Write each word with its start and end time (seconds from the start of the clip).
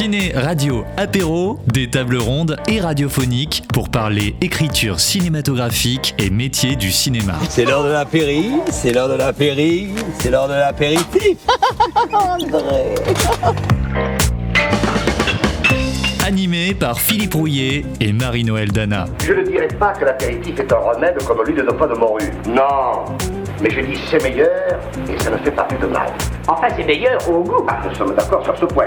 Ciné, 0.00 0.32
radio, 0.34 0.86
apéro, 0.96 1.58
des 1.66 1.90
tables 1.90 2.16
rondes 2.16 2.56
et 2.66 2.80
radiophoniques 2.80 3.64
pour 3.70 3.90
parler 3.90 4.34
écriture 4.40 4.98
cinématographique 4.98 6.14
et 6.16 6.30
métier 6.30 6.74
du 6.74 6.90
cinéma. 6.90 7.34
C'est 7.50 7.66
l'heure 7.66 7.84
de 7.84 7.90
l'apéri, 7.90 8.50
c'est 8.70 8.94
l'heure 8.94 9.10
de 9.10 9.14
l'apéri, 9.16 9.90
c'est 10.18 10.30
l'heure 10.30 10.48
de 10.48 10.54
l'apéritif. 10.54 11.36
André. 12.14 12.94
Animé 16.26 16.72
par 16.72 16.98
Philippe 16.98 17.34
Rouillet 17.34 17.84
et 18.00 18.14
Marie-Noël 18.14 18.72
Dana. 18.72 19.04
Je 19.22 19.34
ne 19.34 19.42
dirais 19.42 19.68
pas 19.68 19.92
que 19.92 20.06
l'apéritif 20.06 20.58
est 20.60 20.72
un 20.72 20.76
remède 20.76 21.22
comme 21.24 21.44
l'huile 21.44 21.56
de 21.56 21.72
pas 21.72 21.86
de 21.86 21.94
morue. 21.98 22.30
Non. 22.48 23.04
Mais 23.62 23.70
je 23.70 23.80
dis 23.82 24.00
c'est 24.10 24.22
meilleur 24.22 24.80
et 25.12 25.22
ça 25.22 25.30
ne 25.30 25.36
fait 25.36 25.50
pas 25.50 25.64
plus 25.64 25.76
de 25.76 25.88
mal. 25.88 26.10
Enfin, 26.48 26.68
c'est 26.74 26.84
meilleur 26.84 27.20
au 27.28 27.42
goût. 27.42 27.66
Ah, 27.68 27.80
nous 27.86 27.94
sommes 27.94 28.14
d'accord 28.14 28.42
sur 28.42 28.56
ce 28.56 28.64
point. 28.64 28.86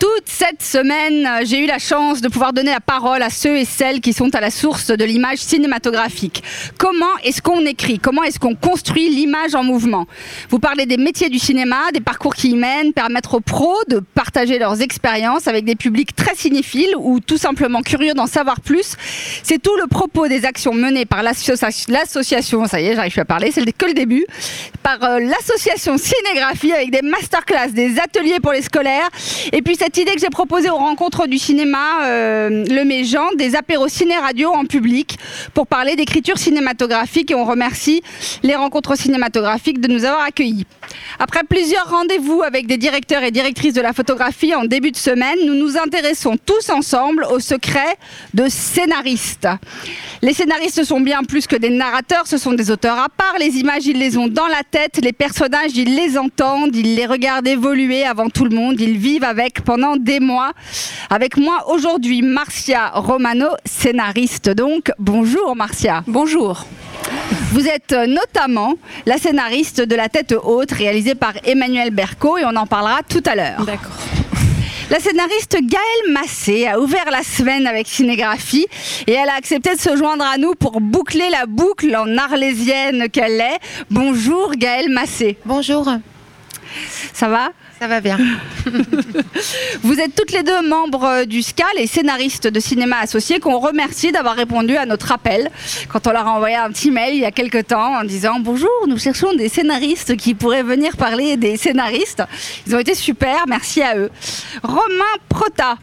tú 0.00 0.09
Toute 0.20 0.28
cette 0.28 0.62
semaine, 0.62 1.26
j'ai 1.46 1.60
eu 1.60 1.66
la 1.66 1.78
chance 1.78 2.20
de 2.20 2.28
pouvoir 2.28 2.52
donner 2.52 2.72
la 2.72 2.80
parole 2.80 3.22
à 3.22 3.30
ceux 3.30 3.56
et 3.56 3.64
celles 3.64 4.02
qui 4.02 4.12
sont 4.12 4.34
à 4.34 4.40
la 4.42 4.50
source 4.50 4.88
de 4.88 5.02
l'image 5.02 5.38
cinématographique. 5.38 6.42
Comment 6.76 7.16
est-ce 7.24 7.40
qu'on 7.40 7.64
écrit? 7.64 7.98
Comment 7.98 8.22
est-ce 8.24 8.38
qu'on 8.38 8.54
construit 8.54 9.08
l'image 9.08 9.54
en 9.54 9.64
mouvement? 9.64 10.06
Vous 10.50 10.58
parlez 10.58 10.84
des 10.84 10.98
métiers 10.98 11.30
du 11.30 11.38
cinéma, 11.38 11.90
des 11.94 12.02
parcours 12.02 12.34
qui 12.34 12.50
y 12.50 12.54
mènent, 12.54 12.92
permettre 12.92 13.32
aux 13.36 13.40
pros 13.40 13.78
de 13.88 14.00
partager 14.00 14.58
leurs 14.58 14.82
expériences 14.82 15.48
avec 15.48 15.64
des 15.64 15.74
publics 15.74 16.14
très 16.14 16.34
cinéphiles 16.34 16.94
ou 16.98 17.20
tout 17.20 17.38
simplement 17.38 17.80
curieux 17.80 18.12
d'en 18.12 18.26
savoir 18.26 18.60
plus. 18.60 18.96
C'est 19.42 19.62
tout 19.62 19.76
le 19.80 19.86
propos 19.86 20.28
des 20.28 20.44
actions 20.44 20.74
menées 20.74 21.06
par 21.06 21.22
l'association, 21.22 22.66
ça 22.66 22.80
y 22.80 22.88
est, 22.88 22.94
j'arrive 22.94 23.18
à 23.20 23.24
parler, 23.24 23.52
c'est 23.52 23.64
que 23.72 23.86
le 23.86 23.94
début, 23.94 24.26
par 24.82 25.02
euh, 25.02 25.18
l'association 25.20 25.96
Cinégraphie 25.96 26.72
avec 26.72 26.90
des 26.90 27.00
masterclass, 27.00 27.70
des 27.72 27.98
ateliers 27.98 28.40
pour 28.40 28.52
les 28.52 28.60
scolaires 28.62 29.08
et 29.52 29.62
puis 29.62 29.76
cette 29.76 29.96
idée 29.96 30.09
que 30.14 30.20
j'ai 30.20 30.30
proposée 30.30 30.70
aux 30.70 30.76
rencontres 30.76 31.26
du 31.26 31.38
cinéma 31.38 32.04
euh, 32.04 32.64
Le 32.68 32.84
Méjean, 32.84 33.28
des 33.36 33.54
apéros 33.54 33.88
ciné-radio 33.88 34.50
en 34.50 34.64
public 34.64 35.18
pour 35.54 35.66
parler 35.66 35.94
d'écriture 35.94 36.38
cinématographique 36.38 37.30
et 37.30 37.34
on 37.34 37.44
remercie 37.44 38.02
les 38.42 38.54
rencontres 38.54 38.96
cinématographiques 38.96 39.80
de 39.80 39.88
nous 39.88 40.04
avoir 40.04 40.22
accueillis. 40.22 40.66
Après 41.18 41.42
plusieurs 41.48 41.88
rendez-vous 41.88 42.42
avec 42.42 42.66
des 42.66 42.76
directeurs 42.76 43.22
et 43.22 43.30
directrices 43.30 43.74
de 43.74 43.80
la 43.80 43.92
photographie 43.92 44.54
en 44.54 44.64
début 44.64 44.90
de 44.90 44.96
semaine, 44.96 45.38
nous 45.46 45.54
nous 45.54 45.76
intéressons 45.76 46.36
tous 46.44 46.70
ensemble 46.70 47.26
au 47.30 47.38
secret 47.38 47.96
de 48.34 48.48
scénaristes. 48.48 49.48
Les 50.22 50.32
scénaristes 50.32 50.84
sont 50.84 51.00
bien 51.00 51.22
plus 51.22 51.46
que 51.46 51.56
des 51.56 51.70
narrateurs, 51.70 52.26
ce 52.26 52.36
sont 52.36 52.52
des 52.52 52.70
auteurs 52.70 52.98
à 52.98 53.08
part. 53.08 53.36
Les 53.38 53.58
images, 53.58 53.86
ils 53.86 53.98
les 53.98 54.16
ont 54.16 54.28
dans 54.28 54.46
la 54.46 54.62
tête, 54.70 54.98
les 55.02 55.12
personnages, 55.12 55.72
ils 55.74 55.94
les 55.94 56.18
entendent, 56.18 56.74
ils 56.74 56.94
les 56.94 57.06
regardent 57.06 57.48
évoluer 57.48 58.04
avant 58.04 58.28
tout 58.28 58.44
le 58.44 58.54
monde, 58.54 58.80
ils 58.80 58.98
vivent 58.98 59.24
avec 59.24 59.62
pendant 59.62 59.89
des 59.96 60.20
mois. 60.20 60.52
Avec 61.10 61.36
moi 61.36 61.70
aujourd'hui, 61.70 62.22
Marcia 62.22 62.90
Romano, 62.94 63.48
scénariste 63.64 64.50
donc. 64.50 64.90
Bonjour 64.98 65.56
Marcia. 65.56 66.02
Bonjour. 66.06 66.66
Vous 67.52 67.66
êtes 67.66 67.92
notamment 67.92 68.74
la 69.06 69.18
scénariste 69.18 69.80
de 69.80 69.96
La 69.96 70.08
tête 70.08 70.34
haute, 70.42 70.70
réalisée 70.72 71.14
par 71.14 71.32
Emmanuel 71.44 71.90
Berco, 71.90 72.38
et 72.38 72.44
on 72.44 72.54
en 72.56 72.66
parlera 72.66 73.00
tout 73.08 73.22
à 73.26 73.34
l'heure. 73.34 73.64
D'accord. 73.64 73.92
La 74.90 74.98
scénariste 74.98 75.56
Gaëlle 75.62 76.12
Massé 76.12 76.66
a 76.66 76.80
ouvert 76.80 77.10
la 77.12 77.22
semaine 77.22 77.64
avec 77.68 77.86
Cinégraphie 77.86 78.66
et 79.06 79.12
elle 79.12 79.28
a 79.28 79.34
accepté 79.34 79.76
de 79.76 79.80
se 79.80 79.94
joindre 79.96 80.24
à 80.24 80.36
nous 80.36 80.54
pour 80.54 80.80
boucler 80.80 81.30
la 81.30 81.46
boucle 81.46 81.94
en 81.94 82.18
arlésienne 82.18 83.08
qu'elle 83.08 83.40
est. 83.40 83.60
Bonjour 83.88 84.50
Gaëlle 84.56 84.90
Massé. 84.90 85.38
Bonjour. 85.44 85.86
Ça 87.12 87.28
va? 87.28 87.50
Ça 87.78 87.86
va 87.86 88.00
bien. 88.00 88.18
Vous 89.82 89.98
êtes 89.98 90.14
toutes 90.14 90.32
les 90.32 90.42
deux 90.42 90.68
membres 90.68 91.24
du 91.24 91.42
SCA, 91.42 91.64
les 91.76 91.86
scénaristes 91.86 92.46
de 92.46 92.60
cinéma 92.60 92.98
associés, 92.98 93.40
qu'on 93.40 93.58
remercie 93.58 94.12
d'avoir 94.12 94.36
répondu 94.36 94.76
à 94.76 94.86
notre 94.86 95.12
appel 95.12 95.50
quand 95.88 96.06
on 96.06 96.12
leur 96.12 96.26
a 96.26 96.32
envoyé 96.32 96.56
un 96.56 96.70
petit 96.70 96.90
mail 96.90 97.14
il 97.14 97.20
y 97.20 97.24
a 97.24 97.30
quelques 97.30 97.68
temps 97.68 97.98
en 98.00 98.04
disant 98.04 98.40
Bonjour, 98.40 98.70
nous 98.86 98.98
cherchons 98.98 99.32
des 99.34 99.48
scénaristes 99.48 100.16
qui 100.16 100.34
pourraient 100.34 100.62
venir 100.62 100.96
parler 100.96 101.36
des 101.36 101.56
scénaristes. 101.56 102.22
Ils 102.66 102.74
ont 102.76 102.78
été 102.78 102.94
super, 102.94 103.44
merci 103.48 103.82
à 103.82 103.96
eux. 103.96 104.10
Romain 104.62 105.16
Prota, 105.28 105.76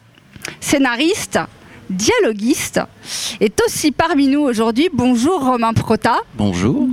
scénariste, 0.60 1.40
dialoguiste, 1.90 2.82
est 3.40 3.60
aussi 3.66 3.92
parmi 3.92 4.28
nous 4.28 4.42
aujourd'hui. 4.42 4.90
Bonjour 4.94 5.44
Romain 5.44 5.74
Prota. 5.74 6.18
Bonjour. 6.36 6.88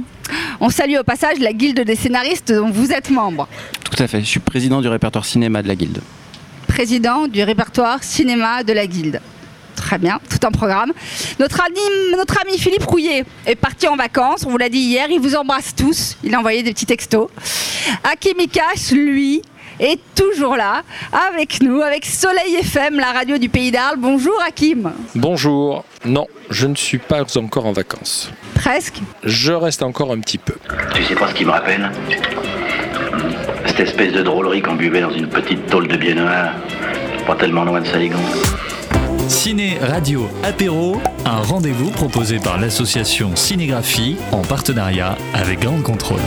On 0.61 0.71
salue 0.71 0.97
au 0.99 1.05
passage 1.05 1.39
la 1.41 1.53
guilde 1.53 1.81
des 1.81 1.97
scénaristes 1.97 2.53
dont 2.53 2.71
vous 2.71 2.93
êtes 2.93 3.11
membre. 3.11 3.49
Tout 3.95 4.03
à 4.03 4.09
fait, 4.09 4.21
je 4.21 4.25
suis 4.25 4.41
président 4.41 4.81
du 4.81 4.89
répertoire 4.89 5.25
cinéma 5.25 5.63
de 5.63 5.69
la 5.69 5.77
guilde. 5.77 6.01
Président 6.67 7.29
du 7.29 7.45
répertoire 7.45 8.03
cinéma 8.03 8.65
de 8.65 8.73
la 8.73 8.89
guilde. 8.89 9.21
Très 9.77 9.99
bien, 9.99 10.19
tout 10.29 10.45
un 10.45 10.51
programme. 10.51 10.93
Notre 11.39 11.61
ami, 11.61 11.79
notre 12.17 12.41
ami 12.43 12.59
Philippe 12.59 12.85
Rouillet 12.85 13.25
est 13.47 13.55
parti 13.55 13.87
en 13.87 13.95
vacances, 13.95 14.45
on 14.47 14.51
vous 14.51 14.59
l'a 14.59 14.69
dit 14.69 14.81
hier, 14.81 15.07
il 15.11 15.21
vous 15.21 15.37
embrasse 15.37 15.77
tous, 15.77 16.17
il 16.25 16.35
a 16.35 16.41
envoyé 16.41 16.65
des 16.65 16.73
petits 16.73 16.87
textos. 16.87 17.29
Hakim 18.03 18.41
Ikash, 18.41 18.91
lui, 18.91 19.43
est 19.79 20.01
toujours 20.17 20.57
là, 20.57 20.83
avec 21.31 21.63
nous, 21.63 21.81
avec 21.81 22.05
Soleil 22.05 22.57
FM, 22.63 22.99
la 22.99 23.13
radio 23.13 23.39
du 23.39 23.49
Pays 23.49 23.71
d'Arles. 23.71 23.99
Bonjour 23.99 24.35
Hakim. 24.45 24.93
Bonjour. 25.15 25.85
Non, 26.05 26.27
je 26.51 26.67
ne 26.67 26.75
suis 26.75 26.99
pas 26.99 27.23
encore 27.37 27.67
en 27.67 27.73
vacances. 27.73 28.33
Presque. 28.57 28.99
Je 29.23 29.53
reste 29.53 29.85
encore 29.85 30.11
un 30.11 30.19
petit 30.19 30.39
peu. 30.39 30.55
Tu 30.97 31.05
sais 31.05 31.15
pas 31.15 31.29
ce 31.29 31.35
qui 31.35 31.45
me 31.45 31.51
rappelle? 31.51 31.93
Cette 33.77 33.89
espèce 33.89 34.13
de 34.13 34.23
drôlerie 34.23 34.63
qu'on 34.63 34.77
buvait 34.77 35.01
dans 35.01 35.11
une 35.11 35.27
petite 35.27 35.67
tôle 35.67 35.89
de 35.89 35.97
biennois, 35.97 36.53
pas 37.27 37.35
tellement 37.35 37.65
loin 37.65 37.81
de 37.81 37.87
Saligon. 37.89 38.21
Ciné, 39.29 39.79
radio, 39.81 40.29
apéro, 40.43 41.01
un 41.25 41.41
rendez-vous 41.41 41.91
proposé 41.91 42.39
par 42.39 42.61
l'association 42.61 43.35
Cinégraphie 43.37 44.17
en 44.33 44.43
partenariat 44.43 45.17
avec 45.33 45.61
Grande 45.61 45.83
Contrôle. 45.83 46.21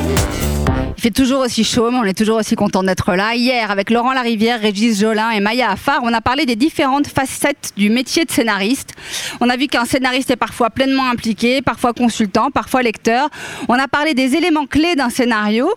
Il 0.97 1.02
fait 1.02 1.12
toujours 1.12 1.41
aussi 1.41 1.63
chaud, 1.63 1.91
mais 1.91 1.97
on 1.97 2.03
est 2.06 2.18
toujours 2.18 2.38
aussi 2.38 2.56
content 2.56 2.81
d'être 2.81 3.13
là. 3.13 3.36
Hier, 3.36 3.69
avec 3.69 3.91
Laurent 3.91 4.13
Larivière, 4.13 4.59
Régis 4.59 5.00
Jolin 5.00 5.30
et 5.30 5.40
Maya 5.40 5.72
Affar, 5.72 6.00
on 6.02 6.12
a 6.12 6.22
parlé 6.22 6.47
des 6.47 6.56
différentes 6.56 7.07
facettes 7.07 7.72
du 7.78 7.91
métier 7.91 8.25
de 8.25 8.31
scénariste. 8.31 8.96
On 9.40 9.50
a 9.50 9.57
vu 9.57 9.68
qu'un 9.68 9.86
scénariste 9.86 10.31
est 10.31 10.36
parfois 10.36 10.72
pleinement 10.72 11.07
impliqué, 11.07 11.62
parfois 11.62 11.94
consultant, 11.94 12.50
parfois 12.50 12.81
lecteur. 12.81 13.30
On 13.68 13.75
a 13.75 13.88
parlé 13.88 14.16
des 14.16 14.36
éléments 14.36 14.66
clés 14.66 14.96
d'un 14.96 15.12
scénario 15.12 15.69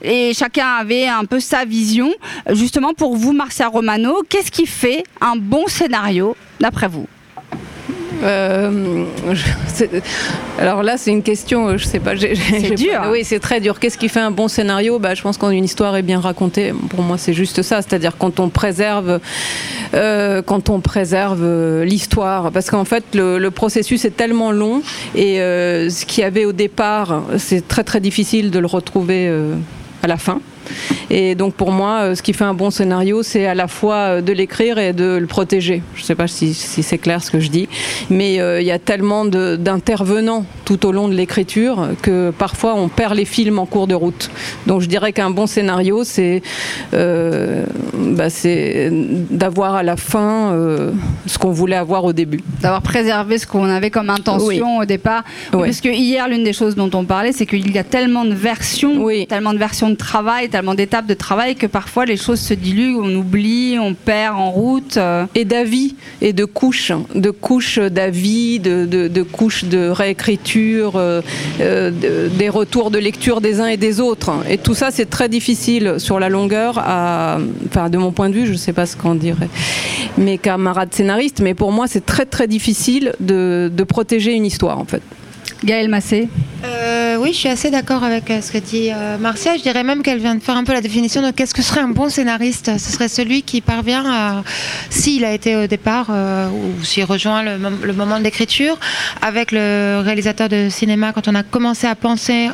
et 0.00 0.32
chacun 0.32 0.66
avait 0.80 1.06
un 1.06 1.26
peu 1.26 1.38
sa 1.38 1.66
vision. 1.66 2.10
Justement, 2.50 2.94
pour 2.94 3.14
vous, 3.16 3.32
Marcia 3.32 3.68
Romano, 3.68 4.22
qu'est-ce 4.28 4.50
qui 4.50 4.66
fait 4.66 5.04
un 5.20 5.36
bon 5.36 5.66
scénario, 5.66 6.34
d'après 6.62 6.88
vous 6.88 7.06
Euh, 8.24 9.04
je- 9.32 9.42
c'est- 9.66 9.90
alors 10.60 10.84
là, 10.84 10.96
c'est 10.96 11.10
une 11.10 11.24
question, 11.24 11.76
je 11.76 11.84
sais 11.84 11.98
pas. 11.98 12.14
j'ai 12.14 12.34
dur. 12.76 13.00
pas- 13.00 13.10
oui, 13.10 13.22
c'est 13.24 13.40
très 13.40 13.60
dur. 13.60 13.80
Qu'est-ce 13.80 13.98
qui 13.98 14.08
fait 14.08 14.20
un 14.20 14.30
bon 14.30 14.46
scénario? 14.46 15.00
Bah, 15.00 15.14
Je 15.14 15.22
pense 15.22 15.36
quand 15.38 15.50
une 15.50 15.64
histoire 15.64 15.96
est 15.96 16.02
bien 16.02 16.20
racontée, 16.20 16.72
pour 16.90 17.02
moi, 17.02 17.18
c'est 17.18 17.32
juste 17.32 17.62
ça. 17.62 17.82
C'est-à-dire 17.82 18.12
quand 18.16 18.38
on 18.38 18.48
préserve, 18.48 19.18
euh, 19.94 20.40
quand 20.40 20.70
on 20.70 20.78
préserve 20.78 21.40
euh, 21.42 21.84
l'histoire. 21.84 22.52
Parce 22.52 22.70
qu'en 22.70 22.84
fait, 22.84 23.02
le, 23.14 23.38
le 23.38 23.50
processus 23.50 24.04
est 24.04 24.16
tellement 24.16 24.52
long 24.52 24.82
et 25.16 25.40
euh, 25.40 25.90
ce 25.90 26.06
qu'il 26.06 26.22
y 26.22 26.24
avait 26.24 26.44
au 26.44 26.52
départ, 26.52 27.22
c'est 27.38 27.66
très 27.66 27.82
très 27.82 27.98
difficile 28.00 28.52
de 28.52 28.58
le 28.60 28.66
retrouver 28.68 29.26
euh, 29.26 29.54
à 30.04 30.06
la 30.06 30.16
fin. 30.16 30.40
Et 31.14 31.34
donc 31.34 31.52
pour 31.54 31.72
moi, 31.72 32.00
euh, 32.00 32.14
ce 32.14 32.22
qui 32.22 32.32
fait 32.32 32.44
un 32.44 32.54
bon 32.54 32.70
scénario, 32.70 33.22
c'est 33.22 33.44
à 33.46 33.54
la 33.54 33.68
fois 33.68 33.96
euh, 33.96 34.20
de 34.22 34.32
l'écrire 34.32 34.78
et 34.78 34.94
de 34.94 35.18
le 35.20 35.26
protéger. 35.26 35.82
Je 35.94 36.00
ne 36.00 36.04
sais 36.06 36.14
pas 36.14 36.26
si, 36.26 36.54
si 36.54 36.82
c'est 36.82 36.96
clair 36.96 37.22
ce 37.22 37.30
que 37.30 37.38
je 37.38 37.50
dis, 37.50 37.68
mais 38.08 38.40
euh, 38.40 38.62
il 38.62 38.66
y 38.66 38.70
a 38.70 38.78
tellement 38.78 39.26
d'intervenants 39.26 40.46
tout 40.64 40.86
au 40.86 40.92
long 40.92 41.08
de 41.08 41.14
l'écriture 41.14 41.88
que 42.00 42.30
parfois 42.30 42.74
on 42.76 42.88
perd 42.88 43.14
les 43.14 43.26
films 43.26 43.58
en 43.58 43.66
cours 43.66 43.86
de 43.86 43.94
route. 43.94 44.30
Donc 44.66 44.80
je 44.80 44.86
dirais 44.86 45.12
qu'un 45.12 45.28
bon 45.28 45.46
scénario, 45.46 46.02
c'est 46.02 46.40
euh, 46.94 47.64
bah, 47.94 48.28
d'avoir 49.30 49.74
à 49.74 49.82
la 49.82 49.96
fin 49.98 50.52
euh, 50.52 50.92
ce 51.26 51.36
qu'on 51.36 51.50
voulait 51.50 51.76
avoir 51.76 52.04
au 52.04 52.14
début. 52.14 52.40
D'avoir 52.62 52.80
préservé 52.80 53.36
ce 53.36 53.46
qu'on 53.46 53.64
avait 53.66 53.90
comme 53.90 54.08
intention 54.08 54.46
Oui. 54.78 54.82
au 54.82 54.84
départ. 54.86 55.24
Ouais. 55.52 55.66
Parce 55.66 55.82
que 55.82 55.90
hier, 55.90 56.26
l'une 56.26 56.44
des 56.44 56.54
choses 56.54 56.74
dont 56.74 56.90
on 56.94 57.04
parlait, 57.04 57.32
c'est 57.32 57.44
qu'il 57.44 57.70
y 57.70 57.78
a 57.78 57.84
tellement 57.84 58.24
de 58.24 58.32
versions, 58.32 59.02
Oui. 59.04 59.26
tellement 59.26 59.52
de 59.52 59.58
versions 59.58 59.90
de 59.90 59.94
travail, 59.94 60.48
tellement 60.48 60.74
d'étapes 60.74 61.01
de 61.06 61.14
travail 61.14 61.56
que 61.56 61.66
parfois 61.66 62.04
les 62.06 62.16
choses 62.16 62.40
se 62.40 62.54
diluent, 62.54 62.96
on 63.00 63.14
oublie, 63.14 63.76
on 63.80 63.94
perd 63.94 64.36
en 64.36 64.50
route. 64.50 64.96
euh. 64.96 65.24
et 65.34 65.44
d'avis 65.44 65.94
et 66.20 66.32
de 66.32 66.44
couches, 66.44 66.92
de 67.14 67.30
couches 67.30 67.78
d'avis, 67.78 68.58
de, 68.60 68.86
de, 68.86 69.08
de 69.08 69.22
couches 69.22 69.64
de 69.64 69.88
réécriture, 69.88 70.92
euh, 70.96 71.20
euh, 71.60 71.90
de- 71.90 72.28
des 72.28 72.48
retours 72.48 72.90
de 72.90 72.98
lecture 72.98 73.40
des 73.40 73.60
uns 73.60 73.66
et 73.66 73.76
des 73.76 74.00
autres. 74.00 74.30
Et 74.48 74.58
tout 74.58 74.74
ça, 74.74 74.90
c'est 74.90 75.08
très 75.10 75.28
difficile 75.28 75.94
sur 75.98 76.18
la 76.20 76.28
longueur, 76.28 76.78
à, 76.78 77.38
enfin, 77.68 77.88
de 77.90 77.98
mon 77.98 78.12
point 78.12 78.28
de 78.28 78.34
vue, 78.34 78.46
je 78.46 78.52
ne 78.52 78.56
sais 78.56 78.72
pas 78.72 78.86
ce 78.86 78.96
qu'en 78.96 79.14
dirait 79.14 79.48
mes 80.18 80.36
camarades 80.38 80.92
scénaristes, 80.92 81.40
mais 81.40 81.54
pour 81.54 81.72
moi, 81.72 81.86
c'est 81.88 82.04
très 82.04 82.26
très 82.26 82.46
difficile 82.46 83.12
de, 83.20 83.70
de 83.74 83.84
protéger 83.84 84.32
une 84.34 84.44
histoire 84.44 84.78
en 84.78 84.84
fait. 84.84 85.00
Gaël 85.64 85.88
Massé. 85.88 86.28
Euh, 86.64 87.01
oui, 87.22 87.32
je 87.32 87.38
suis 87.38 87.48
assez 87.48 87.70
d'accord 87.70 88.02
avec 88.02 88.28
euh, 88.30 88.40
ce 88.40 88.50
que 88.50 88.58
dit 88.58 88.90
euh, 88.90 89.16
Marcia. 89.16 89.56
Je 89.56 89.62
dirais 89.62 89.84
même 89.84 90.02
qu'elle 90.02 90.18
vient 90.18 90.34
de 90.34 90.42
faire 90.42 90.56
un 90.56 90.64
peu 90.64 90.72
la 90.72 90.80
définition 90.80 91.22
de 91.22 91.30
qu'est-ce 91.30 91.54
que 91.54 91.62
serait 91.62 91.80
un 91.80 91.88
bon 91.88 92.08
scénariste. 92.08 92.72
Ce 92.78 92.90
serait 92.92 93.06
celui 93.06 93.42
qui 93.42 93.60
parvient 93.60 94.04
à, 94.04 94.42
s'il 94.90 95.24
a 95.24 95.32
été 95.32 95.54
au 95.54 95.68
départ 95.68 96.08
euh, 96.10 96.48
ou 96.48 96.82
s'il 96.84 97.04
rejoint 97.04 97.44
le, 97.44 97.58
mom- 97.58 97.78
le 97.84 97.92
moment 97.92 98.18
de 98.18 98.24
l'écriture, 98.24 98.76
avec 99.20 99.52
le 99.52 100.00
réalisateur 100.04 100.48
de 100.48 100.68
cinéma 100.68 101.12
quand 101.12 101.28
on 101.28 101.34
a 101.36 101.44
commencé 101.44 101.86
à 101.86 101.94
penser 101.94 102.50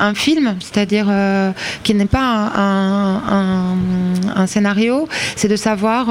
un 0.00 0.14
film, 0.14 0.56
c'est-à-dire 0.58 1.06
euh, 1.08 1.52
qui 1.84 1.94
n'est 1.94 2.06
pas 2.06 2.50
un, 2.56 3.76
scénario, 4.48 5.08
c'est 5.36 5.48
de 5.48 5.56
savoir. 5.56 6.06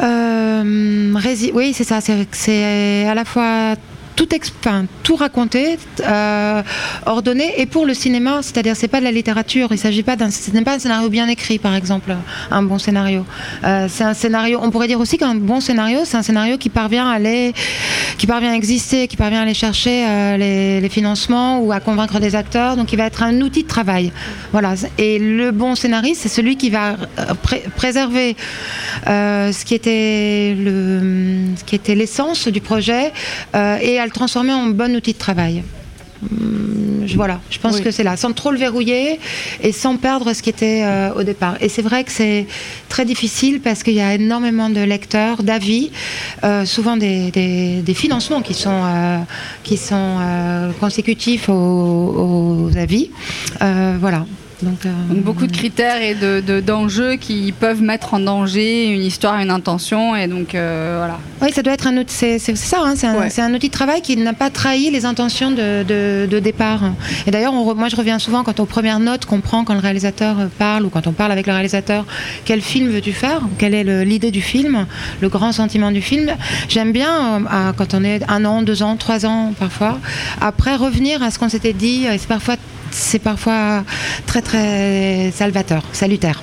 oui, 0.00 1.72
c'est 1.74 1.84
ça. 1.84 1.98
C'est 2.00 3.06
à 3.08 3.14
la 3.14 3.24
fois 3.24 3.74
tout, 4.18 4.28
enfin, 4.58 4.84
tout 5.04 5.14
raconter, 5.14 5.78
euh, 6.00 6.62
ordonné, 7.06 7.54
et 7.60 7.66
pour 7.66 7.86
le 7.86 7.94
cinéma, 7.94 8.40
c'est-à-dire 8.42 8.74
c'est 8.74 8.88
pas 8.88 8.98
de 8.98 9.04
la 9.04 9.12
littérature, 9.12 9.68
il 9.70 9.78
s'agit 9.78 10.02
pas 10.02 10.16
d'un, 10.16 10.32
ce 10.32 10.50
n'est 10.50 10.62
pas 10.62 10.74
un 10.74 10.78
scénario 10.80 11.08
bien 11.08 11.28
écrit, 11.28 11.60
par 11.60 11.76
exemple, 11.76 12.16
un 12.50 12.62
bon 12.62 12.78
scénario. 12.78 13.24
Euh, 13.62 13.86
c'est 13.88 14.02
un 14.02 14.14
scénario, 14.14 14.58
on 14.60 14.72
pourrait 14.72 14.88
dire 14.88 14.98
aussi 14.98 15.18
qu'un 15.18 15.36
bon 15.36 15.60
scénario, 15.60 16.00
c'est 16.04 16.16
un 16.16 16.22
scénario 16.22 16.58
qui 16.58 16.68
parvient 16.68 17.08
à 17.08 17.14
aller, 17.14 17.54
qui 18.18 18.26
parvient 18.26 18.50
à 18.50 18.56
exister, 18.56 19.06
qui 19.06 19.16
parvient 19.16 19.38
à 19.38 19.42
aller 19.42 19.54
chercher 19.54 20.04
euh, 20.08 20.36
les, 20.80 20.88
financements 20.88 21.60
ou 21.60 21.70
à 21.70 21.78
convaincre 21.78 22.18
des 22.18 22.34
acteurs, 22.34 22.76
donc 22.76 22.92
il 22.92 22.96
va 22.96 23.04
être 23.04 23.22
un 23.22 23.40
outil 23.40 23.62
de 23.62 23.68
travail. 23.68 24.10
Voilà. 24.50 24.74
Et 24.96 25.20
le 25.20 25.52
bon 25.52 25.76
scénariste, 25.76 26.22
c'est 26.22 26.28
celui 26.28 26.56
qui 26.56 26.70
va 26.70 26.96
pré- 27.42 27.62
préserver 27.76 28.34
ce 29.06 29.64
qui 29.64 29.74
était 29.74 30.56
ce 30.56 31.64
qui 31.64 31.74
était 31.74 31.94
l'essence 31.94 32.48
du 32.48 32.62
projet 32.62 33.12
et 33.54 34.00
à 34.00 34.07
le 34.08 34.12
transformer 34.20 34.52
en 34.52 34.66
bon 34.68 34.94
outil 34.96 35.12
de 35.12 35.18
travail. 35.18 35.62
Hum, 36.22 37.04
je- 37.06 37.14
Voilà, 37.16 37.40
je 37.50 37.58
pense 37.58 37.76
Oui. 37.76 37.82
que 37.84 37.90
c'est 37.90 38.02
là, 38.02 38.16
sans 38.16 38.32
trop 38.32 38.50
le 38.50 38.58
verrouiller 38.58 39.20
et 39.62 39.72
sans 39.72 39.96
perdre 39.96 40.32
ce 40.34 40.42
qui 40.42 40.50
était 40.50 40.82
euh, 40.84 41.14
au 41.14 41.22
départ. 41.22 41.54
Et 41.60 41.68
c'est 41.68 41.82
vrai 41.82 42.02
que 42.04 42.10
c'est 42.10 42.46
très 42.88 43.04
difficile 43.04 43.60
parce 43.60 43.82
qu'il 43.84 43.94
y 43.94 44.00
a 44.00 44.14
énormément 44.14 44.68
de 44.68 44.80
lecteurs, 44.80 45.42
d'avis, 45.42 45.90
euh, 46.44 46.64
souvent 46.64 46.96
des, 46.96 47.30
des- 47.30 47.80
des 47.82 47.94
financements 47.94 48.42
qui 48.42 48.54
sont, 48.54 48.80
euh, 48.84 49.18
qui 49.62 49.76
sont 49.76 50.16
consécutifs 50.80 51.48
aux, 51.48 52.64
aux 52.70 52.76
avis. 52.76 53.10
Voilà. 53.60 54.26
Donc, 54.62 54.84
euh, 54.86 54.90
Donc 55.08 55.22
beaucoup 55.22 55.46
de 55.46 55.52
critères 55.52 56.02
et 56.02 56.14
de- 56.16 56.40
de- 56.44 56.60
d'enjeux 56.60 57.14
qui 57.14 57.52
peuvent 57.52 57.80
mettre 57.80 58.14
en 58.14 58.18
danger 58.18 58.86
une 58.88 59.02
histoire, 59.02 59.38
une 59.38 59.50
intention. 59.50 60.16
Et 60.16 60.26
donc 60.26 60.54
euh, 60.54 60.96
voilà. 60.98 61.18
Oui, 61.40 61.52
ça 61.52 61.62
doit 61.62 61.74
être 61.74 61.86
un 61.86 61.96
outil. 61.96 62.12
C'est 62.14 62.38
c'est- 62.40 62.56
c'est 62.56 62.66
ça, 62.66 62.78
hein, 62.84 62.94
c'est 62.96 63.06
un, 63.06 63.14
Ouais. 63.14 63.30
c'est 63.30 63.40
un 63.42 63.54
outil 63.54 63.68
de 63.68 63.72
travail 63.72 64.02
qui 64.02 64.16
n'a 64.16 64.32
pas 64.32 64.50
trahi 64.50 64.90
les 64.90 65.04
intentions 65.04 65.52
de, 65.52 65.84
de- 65.84 66.26
de 66.28 66.38
départ. 66.40 66.80
Et 67.26 67.30
d'ailleurs, 67.30 67.54
on 67.54 67.64
re- 67.72 67.76
moi, 67.76 67.88
je 67.88 67.94
reviens 67.94 68.18
souvent 68.18 68.42
quand 68.42 68.58
aux 68.58 68.64
premières 68.66 68.98
notes 68.98 69.26
qu'on 69.26 69.40
prend 69.40 69.62
quand 69.64 69.74
le 69.74 69.80
réalisateur 69.80 70.40
euh, 70.40 70.46
parle 70.58 70.84
ou 70.86 70.88
quand 70.88 71.06
on 71.06 71.12
parle 71.12 71.30
avec 71.30 71.46
le 71.46 71.52
réalisateur. 71.52 72.04
Quel 72.44 72.60
film 72.60 72.88
veux-tu 72.88 73.12
faire? 73.12 73.42
Quelle 73.58 73.74
est 73.74 73.84
le- 73.84 74.02
l'idée 74.02 74.32
du 74.32 74.42
film? 74.42 74.86
Le 75.20 75.28
grand 75.28 75.52
sentiment 75.52 75.92
du 75.92 76.02
film? 76.02 76.32
J'aime 76.68 76.90
bien 76.90 77.12
euh, 77.42 77.44
à- 77.48 77.72
quand 77.76 77.94
on 77.94 78.02
est 78.02 78.22
un 78.28 78.44
an, 78.44 78.62
deux 78.62 78.82
ans, 78.82 78.96
trois 78.96 79.24
ans 79.24 79.52
parfois. 79.58 79.98
Après, 80.40 80.74
revenir 80.74 81.22
à 81.22 81.30
ce 81.30 81.38
qu'on 81.38 81.48
s'était 81.48 81.72
dit. 81.72 82.06
Et 82.06 82.18
c'est 82.18 82.26
parfois, 82.28 82.56
c'est 82.90 83.18
parfois 83.18 83.84
très 84.26 84.42
très 84.42 85.30
salvateur, 85.34 85.82
salutaire. 85.92 86.42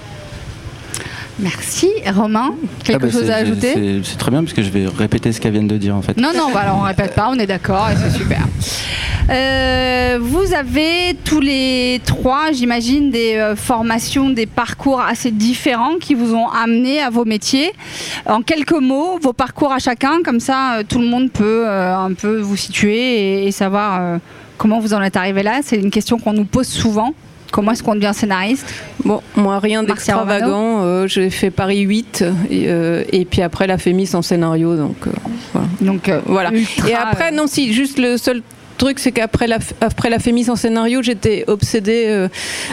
Merci. 1.37 1.89
Romain, 2.15 2.51
quelque 2.85 3.03
Ah 3.03 3.05
bah, 3.07 3.11
chose 3.11 3.29
à 3.29 3.35
ajouter 3.37 4.01
c'est- 4.03 4.17
très 4.17 4.31
bien 4.31 4.41
parce 4.41 4.53
que 4.53 4.63
je 4.63 4.69
vais 4.69 4.85
répéter 4.87 5.33
ce 5.33 5.41
qu'elle 5.41 5.51
vient 5.51 5.63
de 5.63 5.77
dire 5.77 5.93
en 5.93 6.01
fait. 6.01 6.15
Non, 6.15 6.31
non, 6.33 6.49
bah 6.53 6.61
alors 6.61 6.77
on 6.77 6.83
répète 6.83 7.13
pas, 7.13 7.27
on 7.29 7.35
est 7.37 7.45
d'accord 7.47 7.89
et 7.91 7.95
c'est 7.97 8.17
super. 8.17 8.39
Euh, 9.29 10.17
vous 10.21 10.53
avez 10.53 11.17
tous 11.25 11.41
les 11.41 11.99
trois, 12.05 12.51
j'imagine, 12.53 13.09
des 13.11 13.35
euh, 13.35 13.55
formations, 13.57 14.29
des 14.29 14.45
parcours 14.45 15.01
assez 15.01 15.31
différents 15.31 15.95
qui 15.99 16.13
vous 16.13 16.33
ont 16.35 16.47
amené 16.47 17.01
à 17.01 17.09
vos 17.09 17.25
métiers. 17.25 17.73
En 18.27 18.41
quelques 18.41 18.71
mots, 18.79 19.19
vos 19.21 19.33
parcours 19.33 19.73
à 19.73 19.79
chacun, 19.79 20.21
comme 20.23 20.39
ça 20.39 20.75
euh, 20.77 20.83
tout 20.87 20.99
le 20.99 21.07
monde 21.07 21.31
peut 21.31 21.67
un 21.67 22.13
peu 22.13 22.39
vous 22.39 22.55
situer 22.55 23.41
et, 23.43 23.47
et 23.47 23.51
savoir 23.51 23.99
euh, 23.99 24.17
comment 24.57 24.79
vous 24.79 24.93
en 24.93 25.01
êtes 25.01 25.17
arrivé 25.17 25.43
là? 25.43 25.59
C'est 25.63 25.77
une 25.77 25.91
question 25.91 26.17
qu'on 26.19 26.33
nous 26.33 26.45
pose 26.45 26.67
souvent. 26.67 27.13
Comment 27.51 27.71
est-ce 27.71 27.83
qu'on 27.83 27.95
devient 27.95 28.11
scénariste? 28.13 28.65
Bon, 29.05 29.21
moi, 29.35 29.59
rien 29.59 29.81
d'extravagant. 29.83 30.81
euh, 30.83 31.07
j'ai 31.07 31.29
fait 31.29 31.51
Paris 31.51 31.81
8 31.81 32.25
et, 32.49 32.65
euh, 32.67 33.03
et 33.13 33.23
puis 33.23 33.41
après 33.41 33.65
la 33.65 33.77
Fémis 33.77 34.09
en 34.13 34.21
scénario. 34.21 34.75
Donc 34.75 34.95
euh, 35.07 35.11
voilà. 35.53 35.67
Donc 35.79 36.11
Voilà. 36.25 36.51
ultra, 36.51 36.89
Et 36.89 36.93
après, 36.93 37.31
non, 37.31 37.47
si, 37.47 37.71
juste 37.71 37.97
le 37.97 38.17
seul 38.17 38.41
truc, 38.75 38.99
c'est 38.99 39.11
qu'après 39.11 39.47
la, 39.47 39.59
après 39.81 40.09
la 40.09 40.19
Fémis 40.19 40.49
en 40.49 40.55
scénario, 40.55 41.01
j'étais 41.01 41.43
obsédée 41.47 42.05
euh, 42.07 42.27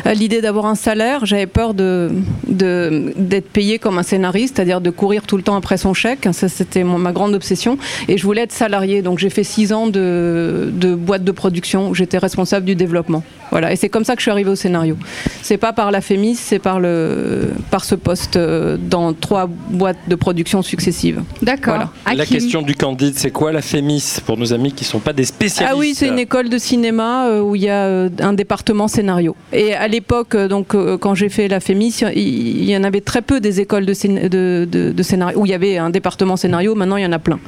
à 0.04 0.14
l'idée 0.14 0.40
d'avoir 0.40 0.66
un 0.66 0.74
salaire. 0.74 1.24
J'avais 1.26 1.46
peur 1.46 1.74
de, 1.74 2.10
de- 2.48 3.12
d'être 3.16 3.48
payée 3.50 3.78
comme 3.78 3.98
un 3.98 4.02
scénariste, 4.02 4.56
c'est-à-dire 4.56 4.80
de 4.80 4.90
courir 4.90 5.22
tout 5.22 5.36
le 5.36 5.42
temps 5.42 5.56
après 5.56 5.76
son 5.76 5.94
chèque. 5.94 6.28
Ça, 6.32 6.48
c'était 6.48 6.84
mon- 6.84 6.98
ma 6.98 7.12
grande 7.12 7.34
obsession. 7.34 7.78
Et 8.08 8.18
je 8.18 8.22
voulais 8.24 8.42
être 8.42 8.52
salariée. 8.52 9.02
Donc, 9.02 9.18
j'ai 9.18 9.30
fait 9.30 9.44
six 9.44 9.72
ans 9.72 9.86
de, 9.86 10.70
de 10.72 10.94
boîte 10.94 11.24
de 11.24 11.32
production 11.32 11.88
où 11.88 11.94
j'étais 11.94 12.18
responsable 12.18 12.66
du 12.66 12.74
développement. 12.74 13.22
Voilà. 13.50 13.72
Et 13.72 13.76
c'est 13.76 13.88
comme 13.90 14.04
ça 14.04 14.14
que 14.14 14.20
je 14.20 14.24
suis 14.24 14.30
arrivée 14.30 14.50
au 14.50 14.56
scénario. 14.56 14.96
C'est 15.42 15.58
pas 15.58 15.72
par 15.72 15.90
la 15.90 16.00
Fémis, 16.00 16.36
c'est 16.36 16.58
par, 16.58 16.80
le, 16.80 17.50
par 17.70 17.84
ce 17.84 17.94
poste 17.94 18.36
euh, 18.36 18.78
dans 18.80 19.12
trois 19.12 19.46
boîtes 19.46 19.98
de 20.08 20.14
production 20.14 20.62
successives. 20.62 21.22
D'accord. 21.42 21.74
Voilà. 22.04 22.16
La 22.16 22.24
question 22.26 22.62
du 22.62 22.74
Candide, 22.74 23.14
c'est 23.18 23.30
quoi 23.30 23.52
la 23.52 23.60
Fémis 23.62 24.16
pour 24.24 24.38
nos 24.38 24.52
amis 24.54 24.72
qui 24.72 24.84
sont 24.84 25.00
pas 25.00 25.12
des 25.12 25.24
spécialistes 25.24 25.72
Ah 25.74 25.76
oui, 25.78 25.91
c'est 25.94 26.08
une 26.08 26.18
école 26.18 26.48
de 26.48 26.58
cinéma 26.58 27.28
euh, 27.28 27.40
où 27.40 27.54
il 27.56 27.62
y 27.62 27.68
a 27.68 27.84
euh, 27.86 28.08
un 28.20 28.32
département 28.32 28.88
scénario. 28.88 29.34
Et 29.52 29.74
à 29.74 29.88
l'époque, 29.88 30.34
euh, 30.34 30.48
donc 30.48 30.74
euh, 30.74 30.96
quand 30.98 31.14
j'ai 31.14 31.28
fait 31.28 31.48
la 31.48 31.60
FEMIS, 31.60 32.02
il 32.14 32.64
y 32.64 32.76
en 32.76 32.84
avait 32.84 33.00
très 33.00 33.22
peu 33.22 33.40
des 33.40 33.60
écoles 33.60 33.86
de, 33.86 33.94
scén- 33.94 34.28
de, 34.28 34.66
de- 34.70 34.92
de 34.92 35.02
scénario 35.02 35.38
où 35.40 35.46
il 35.46 35.50
y 35.50 35.54
avait 35.54 35.78
un 35.78 35.90
département 35.90 36.36
scénario. 36.36 36.74
Maintenant, 36.74 36.96
il 36.96 37.02
y 37.02 37.06
en 37.06 37.12
a 37.12 37.18
plein. 37.18 37.38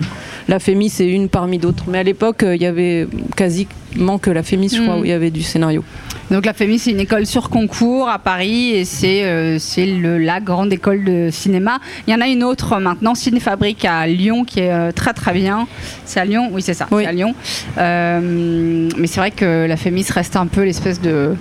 La 0.49 0.59
FEMIS 0.59 0.91
c'est 0.91 1.09
une 1.09 1.29
parmi 1.29 1.59
d'autres. 1.59 1.85
Mais 1.89 1.99
à 1.99 2.03
l'époque, 2.03 2.43
euh, 2.43 2.55
il 2.57 2.63
y 2.63 2.67
avait 2.67 3.07
quasiment 3.37 4.19
que 4.19 4.31
la 4.31 4.43
FEMIS, 4.43 4.71
je 4.77 4.83
crois, 4.83 4.97
Mm. 4.97 5.01
où 5.01 5.05
il 5.05 5.11
y 5.11 5.13
avait 5.13 5.31
du 5.31 5.43
scénario. 5.43 5.85
Donc 6.35 6.47
la 6.47 6.53
FEMI, 6.53 6.81
c'est 6.81 6.91
une 6.91 6.99
école 6.99 7.27
sur 7.27 7.49
concours 7.49 8.09
à 8.09 8.19
Paris 8.19 8.71
et 8.71 8.85
c'est 8.85 9.23
euh, 9.23 9.57
la 10.19 10.41
grande 10.41 10.73
école 10.73 11.05
de 11.05 11.29
cinéma. 11.31 11.79
Il 12.09 12.13
y 12.13 12.17
en 12.17 12.21
a 12.21 12.27
une 12.27 12.43
autre 12.43 12.81
maintenant, 12.81 13.15
Cinéfabrique 13.15 13.85
à 13.85 14.05
Lyon, 14.09 14.45
qui 14.45 14.59
est 14.59 14.73
euh, 14.73 14.91
très 14.91 15.13
très 15.13 15.33
bien. 15.33 15.69
C'est 16.05 16.19
à 16.19 16.25
Lyon? 16.25 16.49
Oui, 16.51 16.61
c'est 16.61 16.75
ça, 16.75 16.89
Oui. 16.91 17.05
c'est 17.05 17.09
à 17.09 17.13
Lyon. 17.13 17.37
Euh, 17.79 18.91
mais 18.99 19.07
c'est 19.07 19.21
vrai 19.21 19.31
que 19.31 19.65
la 19.69 19.77
FEMIS 19.77 20.07
reste 20.11 20.35
un 20.35 20.49
peu 20.49 20.65
l'espèce 20.65 21.01
de 21.01 21.37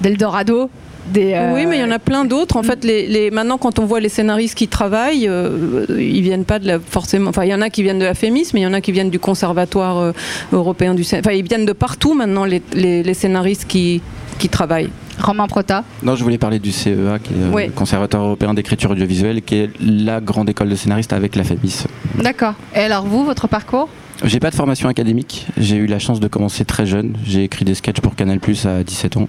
d'Eldorado. 0.00 0.68
Des, 1.06 1.32
euh, 1.34 1.52
Oui, 1.54 1.66
mais 1.66 1.78
il 1.78 1.80
y 1.80 1.84
en 1.84 1.90
a 1.90 1.98
plein 1.98 2.24
d'autres. 2.24 2.56
En 2.56 2.62
fait, 2.62 2.84
les, 2.84 3.06
les- 3.08 3.30
maintenant, 3.30 3.58
quand 3.58 3.78
on 3.78 3.84
voit 3.86 4.00
les 4.00 4.08
scénaristes 4.08 4.54
qui 4.56 4.68
travaillent, 4.68 5.26
euh, 5.28 5.84
ils 5.88 6.22
viennent 6.22 6.44
pas 6.44 6.58
de 6.58 6.66
la 6.66 6.78
forcément. 6.78 7.30
Enfin, 7.30 7.44
il 7.44 7.50
y 7.50 7.54
en 7.54 7.60
a 7.60 7.70
qui 7.70 7.82
viennent 7.82 7.98
de 7.98 8.04
la 8.04 8.14
FEMIS, 8.14 8.48
mais 8.54 8.60
il 8.60 8.62
y 8.62 8.66
en 8.66 8.72
a 8.72 8.80
qui 8.80 8.92
viennent 8.92 9.10
du 9.10 9.18
Conservatoire 9.18 9.98
euh, 9.98 10.12
européen 10.52 10.94
du. 10.94 11.02
Enfin, 11.02 11.32
ils 11.32 11.42
viennent 11.46 11.66
de 11.66 11.72
partout 11.72 12.14
maintenant, 12.14 12.44
les, 12.44 12.62
les- 12.72 13.02
les 13.02 13.14
scénaristes 13.14 13.66
qui, 13.66 14.00
qui 14.38 14.48
travaillent. 14.48 14.90
Romain 15.20 15.46
Prota. 15.46 15.84
Non, 16.02 16.16
je 16.16 16.22
voulais 16.24 16.38
parler 16.38 16.58
du 16.58 16.72
CEA, 16.72 17.18
qui 17.22 17.32
est 17.34 17.66
le 17.66 17.72
Conservatoire 17.72 18.22
européen 18.24 18.54
d'écriture 18.54 18.90
audiovisuelle, 18.92 19.42
qui 19.42 19.56
est 19.56 19.70
la 19.80 20.20
grande 20.20 20.48
école 20.48 20.68
de 20.70 20.74
scénaristes 20.74 21.12
avec 21.12 21.36
la 21.36 21.44
FEMIS. 21.44 21.84
D'accord. 22.22 22.54
Et 22.74 22.78
alors 22.80 23.04
vous, 23.04 23.24
votre 23.24 23.46
parcours? 23.46 23.88
J'ai 24.24 24.38
pas 24.40 24.50
de 24.50 24.54
formation 24.54 24.88
académique. 24.88 25.46
J'ai 25.58 25.76
eu 25.76 25.86
la 25.86 25.98
chance 25.98 26.20
de 26.20 26.28
commencer 26.28 26.64
très 26.64 26.86
jeune. 26.86 27.16
J'ai 27.26 27.42
écrit 27.44 27.64
des 27.64 27.74
sketchs 27.74 28.00
pour 28.00 28.14
Canal 28.14 28.38
Plus 28.40 28.66
à 28.66 28.82
17 28.84 29.16
ans, 29.16 29.28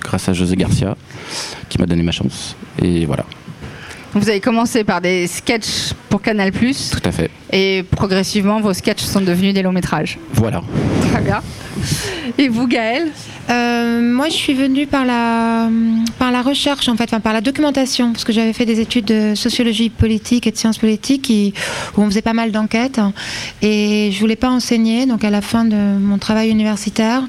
grâce 0.00 0.28
à 0.28 0.32
José 0.32 0.56
Garcia, 0.56 0.96
qui 1.68 1.78
m'a 1.78 1.86
donné 1.86 2.02
ma 2.02 2.12
chance. 2.12 2.56
Et 2.82 3.06
voilà, 3.06 3.24
Vous 4.14 4.28
avez 4.28 4.40
commencé 4.40 4.82
par 4.84 5.00
des 5.00 5.26
sketchs 5.26 5.92
pour 6.08 6.20
Canal+, 6.22 6.50
tout 6.52 7.02
à 7.04 7.12
fait. 7.12 7.30
et 7.52 7.84
progressivement 7.90 8.60
vos 8.60 8.72
sketchs 8.74 9.02
sont 9.02 9.20
devenus 9.20 9.54
des 9.54 9.62
longs 9.62 9.72
métrages. 9.72 10.18
Voilà. 10.34 10.62
Très 11.12 11.20
bien. 11.22 11.40
Et 12.38 12.48
vous, 12.48 12.66
Gaëlle? 12.66 13.08
Euh, 13.50 14.00
moi, 14.00 14.28
je 14.28 14.34
suis 14.34 14.54
venue 14.54 14.86
par 14.86 15.04
la, 15.04 15.68
par 16.18 16.30
la 16.30 16.42
recherche, 16.42 16.88
en 16.88 16.96
fait, 16.96 17.10
par 17.18 17.32
la 17.32 17.40
documentation, 17.40 18.12
parce 18.12 18.24
que 18.24 18.32
j'avais 18.32 18.52
fait 18.52 18.66
des 18.66 18.80
études 18.80 19.06
de 19.06 19.34
sociologie 19.34 19.90
politique 19.90 20.46
et 20.46 20.52
de 20.52 20.56
sciences 20.56 20.78
politiques 20.78 21.32
où 21.96 22.02
on 22.02 22.06
faisait 22.06 22.22
pas 22.22 22.32
mal 22.32 22.52
d'enquêtes. 22.52 23.00
Et 23.62 24.10
je 24.12 24.20
voulais 24.20 24.36
pas 24.36 24.50
enseigner, 24.50 25.06
donc 25.06 25.24
à 25.24 25.30
la 25.30 25.40
fin 25.40 25.64
de 25.64 25.76
mon 25.76 26.18
travail 26.18 26.50
universitaire, 26.50 27.22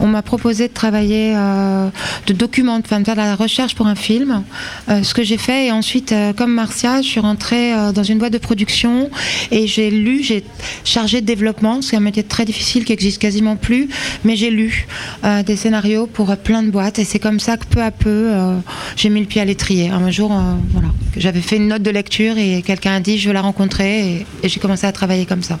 on 0.00 0.06
m'a 0.06 0.22
proposé 0.22 0.68
de 0.68 0.72
travailler, 0.72 1.34
euh, 1.36 1.88
de 2.26 2.32
documenter, 2.32 2.86
enfin, 2.86 3.00
de 3.00 3.04
faire 3.04 3.16
de 3.16 3.20
la 3.20 3.34
recherche 3.34 3.74
pour 3.74 3.86
un 3.86 3.94
film, 3.94 4.42
euh, 4.88 5.02
ce 5.02 5.14
que 5.14 5.22
j'ai 5.22 5.38
fait. 5.38 5.66
Et 5.66 5.72
ensuite, 5.72 6.14
comme 6.36 6.52
Marcia, 6.52 7.02
je 7.02 7.08
suis 7.08 7.20
rentrée 7.20 7.72
dans 7.94 8.02
une 8.02 8.18
boîte 8.18 8.32
de 8.32 8.38
production 8.38 9.10
et 9.50 9.66
j'ai 9.66 9.90
lu, 9.90 10.22
j'ai 10.22 10.44
chargé 10.84 11.20
de 11.20 11.26
développement, 11.26 11.82
c'est 11.82 11.96
un 11.96 12.00
métier 12.00 12.22
très 12.22 12.44
difficile 12.44 12.84
qui 12.84 12.92
existe 12.92 13.20
quasiment 13.20 13.56
plus, 13.56 13.88
mais 14.24 14.36
j'ai 14.36 14.50
lu 14.50 14.86
euh, 15.24 15.42
des 15.42 15.63
scénarios 15.64 16.06
pour 16.06 16.30
euh, 16.30 16.36
plein 16.36 16.62
de 16.62 16.70
boîtes 16.70 16.98
et 16.98 17.04
c'est 17.04 17.18
comme 17.18 17.40
ça 17.40 17.56
que 17.56 17.64
peu 17.64 17.80
à 17.80 17.90
peu 17.90 18.10
euh, 18.10 18.58
j'ai 18.96 19.08
mis 19.08 19.20
le 19.20 19.26
pied 19.26 19.40
à 19.40 19.46
l'étrier. 19.46 19.88
Un 19.88 20.10
jour, 20.10 20.30
euh, 20.30 20.56
voilà, 20.72 20.88
j'avais 21.16 21.40
fait 21.40 21.56
une 21.56 21.68
note 21.68 21.80
de 21.80 21.90
lecture 21.90 22.36
et 22.36 22.60
quelqu'un 22.60 22.96
a 22.96 23.00
dit 23.00 23.16
je 23.16 23.28
veux 23.28 23.32
la 23.32 23.40
rencontrer 23.40 24.26
et, 24.42 24.48
j'ai 24.48 24.60
commencé 24.60 24.86
à 24.86 24.92
travailler 24.92 25.24
comme 25.24 25.42
ça. 25.42 25.58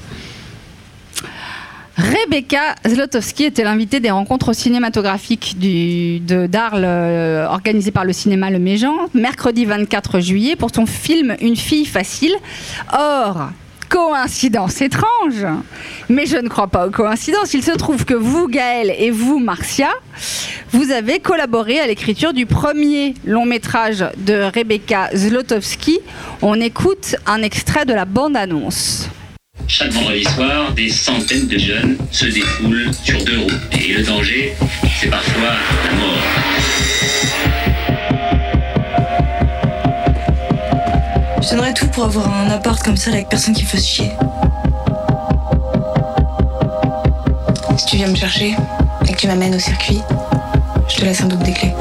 Rebecca 1.96 2.74
Zlotowski 2.86 3.44
était 3.44 3.64
l'invitée 3.64 4.00
des 4.00 4.10
rencontres 4.10 4.52
cinématographiques 4.52 5.56
du, 5.58 6.20
de 6.20 6.46
d'Arles 6.46 6.84
organisées 7.48 7.92
par 7.92 8.04
le 8.04 8.12
cinéma 8.12 8.50
Le 8.50 8.58
Méjean, 8.58 8.94
mercredi 9.14 9.64
24 9.64 10.20
juillet, 10.20 10.54
pour 10.54 10.70
son 10.74 10.84
film 10.84 11.34
Une 11.40 11.56
fille 11.56 11.86
facile. 11.86 12.34
Or, 12.92 13.48
coïncidence 13.94 14.82
étrange, 14.82 15.46
mais 16.08 16.26
je 16.26 16.36
ne 16.36 16.48
crois 16.48 16.66
pas 16.66 16.88
aux 16.88 16.90
coïncidences. 16.90 17.54
Il 17.54 17.62
se 17.62 17.70
trouve 17.70 18.04
que 18.04 18.14
vous, 18.14 18.48
Gaël, 18.48 18.92
et 18.98 19.12
vous, 19.12 19.38
Marcia, 19.38 19.90
vous 20.72 20.90
avez 20.90 21.20
collaboré 21.20 21.78
à 21.78 21.86
l'écriture 21.86 22.32
du 22.32 22.44
premier 22.44 23.14
long 23.24 23.46
métrage 23.46 24.04
de 24.16 24.50
Rebecca 24.52 25.10
Zlotowski. 25.14 26.00
On 26.42 26.60
écoute 26.60 27.14
un 27.26 27.40
extrait 27.42 27.86
de 27.86 27.94
la 27.94 28.04
bande-annonce. 28.04 29.08
Chaque 29.68 29.92
vendredi 29.92 30.24
soir, 30.24 30.72
des 30.72 30.88
centaines 30.88 31.46
de 31.46 31.58
jeunes 31.58 31.96
se 32.10 32.26
défoulent 32.26 32.90
sur 33.04 33.24
deux 33.24 33.38
roues. 33.38 33.78
Et 33.80 33.92
le 33.92 34.02
danger, 34.02 34.54
c'est 35.00 35.08
parfois 35.08 35.52
la 35.84 35.92
mort. 36.00 36.18
Donnerais 41.54 41.72
tout 41.72 41.86
pour 41.86 42.04
avoir 42.04 42.28
un 42.34 42.50
appart 42.50 42.82
comme 42.82 42.96
ça 42.96 43.10
avec 43.10 43.28
personne 43.28 43.54
qui 43.54 43.62
fasse 43.62 43.86
chier. 43.86 44.10
Si 47.76 47.86
tu 47.86 47.96
viens 47.96 48.08
me 48.08 48.16
chercher 48.16 48.56
et 49.06 49.12
que 49.12 49.16
tu 49.16 49.28
m'amènes 49.28 49.54
au 49.54 49.58
circuit, 49.60 50.00
je 50.88 50.96
te 50.96 51.04
laisse 51.04 51.20
un 51.20 51.26
double 51.26 51.44
des 51.44 51.52
clés. 51.52 51.72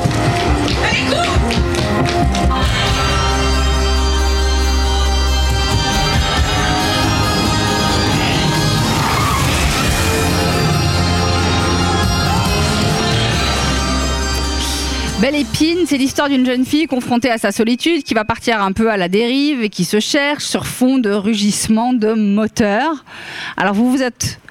Belle 15.24 15.36
Épine, 15.38 15.86
c'est 15.88 15.96
l'histoire 15.96 16.28
d'une 16.28 16.46
jeune 16.46 16.66
fille 16.66 16.86
confrontée 16.86 17.32
à 17.32 17.38
sa 17.38 17.54
solitude 17.54 18.04
qui 18.04 18.14
va 18.14 18.26
partir 18.26 18.62
un 18.62 18.74
peu 18.74 18.92
à 18.92 18.98
la 18.98 19.08
dérive 19.08 19.64
et 19.64 19.70
qui 19.70 19.86
se 19.86 20.02
cherche 20.02 20.44
sur 20.44 20.68
fond 20.68 20.98
de 20.98 21.12
rugissements 21.12 21.94
de 21.94 22.12
moteur. 22.12 23.06
Alors 23.56 23.74
vous 23.74 23.90
vous 23.90 24.02
êtes 24.04 24.42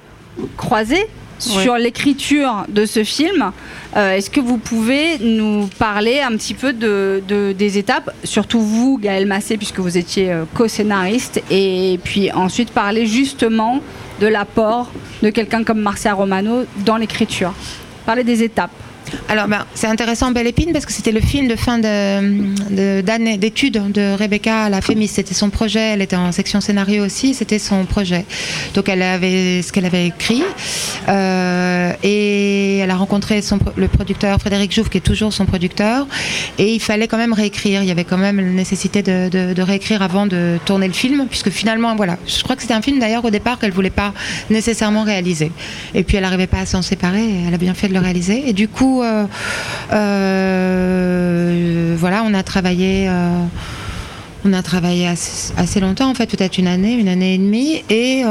croisés 0.57 1.05
sur 1.37 1.75
l'écriture 1.77 2.65
de 2.69 2.87
ce 2.87 3.03
film. 3.03 3.51
Euh, 3.95 4.15
Est-ce 4.15 4.31
que 4.31 4.39
vous 4.39 4.57
pouvez 4.57 5.19
nous 5.19 5.67
parler 5.77 6.21
un 6.21 6.31
petit 6.31 6.55
peu 6.55 6.73
de, 6.73 7.21
de- 7.27 7.53
des 7.55 7.77
étapes, 7.77 8.09
surtout 8.23 8.59
vous, 8.59 8.97
Gaël 8.97 9.27
Massé, 9.27 9.57
puisque 9.57 9.77
vous 9.77 9.95
étiez 9.95 10.31
euh, 10.31 10.45
co-scénariste, 10.55 11.43
et 11.51 11.99
puis 12.03 12.31
ensuite 12.31 12.71
parler 12.71 13.05
justement 13.05 13.79
de 14.19 14.25
l'apport 14.25 14.89
de 15.21 15.29
quelqu'un 15.29 15.63
comme 15.63 15.81
Marcia 15.81 16.15
Romano 16.15 16.63
dans 16.83 16.97
l'écriture 16.97 17.53
Parler 18.07 18.23
des 18.23 18.41
étapes. 18.41 18.71
Alors, 19.29 19.47
ben, 19.47 19.65
c'est 19.73 19.87
intéressant, 19.87 20.31
Belle 20.31 20.47
Épine, 20.47 20.71
parce 20.73 20.85
que 20.85 20.91
c'était 20.91 21.11
le 21.11 21.21
film 21.21 21.47
de 21.47 21.55
fin 21.55 21.77
de- 21.79 22.53
de- 22.75 23.01
d'année 23.01 23.37
d'études 23.37 23.91
de 23.91 24.13
Rebecca 24.17 24.63
à 24.63 24.69
la 24.69 24.81
Fémis. 24.81 25.07
C'était 25.07 25.33
son 25.33 25.49
projet. 25.49 25.79
Elle 25.93 26.01
était 26.01 26.15
en 26.15 26.31
section 26.31 26.61
scénario 26.61 27.03
aussi. 27.05 27.33
C'était 27.33 27.59
son 27.59 27.85
projet. 27.85 28.25
Donc, 28.73 28.89
elle 28.89 29.01
avait 29.01 29.61
ce 29.61 29.71
qu'elle 29.71 29.85
avait 29.85 30.07
écrit. 30.07 30.43
Euh, 31.09 31.91
et 32.03 32.77
elle 32.79 32.91
a 32.91 32.95
rencontré 32.95 33.41
le 33.75 33.87
producteur 33.87 34.39
Frédéric 34.39 34.73
Jouve, 34.73 34.89
qui 34.89 34.97
est 34.97 35.01
toujours 35.01 35.33
son 35.33 35.45
producteur. 35.45 36.07
Et 36.57 36.73
il 36.73 36.79
fallait 36.79 37.07
quand 37.07 37.17
même 37.17 37.33
réécrire. 37.33 37.83
Il 37.83 37.87
y 37.87 37.91
avait 37.91 38.03
quand 38.05 38.17
même 38.17 38.37
la 38.37 38.43
nécessité 38.51 39.01
de, 39.03 39.61
réécrire 39.61 40.01
avant 40.01 40.25
de 40.25 40.57
tourner 40.65 40.87
le 40.87 40.93
film, 40.93 41.27
puisque 41.29 41.49
finalement, 41.49 41.95
voilà. 41.95 42.17
Je 42.27 42.43
crois 42.43 42.55
que 42.55 42.61
c'était 42.61 42.73
un 42.73 42.81
film 42.81 42.99
d'ailleurs 42.99 43.23
au 43.25 43.29
départ 43.29 43.59
qu'elle 43.59 43.71
voulait 43.71 43.89
pas 43.89 44.13
nécessairement 44.49 45.03
réaliser. 45.03 45.51
Et 45.93 46.03
puis 46.03 46.17
elle 46.17 46.23
n'arrivait 46.23 46.47
pas 46.47 46.59
à 46.59 46.65
s'en 46.65 46.81
séparer. 46.81 47.23
et 47.23 47.43
Elle 47.47 47.53
a 47.53 47.57
bien 47.57 47.73
fait 47.73 47.87
de 47.87 47.93
le 47.93 47.99
réaliser. 47.99 48.43
Et 48.47 48.53
du 48.53 48.67
coup, 48.67 49.02
voilà, 51.97 52.23
on 52.23 52.33
a 52.33 52.43
travaillé. 52.43 53.09
On 54.45 54.53
a 54.53 54.61
travaillé 54.61 55.07
assez, 55.07 55.53
assez 55.57 55.79
longtemps, 55.79 56.09
en 56.09 56.13
fait, 56.13 56.27
peut-être 56.29 56.57
une 56.57 56.67
année, 56.67 56.93
une 56.93 57.07
année 57.07 57.35
et 57.35 57.37
demie. 57.37 57.83
Et 57.89 58.23
euh, 58.25 58.27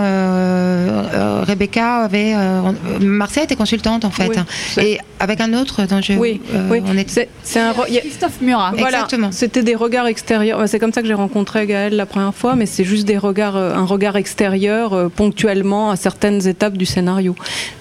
euh, 1.14 1.45
Rebecca 1.47 1.97
avait. 2.04 2.35
euh, 2.35 2.61
Marcia 3.00 3.42
était 3.45 3.57
consultante, 3.57 4.04
en 4.04 4.11
fait. 4.11 4.28
Oui, 4.28 4.37
hein. 4.38 4.47
et 4.83 4.99
avec 5.21 5.40
un 5.40 5.52
autre 5.54 5.83
dont 5.87 6.00
je. 6.02 6.12
Oui, 6.14 6.40
euh, 6.54 6.69
oui. 6.71 6.83
on 6.87 6.97
est- 6.97 7.09
C'est- 7.09 7.28
C'est 7.42 7.61
un. 7.61 7.73
re- 7.73 7.85
il 7.88 7.95
y 7.95 7.99
a- 7.99 8.00
Christophe 8.02 8.40
Murat. 8.40 8.73
Voilà, 8.76 8.99
Exactement. 8.99 9.33
C'était 9.33 9.62
des 9.62 9.75
regards 9.75 10.07
extérieurs. 10.07 10.62
C'est 10.69 10.78
comme 10.78 10.92
ça 10.92 11.00
que 11.02 11.09
j'ai 11.09 11.14
rencontré 11.14 11.66
Gaël 11.66 11.95
la 11.97 12.07
première 12.07 12.35
fois, 12.35 12.57
mais 12.57 12.66
c'est 12.66 12.85
juste 12.85 13.07
des 13.07 13.19
regards, 13.19 13.57
euh, 13.57 13.75
un 13.75 13.85
regard 13.85 14.16
extérieur 14.16 15.11
ponctuellement 15.16 15.90
à 15.90 15.97
certaines 15.97 16.47
étapes 16.47 16.76
du 16.76 16.87
scénario. 16.87 17.35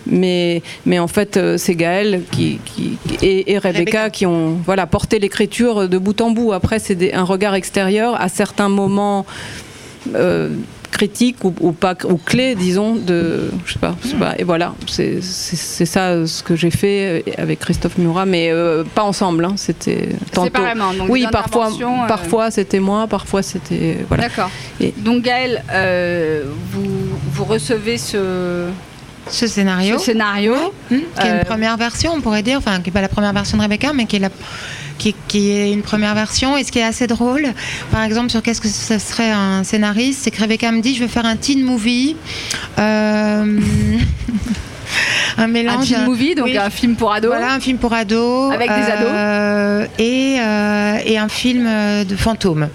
Mais, 0.08 0.62
mais 0.86 1.00
en 1.00 1.08
fait, 1.08 1.40
c'est 1.58 1.76
Gaël 1.76 2.22
qui, 2.32 2.60
qui- 2.66 2.98
et, 3.22 3.52
et 3.54 3.58
Rebecca, 3.58 3.80
Rebecca. 3.80 4.10
qui 4.10 4.26
ont 4.26 4.58
voilà, 4.66 4.88
porté 4.88 5.20
l'écriture 5.20 5.88
de 5.88 5.98
bout 5.98 6.20
en 6.22 6.32
bout. 6.32 6.54
Après, 6.54 6.80
c'est 6.80 6.96
des- 6.96 7.14
un 7.14 7.24
regard 7.24 7.56
extérieur 7.56 8.20
à 8.22 8.30
certains 8.30 8.70
moments. 8.70 9.26
euh, 10.16 10.50
critiques 10.92 11.44
ou, 11.46 11.54
ou 11.62 11.72
pas 11.72 11.96
ou 12.04 12.18
clés 12.18 12.54
disons 12.54 12.96
de 12.96 13.50
je 13.66 13.74
sais 13.74 13.80
pas, 13.80 13.96
je 14.04 14.10
sais 14.10 14.16
pas. 14.18 14.34
et 14.38 14.44
voilà 14.44 14.74
c'est 14.88 15.22
ça 15.22 16.28
ce 16.28 16.44
que 16.44 16.56
j'ai 16.58 16.70
fait 16.70 17.24
euh, 17.28 17.32
avec 17.38 17.60
Christophe 17.60 17.98
Murat 17.98 18.26
mais 18.26 18.52
euh, 18.52 18.84
pas 18.84 19.04
ensemble 19.04 19.46
hein, 19.46 19.54
c'était 19.56 20.10
tantôt 20.34 20.48
Séparément, 20.48 20.94
donc 20.94 21.08
oui 21.10 21.26
parfois 21.32 21.70
euh, 21.72 22.08
parfois 22.10 22.52
c'était 22.52 22.82
moi 22.82 23.08
parfois 23.08 23.42
c'était 23.42 24.00
voilà 24.10 24.24
D'accord. 24.28 24.52
Et- 24.82 24.94
Donc 24.98 25.24
Gaël, 25.24 25.64
vous, 26.72 26.90
vous 27.32 27.46
recevez 27.46 27.98
ce, 27.98 28.66
Ce 29.30 29.48
scénario. 29.48 29.98
ce 30.00 30.06
scénario. 30.06 30.56
Hmm, 30.90 30.96
qui 30.98 31.28
est 31.28 31.30
Euh, 31.32 31.38
une 31.40 31.46
première 31.46 31.78
version, 31.78 32.12
on 32.16 32.22
pourrait 32.22 32.44
dire, 32.44 32.58
enfin, 32.58 32.80
qui 32.80 32.86
n'est 32.90 32.94
pas 32.94 33.02
la 33.02 33.08
première 33.10 33.34
version 33.34 33.58
de 33.58 33.62
Rebecca, 33.64 33.92
mais 33.94 34.06
qui 34.06 34.18
est, 34.18 34.20
la, 34.20 34.30
qui, 34.98 35.16
qui 35.28 35.52
est 35.52 35.72
une 35.72 35.84
première 35.84 36.16
version. 36.16 36.58
Et 36.58 36.64
ce 36.64 36.72
qui 36.72 36.80
est 36.80 36.84
assez 36.84 37.08
drôle, 37.08 37.48
par 37.92 38.04
exemple, 38.04 38.30
sur 38.30 38.42
qu'est-ce 38.42 38.62
que 38.62 38.68
ce 38.68 38.98
serait 39.00 39.32
un 39.32 39.64
scénariste, 39.64 40.22
c'est 40.24 40.32
que 40.32 40.42
Rebecca 40.42 40.72
me 40.72 40.82
dit 40.82 40.96
je 40.96 41.02
veux 41.02 41.08
faire 41.08 41.26
un 41.26 41.36
teen 41.36 41.64
movie. 41.64 42.16
Euh, 42.80 43.60
un 45.38 45.44
Un 45.44 45.48
mélange. 45.48 45.88
teen 45.88 46.06
movie, 46.06 46.36
donc 46.36 46.46
Oui. 46.46 46.58
un 46.58 46.70
film 46.70 46.96
pour 46.96 47.12
ados. 47.14 47.32
Voilà, 47.32 47.54
un 47.54 47.60
film 47.60 47.78
pour 47.78 47.94
ados. 47.94 48.54
Avec 48.54 48.70
des 48.70 48.92
ados. 48.92 49.88
et, 50.00 50.38
euh, 50.40 50.98
et 51.06 51.18
un 51.18 51.30
film 51.30 51.66
euh, 51.68 52.04
de 52.04 52.16
fantôme. 52.16 52.70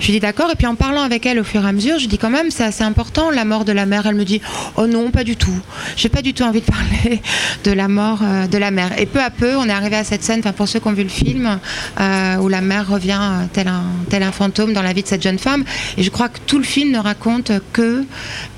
Je 0.00 0.06
lui 0.06 0.12
dis 0.14 0.20
d'accord. 0.20 0.50
Et 0.52 0.56
puis 0.56 0.66
en 0.66 0.74
parlant 0.74 1.02
avec 1.02 1.26
elle 1.26 1.38
au 1.38 1.44
fur 1.44 1.64
et 1.64 1.68
à 1.68 1.72
mesure, 1.72 1.98
je 1.98 2.06
dis 2.06 2.18
quand 2.18 2.30
même, 2.30 2.50
c'est 2.50 2.64
assez 2.64 2.84
important, 2.84 3.30
la 3.30 3.44
mort 3.44 3.64
de 3.64 3.72
la 3.72 3.86
mère. 3.86 4.06
Elle 4.06 4.14
me 4.14 4.24
dit, 4.24 4.40
oh 4.76 4.86
non, 4.86 5.10
pas 5.10 5.24
du 5.24 5.36
tout. 5.36 5.58
J'ai 5.96 6.08
pas 6.08 6.22
du 6.22 6.34
tout 6.34 6.42
envie 6.44 6.60
de 6.60 6.66
parler 6.66 7.20
de 7.64 7.72
la 7.72 7.88
mort 7.88 8.20
euh, 8.22 8.46
de 8.46 8.58
la 8.58 8.70
mère. 8.70 8.98
Et 8.98 9.06
peu 9.06 9.20
à 9.20 9.30
peu, 9.30 9.56
on 9.56 9.64
est 9.68 9.72
arrivé 9.72 9.96
à 9.96 10.04
cette 10.04 10.22
scène, 10.22 10.40
enfin, 10.40 10.52
pour 10.52 10.68
ceux 10.68 10.80
qui 10.80 10.88
ont 10.88 10.92
vu 10.92 11.02
le 11.02 11.08
film, 11.08 11.58
euh, 12.00 12.36
où 12.36 12.48
la 12.48 12.60
mère 12.60 12.88
revient 12.88 13.18
euh, 13.20 13.44
tel 13.52 13.68
un, 13.68 13.84
tel 14.10 14.22
un 14.22 14.32
fantôme 14.32 14.72
dans 14.72 14.82
la 14.82 14.92
vie 14.92 15.02
de 15.02 15.08
cette 15.08 15.22
jeune 15.22 15.38
femme. 15.38 15.64
Et 15.96 16.02
je 16.02 16.10
crois 16.10 16.28
que 16.28 16.38
tout 16.46 16.58
le 16.58 16.64
film 16.64 16.92
ne 16.92 16.98
raconte 16.98 17.52
que 17.72 18.04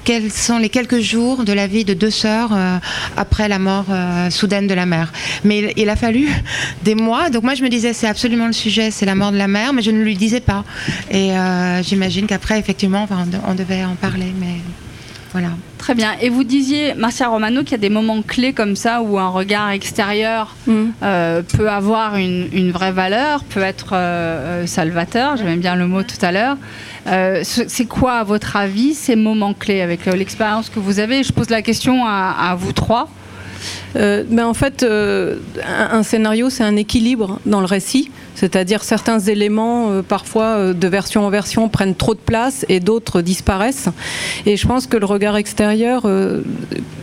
quels 0.08 0.32
sont 0.32 0.56
les 0.56 0.70
quelques 0.70 1.00
jours 1.00 1.44
de 1.44 1.52
la 1.52 1.66
vie 1.66 1.84
de 1.84 1.92
deux 1.92 2.08
sœurs 2.08 2.54
euh, 2.54 2.78
après 3.18 3.46
la 3.46 3.58
mort 3.58 3.84
euh, 3.90 4.30
soudaine 4.30 4.66
de 4.66 4.72
la 4.72 4.86
mère. 4.86 5.12
Mais 5.44 5.74
il, 5.76 5.90
a 5.90 5.96
fallu 5.96 6.30
des 6.82 6.94
mois. 6.94 7.28
Donc 7.28 7.42
moi 7.42 7.52
je 7.54 7.62
me 7.62 7.68
disais 7.68 7.92
c'est 7.92 8.06
absolument 8.06 8.46
le 8.46 8.54
sujet, 8.54 8.90
c'est 8.90 9.04
la 9.04 9.14
mort 9.14 9.32
de 9.32 9.36
la 9.36 9.48
mère, 9.48 9.74
mais 9.74 9.82
je 9.82 9.90
ne 9.90 10.02
lui 10.02 10.16
disais 10.16 10.40
pas. 10.40 10.64
Et 11.10 11.36
euh, 11.36 11.82
j'imagine 11.82 12.26
qu'après 12.26 12.58
effectivement 12.58 13.06
on 13.46 13.54
devait 13.54 13.84
en 13.84 13.96
parler, 13.96 14.32
mais 14.40 14.62
voilà. 15.38 15.54
Très 15.78 15.94
bien. 15.94 16.12
Et 16.20 16.28
vous 16.28 16.42
disiez, 16.44 16.94
Marcia 16.94 17.28
Romano, 17.28 17.60
qu'il 17.62 17.72
y 17.72 17.74
a 17.74 17.78
des 17.78 17.88
moments 17.88 18.20
clés 18.22 18.52
comme 18.52 18.74
ça 18.76 19.00
où 19.02 19.18
un 19.18 19.28
regard 19.28 19.70
extérieur 19.70 20.54
Mm. 20.66 20.72
euh, 21.02 21.42
peut 21.42 21.70
avoir 21.70 22.16
une, 22.16 22.48
une 22.52 22.72
vraie 22.72 22.92
valeur, 22.92 23.44
peut 23.44 23.60
être 23.62 23.90
euh, 23.92 24.62
euh, 24.62 24.66
salvateur. 24.66 25.36
J'aimais 25.36 25.56
bien 25.56 25.76
le 25.76 25.86
mot 25.86 26.02
tout 26.02 26.16
à 26.22 26.32
l'heure. 26.32 26.56
Euh, 27.06 27.42
ce- 27.44 27.68
c'est 27.68 27.86
quoi, 27.86 28.14
à 28.14 28.24
votre 28.24 28.56
avis, 28.56 28.92
ces 28.94 29.16
moments 29.16 29.54
clés 29.54 29.80
avec 29.80 30.04
l'expérience 30.06 30.68
que 30.68 30.80
vous 30.80 30.98
avez? 30.98 31.22
Je 31.22 31.32
pose 31.32 31.48
la 31.50 31.62
question 31.62 32.04
à, 32.04 32.34
à 32.50 32.54
vous 32.56 32.72
trois. 32.72 33.08
Euh, 33.96 34.24
ben 34.28 34.46
en 34.46 34.54
fait, 34.54 34.82
euh, 34.82 35.36
un, 35.66 36.02
scénario, 36.02 36.50
c'est 36.50 36.64
un 36.64 36.76
équilibre 36.76 37.40
dans 37.46 37.60
le 37.60 37.66
récit. 37.66 38.10
C'est-à-dire 38.34 38.84
certains 38.84 39.18
éléments, 39.18 39.90
euh, 39.90 40.02
parfois 40.02 40.44
euh, 40.44 40.72
de 40.72 40.86
version 40.86 41.26
en 41.26 41.30
version, 41.30 41.68
prennent 41.68 41.96
trop 41.96 42.14
de 42.14 42.20
place 42.20 42.64
et 42.68 42.78
d'autres 42.78 43.20
disparaissent. 43.20 43.88
Et 44.46 44.56
je 44.56 44.66
pense 44.66 44.86
que 44.86 44.96
le 44.96 45.06
regard 45.06 45.36
extérieur, 45.36 46.06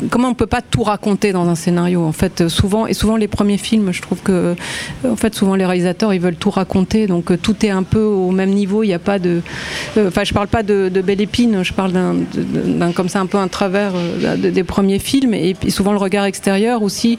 comment 0.10 0.30
on 0.30 0.34
peut 0.34 0.46
pas 0.46 0.62
tout 0.62 0.84
raconter 0.84 1.32
dans 1.32 1.48
un 1.50 1.56
scénario 1.56 2.04
En 2.04 2.12
fait, 2.12 2.48
souvent 2.48 2.88
et 2.88 2.94
souvent 2.94 3.18
les 3.18 3.28
premiers 3.28 3.58
films, 3.58 3.92
je 3.92 4.02
trouve 4.02 4.22
que, 4.22 4.56
en 5.08 5.16
fait, 5.16 5.36
souvent 5.36 5.56
les 5.56 5.66
réalisateurs, 5.66 6.14
ils 6.14 6.22
veulent 6.22 6.36
tout 6.36 6.50
raconter, 6.50 7.08
donc 7.08 7.40
tout 7.42 7.66
est 7.66 7.70
un 7.70 7.84
peu 7.84 8.02
au 8.02 8.32
même 8.32 8.52
niveau. 8.52 8.84
Il 8.84 8.88
n'y 8.88 8.94
a 8.94 9.00
pas 9.00 9.20
de, 9.20 9.42
enfin, 9.98 10.24
je 10.24 10.34
parle 10.34 10.48
pas 10.48 10.64
de, 10.64 10.90
Belle 11.06 11.22
Épine, 11.22 11.64
je 11.64 11.74
parle 11.74 11.92
d'un, 11.92 12.92
comme 12.94 13.10
ça 13.10 13.20
un 13.20 13.26
peu 13.26 13.38
un 13.38 13.48
travers 13.48 13.94
de- 13.94 14.50
des 14.50 14.64
premiers 14.64 15.00
films. 15.00 15.34
Et 15.34 15.56
souvent 15.70 15.92
le 15.92 15.98
regard 16.00 16.26
extérieur 16.26 16.82
aussi, 16.86 17.18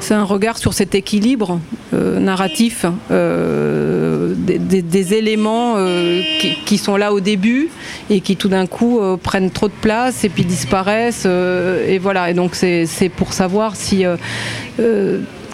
c'est 0.00 0.14
un 0.14 0.24
regard 0.24 0.58
sur 0.58 0.72
cet 0.72 0.94
équilibre 0.94 1.58
euh, 1.94 2.20
narratif 2.20 2.84
euh, 3.10 4.34
des, 4.36 5.14
éléments 5.14 5.74
euh, 5.76 6.22
qui, 6.64 6.78
sont 6.78 6.96
là 6.96 7.12
au 7.12 7.20
début 7.20 7.68
et 8.10 8.20
qui 8.20 8.36
tout 8.36 8.48
d'un 8.48 8.66
coup 8.66 9.00
prennent 9.22 9.50
trop 9.50 9.68
de 9.68 9.74
place 9.80 10.24
et 10.24 10.28
puis 10.28 10.44
disparaissent. 10.44 11.26
et 11.26 11.98
voilà, 11.98 12.30
et 12.30 12.34
donc 12.34 12.54
c'est 12.54 13.10
pour 13.14 13.32
savoir 13.32 13.76
si... 13.76 14.04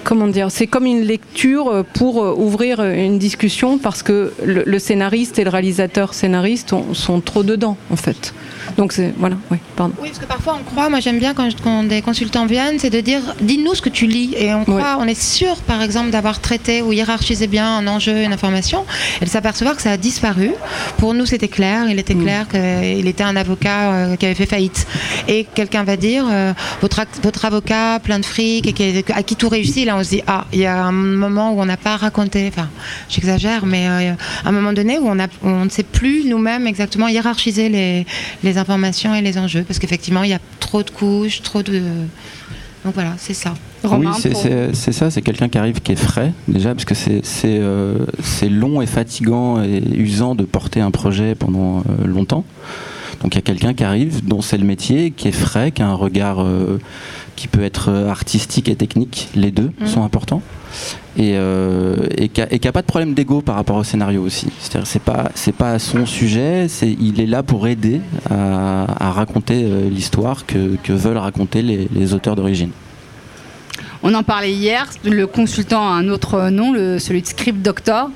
Comment 0.04 0.26
dire 0.26 0.50
C'est 0.50 0.66
comme 0.66 0.87
une 0.87 1.02
lecture 1.02 1.85
pour 1.95 2.16
ouvrir 2.37 2.83
une 2.83 3.21
discussion 3.21 3.78
parce 3.78 4.02
que 4.02 4.33
le, 4.45 4.78
scénariste 4.81 5.38
et 5.38 5.45
le 5.45 5.50
réalisateur 5.50 6.12
scénariste 6.12 6.73
ont- 6.73 6.92
sont 6.92 7.21
trop 7.21 7.45
dedans 7.45 7.76
en 7.88 7.95
fait. 7.95 8.35
Donc 8.76 8.93
c'est 8.93 9.12
voilà, 9.19 9.37
oui, 9.50 9.59
pardon. 9.76 9.95
Oui, 10.00 10.09
parce 10.09 10.19
que 10.19 10.26
parfois 10.26 10.59
on 10.61 10.64
croit, 10.64 10.88
moi 10.88 11.00
j'aime 11.00 11.19
bien 11.19 11.35
quand, 11.35 11.49
quand 11.62 11.85
des 11.85 12.02
consultants 12.02 12.47
viennent, 12.47 12.79
c'est 12.79 12.91
de 12.91 13.00
dire 13.00 13.21
dis-nous 13.41 13.75
ce 13.75 13.83
que 13.83 13.88
tu 13.88 14.07
lis. 14.07 14.35
Et 14.37 14.52
on 14.55 14.64
croit, 14.64 14.97
on 14.99 15.07
est 15.07 15.21
sûr 15.21 15.57
par 15.57 15.83
exemple 15.83 16.11
d'avoir 16.11 16.41
traité 16.41 16.83
ou 16.83 16.93
hiérarchisé 16.93 17.47
bien 17.47 17.79
un 17.79 17.87
enjeu, 17.87 18.23
une 18.23 18.33
information, 18.33 18.85
et 19.21 19.25
de 19.25 19.31
s'apercevoir 19.31 19.76
que 19.76 19.83
ça 19.83 19.93
a 19.93 19.97
disparu. 19.97 20.52
Pour 20.99 21.14
nous 21.14 21.26
c'était 21.26 21.49
clair, 21.49 21.88
il 21.88 21.99
était 21.99 22.14
clair 22.14 22.47
qu'il 22.49 23.07
était 23.07 23.25
un 23.25 23.37
avocat 23.37 23.93
euh, 23.93 24.17
qui 24.17 24.26
avait 24.26 24.35
fait 24.35 24.47
faillite. 24.47 24.87
Et 25.29 25.45
quelqu'un 25.55 25.85
va 25.85 25.97
dire 25.97 26.25
euh, 26.31 26.52
votre, 26.81 27.02
votre 27.23 27.45
avocat 27.45 27.99
plein 28.00 28.19
de 28.19 28.25
fric 28.25 28.67
et 28.67 28.73
qui, 28.73 29.05
à 29.12 29.23
qui 29.23 29.37
tout 29.37 29.49
réussit, 29.49 29.87
là 29.87 29.97
on 29.97 30.05
se 30.05 30.11
dit 30.11 30.23
ah, 30.26 30.47
il 30.52 30.61
y 30.61 30.67
a 30.67 30.83
un 30.83 30.93
moment 30.93 31.52
où 31.52 31.61
on 31.61 31.67
n'a 31.67 31.76
pas 31.76 31.97
raconté, 31.97 32.49
enfin 32.49 32.69
j'exagère, 33.09 33.67
mais 33.67 33.88
euh, 33.88 34.12
à 34.45 34.49
un 34.49 34.52
moment 34.52 34.73
donné 34.73 34.99
où 34.99 35.09
on, 35.09 35.19
a, 35.19 35.26
où 35.26 35.49
on 35.49 35.64
ne 35.64 35.71
sait 35.71 35.83
plus 35.83 36.25
nous-mêmes 36.25 36.67
exactement 36.67 37.09
hiérarchiser 37.09 37.69
les, 37.69 38.07
les 38.43 38.59
informations 38.62 39.14
et 39.14 39.21
les 39.21 39.37
enjeux, 39.38 39.64
parce 39.64 39.78
qu'effectivement, 39.78 40.23
il 40.23 40.31
y 40.31 40.35
a 40.35 40.40
trop 40.61 40.83
de 40.83 40.90
couches, 40.90 41.42
trop 41.42 41.62
de... 41.62 41.83
Donc 42.85 42.95
voilà, 42.95 43.14
c'est 43.19 43.35
ça. 43.35 43.54
oui, 43.85 44.09
c'est 44.73 44.92
ça, 44.92 45.11
c'est 45.11 45.23
quelqu'un 45.23 45.49
qui 45.49 45.59
arrive 45.59 45.81
qui 45.81 45.92
est 45.92 45.97
frais, 45.97 46.33
déjà, 46.49 46.75
parce 46.75 46.85
que 46.85 46.95
c'est 46.95 47.21
c'est, 47.25 47.59
euh, 47.61 48.07
long 48.50 48.83
et 48.83 48.87
fatigant 48.87 49.62
et 49.62 49.83
usant 49.95 50.35
de 50.35 50.45
porter 50.45 50.81
un 50.81 50.90
projet 50.90 51.35
pendant 51.35 51.81
euh, 51.81 52.07
longtemps. 52.07 52.45
Donc 53.23 53.35
il 53.35 53.37
y 53.37 53.38
a 53.38 53.43
quelqu'un 53.43 53.73
qui 53.75 53.85
arrive, 53.85 54.25
dont 54.26 54.43
c'est 54.43 54.59
le 54.59 54.64
métier, 54.64 55.11
qui 55.12 55.29
est 55.29 55.33
frais, 55.33 55.71
qui 55.71 55.83
a 55.83 55.87
un 55.88 55.95
regard 55.95 56.43
euh, 56.43 56.79
qui 57.37 57.47
peut 57.49 57.62
être 57.62 57.88
euh, 57.91 58.09
artistique 58.11 58.69
et 58.69 58.75
technique, 58.76 59.29
les 59.37 59.50
deux 59.52 59.71
Mhm. 59.81 59.87
sont 59.87 60.02
importants. 60.05 60.43
Et, 61.19 61.35
euh, 61.37 61.97
et 62.17 62.29
qui 62.31 62.41
n'a 62.41 62.73
pas 62.73 62.81
de 62.81 62.87
problème 62.87 63.12
d'ego 63.12 63.43
par 63.43 63.57
rapport 63.57 63.76
au 63.76 63.85
scénario 63.85 64.23
aussi. 64.23 64.47
C'est-à-dire 64.59 64.87
c'est 64.87 65.02
pas 65.02 65.31
c'est 65.35 65.55
pas 65.55 65.79
son 65.79 66.07
sujet, 66.07 66.67
c'est 66.69 66.91
il 66.99 67.21
est 67.21 67.26
là 67.26 67.43
pour 67.43 67.67
aider 67.69 68.00
à, 68.31 68.87
à 69.09 69.11
raconter 69.12 69.62
l'histoire 69.91 70.47
que, 70.47 70.76
que 70.83 70.95
veulent 70.95 71.19
raconter 71.19 71.61
les, 71.61 71.88
les 71.95 72.14
auteurs 72.14 72.35
d'origine. 72.37 72.71
On 74.02 74.14
en 74.14 74.23
parlait 74.23 74.52
hier, 74.52 74.88
le 75.05 75.26
consultant 75.26 75.87
a 75.87 75.93
un 75.93 76.09
autre 76.09 76.49
nom, 76.49 76.73
le, 76.73 76.99
celui 76.99 77.21
de 77.21 77.26
Script 77.26 77.61
Doctor. 77.62 78.09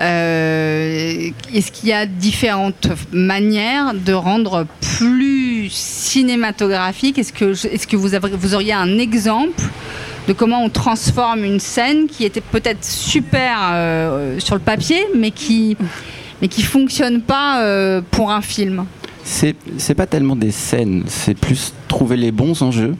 Euh, 0.00 1.30
Est-ce 1.54 1.72
qu'il 1.72 1.88
y 1.88 1.92
a 1.92 2.06
différentes 2.06 2.88
manières 3.12 3.94
de 3.94 4.12
rendre 4.12 4.66
plus 4.98 5.68
cinématographique? 5.70 7.18
Est-ce 7.18 7.32
que, 7.32 7.52
est 7.66 7.86
que 7.86 7.96
vous, 7.96 8.54
auriez 8.54 8.72
un 8.72 8.98
exemple 8.98 9.62
de 10.26 10.32
comment 10.32 10.62
on 10.62 10.68
transforme 10.68 11.44
une 11.44 11.60
scène 11.60 12.06
qui 12.06 12.24
était 12.24 12.40
peut-être 12.42 12.84
super 12.84 13.58
euh, 13.72 14.38
sur 14.40 14.54
le 14.54 14.60
papier, 14.60 15.00
mais 15.16 15.30
qui 15.30 15.76
mais 16.40 16.48
qui 16.48 16.62
fonctionne 16.62 17.20
pas 17.20 17.62
euh, 17.62 18.00
pour 18.10 18.30
un 18.30 18.42
film? 18.42 18.84
C'est 19.24 19.94
pas 19.94 20.06
tellement 20.06 20.36
des 20.36 20.52
scènes, 20.52 21.04
c'est 21.06 21.34
plus 21.34 21.74
trouver 21.86 22.16
les 22.16 22.32
bons 22.32 22.62
enjeux, 22.62 22.94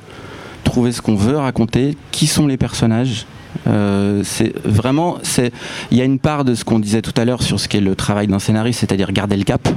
trouver 0.63 0.93
ce 0.93 1.01
qu'on 1.01 1.15
veut 1.15 1.39
raconter, 1.39 1.97
qui 2.11 2.27
sont 2.27 2.47
les 2.47 2.59
personnages. 2.59 3.25
Euh, 3.69 4.23
c'est 4.25 4.55
vraiment, 4.65 5.19
c'est, 5.23 5.53
il 5.91 5.99
y 5.99 6.01
a 6.01 6.05
une 6.05 6.19
part 6.19 6.45
de 6.45 6.55
ce 6.55 6.65
qu'on 6.65 6.79
disait 6.79 7.03
tout 7.03 7.15
à 7.17 7.25
l'heure 7.25 7.43
sur 7.43 7.61
ce 7.61 7.69
qu'est 7.69 7.81
le 7.81 7.95
travail 7.95 8.27
d'un 8.27 8.39
scénariste, 8.39 8.81
c'est-à-dire 8.81 9.13
garder 9.13 9.37
le 9.37 9.45
cap. 9.45 9.69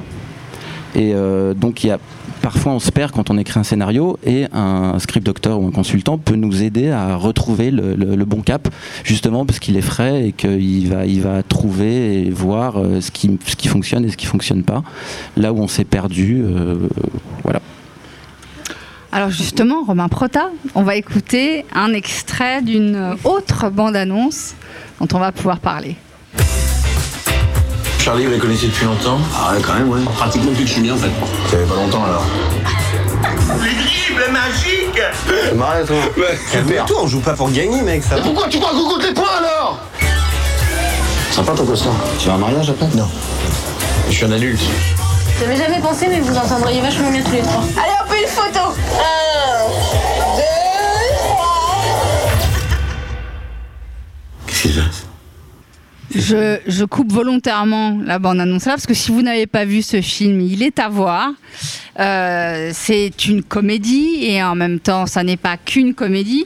Et 0.94 1.14
euh, 1.14 1.54
donc 1.54 1.84
il 1.84 1.88
y 1.88 1.92
a 1.92 2.00
parfois 2.42 2.74
on 2.74 2.80
se 2.80 2.92
perd 2.92 3.12
quand 3.12 3.30
on 3.30 3.38
écrit 3.38 3.58
un 3.60 3.64
scénario 3.64 4.18
et 4.26 4.48
un 4.52 5.00
script 5.00 5.26
doctor 5.26 5.62
ou 5.62 5.68
un 5.68 5.72
consultant 5.72 6.18
peut 6.18 6.36
nous 6.36 6.64
aider 6.64 6.90
à 6.90 7.16
retrouver 7.16 7.72
le, 7.72 8.26
bon 8.26 8.42
cap, 8.42 8.68
justement 9.04 9.46
parce 9.46 9.60
qu'il 9.60 9.78
est 9.78 9.82
frais 9.82 10.28
et 10.28 10.32
qu'il 10.34 10.90
va, 10.90 11.06
il 11.06 11.22
va 11.22 11.44
trouver 11.44 12.24
et 12.24 12.30
voir 12.30 12.78
euh, 12.78 13.00
ce 13.00 13.12
qui, 13.12 13.40
ce 13.46 13.56
qui 13.56 13.68
fonctionne 13.68 14.04
et 14.06 14.10
ce 14.10 14.18
qui 14.18 14.26
fonctionne 14.26 14.64
pas. 14.64 14.84
Là 15.38 15.54
où 15.54 15.60
on 15.60 15.68
s'est 15.68 15.86
perdu, 15.86 16.44
voilà. 17.44 17.62
Alors 19.14 19.30
justement, 19.30 19.84
Romain 19.86 20.08
Prota, 20.08 20.50
on 20.74 20.84
va 20.84 20.96
écouter 20.96 21.66
un 21.76 21.94
extrait 21.94 22.62
d'une 22.62 23.18
autre 23.26 23.70
bande-annonce 23.70 24.54
dont 25.02 25.08
on 25.14 25.20
va 25.20 25.34
pouvoir 25.34 25.60
parler. 25.60 25.98
Charlie, 28.00 28.26
vous 28.26 28.32
la 28.32 28.38
connaissez 28.38 28.68
depuis 28.68 28.86
longtemps? 28.86 29.20
Ah 29.36 29.54
ouais, 29.54 29.62
quand 29.62 29.74
même, 29.74 29.90
ouais. 29.90 30.00
Pratiquement 30.16 30.52
depuis 30.52 30.64
que 30.64 30.70
je 30.70 30.74
suis 30.74 30.82
né, 30.82 30.92
en 30.92 30.98
fait. 30.98 31.12
Ça 31.50 31.58
fait 31.58 31.66
pas 31.66 31.76
longtemps, 31.76 32.04
alors. 32.04 32.26
Les 33.62 33.76
dribbles 33.76 34.32
magiques 34.32 35.02
C'est 35.50 35.56
marrant, 35.56 35.86
toi 35.86 35.98
Super 36.50 36.86
toi, 36.86 36.98
on 37.04 37.08
joue 37.08 37.20
pas 37.20 37.34
pour 37.34 37.52
gagner, 37.52 37.82
mec, 37.82 38.04
ça 38.04 38.16
Mais 38.16 38.22
pourquoi 38.22 38.48
tu 38.48 38.60
crois 38.60 38.72
qu'on 38.72 38.90
compte 38.90 39.04
les 39.04 39.14
points, 39.14 39.38
alors? 39.38 39.80
Sympa 41.32 41.52
ton 41.52 41.66
costard. 41.66 41.94
Tu 42.18 42.28
vas 42.28 42.34
à 42.34 42.36
un 42.38 42.40
mariage 42.40 42.70
après? 42.70 42.88
Non. 42.96 43.10
Je 44.08 44.14
suis 44.14 44.26
un 44.26 44.32
adulte. 44.32 44.62
J'avais 45.40 45.58
jamais 45.58 45.80
pensé, 45.80 46.08
mais 46.08 46.22
vous 46.22 46.36
entendriez 46.36 46.82
vachement 46.82 47.12
bien 47.12 47.22
tous 47.22 47.32
les 47.32 47.42
trois. 47.42 47.64
Allez, 47.78 47.92
hop, 48.32 48.46
une 48.48 48.54
photo 48.54 48.76
Qu'est-ce 54.48 54.62
qui 54.62 54.74
se 54.74 54.80
passe? 54.80 55.01
Je, 56.14 56.58
je 56.68 56.86
coupe 56.86 57.12
volontairement 57.12 58.00
la 58.04 58.20
bande-annonce 58.20 58.66
là 58.66 58.74
parce 58.74 58.86
que 58.86 58.94
si 58.94 59.12
vous 59.12 59.22
n'avez 59.22 59.48
pas 59.48 59.66
vu 59.66 59.82
ce 59.82 60.02
film, 60.02 60.42
il 60.42 60.62
est 60.64 60.80
à 60.80 60.90
voir. 60.90 61.32
Euh, 62.00 62.72
c'est 62.74 63.26
une 63.26 63.44
comédie 63.44 64.20
et 64.22 64.42
en 64.44 64.56
même 64.56 64.80
temps, 64.80 65.06
ça 65.06 65.24
n'est 65.24 65.38
pas 65.38 65.58
qu'une 65.58 65.94
comédie. 65.94 66.46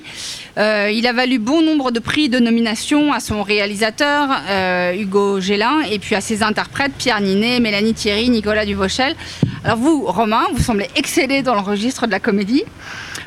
Euh, 0.58 0.92
il 0.94 1.08
a 1.08 1.14
valu 1.14 1.40
bon 1.40 1.62
nombre 1.62 1.92
de 1.92 2.00
prix 2.00 2.30
de 2.30 2.40
nomination 2.40 3.14
à 3.14 3.20
son 3.20 3.44
réalisateur 3.44 4.30
euh, 4.50 4.94
Hugo 4.94 5.40
Gélin 5.40 5.82
et 5.90 6.00
puis 6.00 6.16
à 6.16 6.22
ses 6.22 6.44
interprètes 6.44 6.94
Pierre 6.98 7.22
Ninet, 7.22 7.60
Mélanie 7.60 7.94
Thierry, 7.94 8.30
Nicolas 8.30 8.66
Duvauchel. 8.66 9.16
Alors 9.64 9.78
vous, 9.78 10.06
Romain, 10.06 10.44
vous 10.54 10.62
semblez 10.62 10.90
exceller 10.96 11.42
dans 11.42 11.56
le 11.56 11.62
registre 11.62 12.06
de 12.06 12.12
la 12.12 12.20
comédie. 12.20 12.64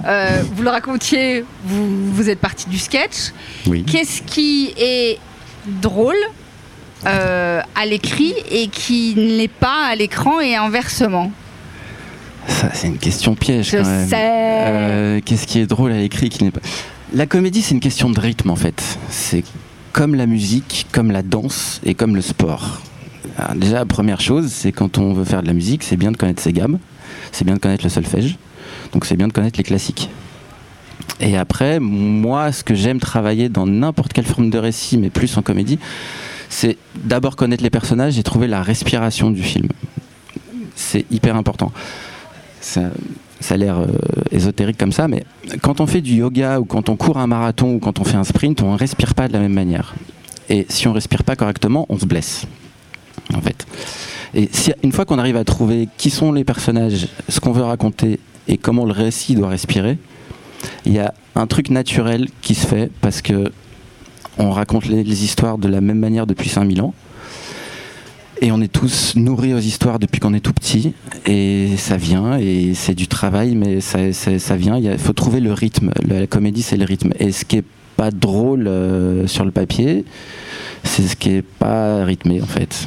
Vous 0.01 0.63
le 0.63 0.71
racontiez, 0.71 1.45
vous, 1.65 2.13
vous 2.13 2.31
êtes 2.31 2.39
parti 2.39 2.69
du 2.69 2.79
sketch. 2.79 3.33
Oui. 3.67 3.85
Qu'est-ce 3.85 4.23
qui 4.23 4.73
est 4.79 5.19
drôle 5.67 6.17
euh, 7.07 7.61
à 7.75 7.87
l'écrit 7.87 8.35
et 8.51 8.69
qui 8.69 9.15
ne 9.17 9.37
l'est 9.39 9.49
pas 9.49 9.87
à 9.87 9.95
l'écran 9.95 10.41
et 10.41 10.57
inversement 10.57 11.31
Ça, 12.47 12.71
c'est 12.73 12.89
une 12.89 12.99
question 12.99 13.35
piège 13.35 13.71
Je 13.71 13.77
quand 13.79 13.85
même. 13.85 14.09
sais. 14.09 14.17
Euh, 14.21 15.21
Qu'est-ce 15.25 15.47
qui 15.47 15.59
est 15.61 15.67
drôle 15.67 15.93
à 15.93 15.97
l'écrit 15.99 16.29
qui 16.29 16.45
n'est 16.45 16.51
pas. 16.51 16.61
La 17.15 17.27
comédie, 17.27 17.63
c'est 17.63 17.75
une 17.75 17.81
question 17.81 18.11
de 18.11 18.21
rythme 18.21 18.51
en 18.51 18.57
fait. 18.57 18.99
C'est 19.11 19.45
comme 19.93 20.15
la 20.15 20.27
musique, 20.27 20.87
comme 20.93 21.11
la 21.11 21.23
danse 21.23 21.81
et 21.85 21.95
comme 21.95 22.15
le 22.17 22.23
sport. 22.23 22.81
Alors, 23.37 23.55
déjà, 23.55 23.85
première 23.85 24.21
chose, 24.21 24.51
c'est 24.51 24.73
quand 24.73 24.99
on 24.99 25.13
veut 25.13 25.25
faire 25.25 25.43
de 25.43 25.47
la 25.47 25.53
musique, 25.55 25.83
c'est 25.85 25.97
bien 25.97 26.11
de 26.13 26.17
connaître 26.17 26.43
ses 26.43 26.53
gammes, 26.53 26.79
c'est 27.33 27.45
bien 27.45 27.55
de 27.55 27.61
connaître 27.61 27.85
le 27.85 27.91
solfège, 27.91 28.37
donc 28.93 29.05
c'est 29.07 29.17
bien 29.17 29.29
de 29.29 29.33
connaître 29.33 29.57
les 29.59 29.65
classiques. 29.65 30.11
Et 31.21 31.37
après, 31.37 31.81
moi, 31.81 32.53
ce 32.53 32.63
que 32.63 32.75
j'aime 32.75 33.01
travailler 33.01 33.49
dans 33.49 33.67
n'importe 33.67 34.13
quelle 34.13 34.25
forme 34.25 34.51
de 34.51 34.59
récit, 34.59 34.99
mais 34.99 35.11
plus 35.11 35.37
en 35.37 35.43
comédie, 35.43 35.79
c'est 36.49 36.77
d'abord 36.95 37.37
connaître 37.37 37.63
les 37.63 37.71
personnages 37.71 38.19
et 38.19 38.23
trouver 38.23 38.47
la 38.47 38.63
respiration 38.63 39.31
du 39.31 39.43
film. 39.43 39.69
C'est 40.77 41.05
hyper 41.11 41.37
important. 41.37 41.73
Ça, 42.61 42.91
ça 43.41 43.55
a 43.55 43.57
l'air 43.57 43.79
euh, 43.79 43.87
ésotérique 44.31 44.79
comme 44.79 44.93
ça, 44.93 45.09
mais 45.09 45.25
quand 45.63 45.81
on 45.81 45.87
fait 45.87 46.01
du 46.01 46.15
yoga 46.15 46.61
ou 46.61 46.65
quand 46.65 46.89
on 46.89 46.97
court 46.97 47.19
un 47.19 47.27
marathon 47.27 47.75
ou 47.75 47.79
quand 47.79 47.99
on 48.01 48.05
fait 48.05 48.17
un 48.17 48.25
sprint, 48.25 48.63
on 48.63 48.73
ne 48.73 48.79
respire 48.79 49.15
pas 49.15 49.29
de 49.29 49.33
la 49.33 49.41
même 49.41 49.53
manière. 49.53 49.95
Et 50.49 50.67
si 50.69 50.89
on 50.89 50.93
respire 50.93 51.25
pas 51.25 51.37
correctement, 51.37 51.87
on 51.89 51.99
se 51.99 52.07
blesse. 52.07 52.47
En 53.35 53.41
fait. 53.41 53.67
Et 54.35 54.49
une 54.83 54.93
fois 54.93 55.05
qu'on 55.05 55.19
arrive 55.19 55.37
à 55.37 55.45
trouver 55.45 55.89
qui 55.97 56.11
sont 56.11 56.33
les 56.33 56.45
personnages, 56.45 57.09
ce 57.29 57.41
qu'on 57.41 57.53
veut 57.53 57.63
raconter 57.63 58.19
et 58.47 58.57
comment 58.57 58.85
le 58.85 58.93
récit 58.93 59.35
doit 59.35 59.49
respirer, 59.49 59.99
il 60.89 60.95
y 60.95 60.99
a 60.99 61.15
un 61.37 61.47
truc 61.47 61.71
naturel 61.71 62.29
qui 62.43 62.55
se 62.57 62.67
fait 62.67 62.91
parce 63.01 63.23
que 63.23 63.53
on 64.39 64.51
raconte 64.51 64.87
les, 64.87 65.05
les 65.05 65.25
histoires 65.25 65.59
de 65.59 65.69
la 65.69 65.81
même 65.81 65.99
manière 65.99 66.27
depuis 66.27 66.49
5000 66.49 66.81
ans. 66.83 66.95
Et 68.41 68.53
on 68.53 68.61
est 68.61 68.73
tous 68.73 69.15
nourris 69.17 69.53
aux 69.53 69.59
histoires 69.59 69.99
depuis 69.99 70.21
qu'on 70.21 70.33
est 70.33 70.39
tout 70.41 70.53
petit. 70.53 70.95
Et 71.27 71.71
ça 71.77 71.97
vient, 71.97 72.39
et 72.39 72.73
c'est 72.75 72.95
du 72.95 73.09
travail, 73.09 73.57
mais 73.57 73.81
ça, 73.81 74.13
ça- 74.13 74.39
ça 74.39 74.55
vient. 74.57 74.77
Il 74.79 74.97
faut 74.99 75.13
trouver 75.13 75.41
le 75.41 75.53
rythme. 75.53 75.91
La, 76.07 76.21
la 76.21 76.27
comédie, 76.29 76.63
c'est 76.63 76.77
le 76.77 76.85
rythme. 76.85 77.13
Et 77.19 77.33
ce 77.33 77.45
qui 77.45 77.57
est 77.57 77.65
pas 77.97 78.13
drôle 78.13 78.69
euh, 78.69 79.27
sur 79.27 79.45
le 79.45 79.51
papier, 79.51 80.05
c'est 80.85 81.03
ce 81.03 81.17
qui 81.17 81.31
est 81.31 81.43
pas 81.43 82.05
rythmé, 82.05 82.41
en 82.41 82.47
fait. 82.47 82.87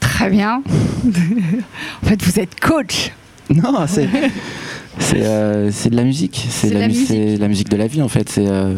Très 0.00 0.30
bien. 0.30 0.62
en 2.02 2.06
fait, 2.06 2.20
vous 2.24 2.40
êtes 2.40 2.58
coach. 2.58 3.12
Non, 3.50 3.86
c'est. 3.86 4.08
C'est 4.98 5.22
euh, 5.24 5.70
c'est 5.70 5.90
de 5.90 5.96
la 5.96 6.04
musique. 6.04 6.46
C'est 6.48 6.70
la, 6.70 6.80
la 6.80 6.88
mu- 6.88 6.92
musique. 6.92 7.06
c'est 7.08 7.36
la 7.36 7.48
musique 7.48 7.68
de 7.68 7.76
la 7.76 7.86
vie 7.86 8.02
en 8.02 8.08
fait. 8.08 8.34
Euh, 8.38 8.74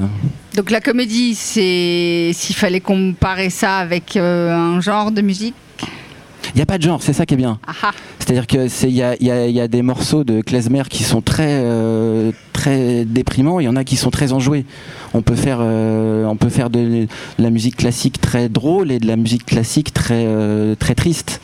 Donc 0.57 0.71
la 0.71 0.81
comédie, 0.81 1.35
c'est 1.35 2.31
s'il 2.35 2.57
fallait 2.57 2.81
comparer 2.81 3.51
ça 3.51 3.77
avec 3.79 4.17
euh, 4.17 4.53
un 4.55 4.81
genre 4.81 5.11
de 5.13 5.23
musique? 5.23 5.55
il 6.55 6.57
n'y 6.57 6.63
a 6.63 6.67
pas 6.67 6.79
de 6.79 6.83
genre, 6.83 7.03
c'est 7.03 7.13
ça 7.13 7.27
qui 7.27 7.35
est 7.35 7.37
bien. 7.37 7.59
Ah 7.67 7.73
ah. 7.83 7.91
C'est-à-dire 8.19 8.47
que 8.47 8.69
c'est 8.69 8.89
il 8.89 8.95
y 8.97 9.03
a, 9.03 9.15
y 9.23 9.31
a- 9.31 9.47
il 9.47 9.55
y 9.55 9.61
a 9.61 9.69
des 9.69 9.83
morceaux 9.83 10.25
de 10.25 10.41
klezmer 10.41 10.83
qui 10.89 11.05
sont 11.05 11.21
très 11.21 11.63
très 12.53 13.05
déprimants, 13.05 13.61
il 13.61 13.65
y 13.65 13.69
en 13.69 13.77
a 13.77 13.85
qui 13.85 13.97
sont 13.97 14.11
très 14.11 14.33
enjoués. 14.33 14.65
On 15.15 15.23
peut 15.23 15.37
faire 15.37 15.61
on 15.61 16.37
peut 16.37 16.49
faire 16.49 16.69
de, 16.71 16.79
de 16.81 17.07
la 17.39 17.51
musique 17.51 17.77
classique 17.77 18.21
très 18.21 18.49
drôle 18.49 18.91
et 18.91 18.99
de 18.99 19.07
la 19.07 19.17
musique 19.17 19.45
classique 19.47 19.93
très 19.95 20.27
très 20.79 20.95
triste. 20.95 21.41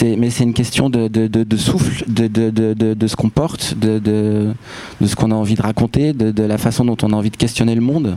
Mais 0.00 0.30
c'est 0.30 0.44
une 0.44 0.54
question 0.54 0.88
de, 0.90 1.06
de, 1.08 1.26
de- 1.26 1.44
de 1.44 1.56
souffle, 1.56 2.04
de, 2.08 3.06
ce 3.06 3.14
qu'on 3.16 3.28
porte, 3.28 3.74
de, 3.76 4.52
ce 5.04 5.14
qu'on 5.14 5.30
a 5.30 5.34
envie 5.34 5.54
de 5.54 5.62
raconter, 5.62 6.12
de, 6.12 6.42
la 6.42 6.58
façon 6.58 6.84
dont 6.84 6.96
on 7.02 7.12
a 7.12 7.16
envie 7.16 7.30
de 7.30 7.36
questionner 7.36 7.74
le 7.74 7.80
monde. 7.82 8.16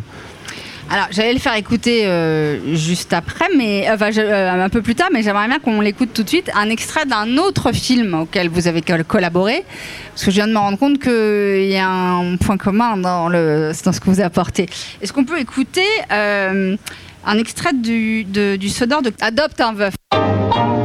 Alors 0.88 1.08
j'allais 1.10 1.34
le 1.34 1.40
faire 1.40 1.56
écouter 1.56 2.06
euh, 2.06 2.76
juste 2.76 3.12
après, 3.12 3.48
mais 3.58 3.88
enfin 3.92 4.12
je- 4.12 4.22
euh, 4.22 4.64
un 4.64 4.70
peu 4.70 4.84
plus 4.84 4.94
tard, 4.94 5.10
mais 5.12 5.24
j'aimerais 5.24 5.48
bien 5.48 5.58
qu'on 5.58 5.82
l'écoute 5.82 6.10
tout 6.14 6.22
de 6.22 6.30
suite. 6.30 6.52
Un 6.56 6.70
extrait 6.70 7.08
d'un 7.08 7.38
autre 7.38 7.72
film 7.72 8.14
auquel 8.14 8.50
vous 8.50 8.68
avez 8.68 8.84
col- 8.84 9.04
collaboré, 9.04 9.66
parce 10.12 10.26
que 10.26 10.30
je 10.32 10.36
viens 10.36 10.48
de 10.48 10.54
me 10.54 10.60
rendre 10.60 10.78
compte 10.78 11.00
qu'il 11.00 11.66
y 11.72 11.78
a 11.78 11.90
un 11.90 12.36
point 12.38 12.58
commun 12.58 12.98
dans 12.98 13.30
le 13.30 13.72
dans 13.84 13.92
ce 13.92 14.00
que 14.00 14.10
vous 14.12 14.22
apportez. 14.22 14.68
Est-ce 15.02 15.12
qu'on 15.12 15.26
peut 15.26 15.40
écouter 15.40 15.82
euh, 16.12 16.78
un 17.26 17.38
extrait 17.40 17.74
du, 17.74 18.24
de- 18.24 18.56
du 18.56 18.70
sonore 18.70 19.02
de 19.02 19.12
Adopte 19.22 19.60
un 19.62 19.74
veuf? 19.74 19.96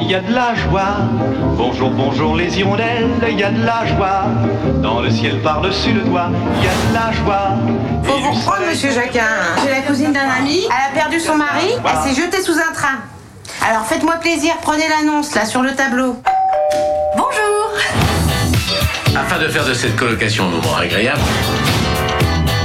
Il 0.00 0.10
y 0.10 0.14
a 0.14 0.20
de 0.20 0.32
la 0.32 0.54
joie. 0.54 0.96
Bonjour, 1.56 1.90
bonjour 1.90 2.36
les 2.36 2.58
hirondelles. 2.58 3.08
Il 3.28 3.38
y 3.38 3.44
a 3.44 3.50
de 3.50 3.64
la 3.64 3.86
joie. 3.86 4.24
Dans 4.82 5.00
le 5.00 5.10
ciel 5.10 5.40
par-dessus 5.40 5.92
le 5.92 6.02
toit. 6.02 6.30
Il 6.58 6.64
y 6.64 6.68
a 6.68 6.88
de 6.88 6.94
la 6.94 7.12
joie. 7.12 7.50
Faut 8.02 8.18
vous 8.18 8.32
reprendre, 8.32 8.66
monsieur 8.68 8.90
Jacquin. 8.90 9.26
J'ai 9.62 9.70
la 9.70 9.82
cousine 9.82 10.12
d'un 10.12 10.28
ami, 10.38 10.62
elle 10.64 10.98
a 10.98 11.00
perdu 11.00 11.20
son 11.20 11.36
mari, 11.36 11.74
elle 11.84 12.14
s'est 12.14 12.20
jetée 12.20 12.42
sous 12.42 12.58
un 12.58 12.72
train. 12.72 12.98
Alors 13.68 13.84
faites-moi 13.84 14.14
plaisir, 14.16 14.54
prenez 14.62 14.88
l'annonce 14.88 15.34
là 15.34 15.44
sur 15.44 15.62
le 15.62 15.74
tableau. 15.74 16.16
Bonjour 17.16 17.30
Afin 19.14 19.38
de 19.38 19.48
faire 19.48 19.64
de 19.64 19.74
cette 19.74 19.96
colocation 19.96 20.46
un 20.46 20.50
moment 20.50 20.76
agréable, 20.76 21.20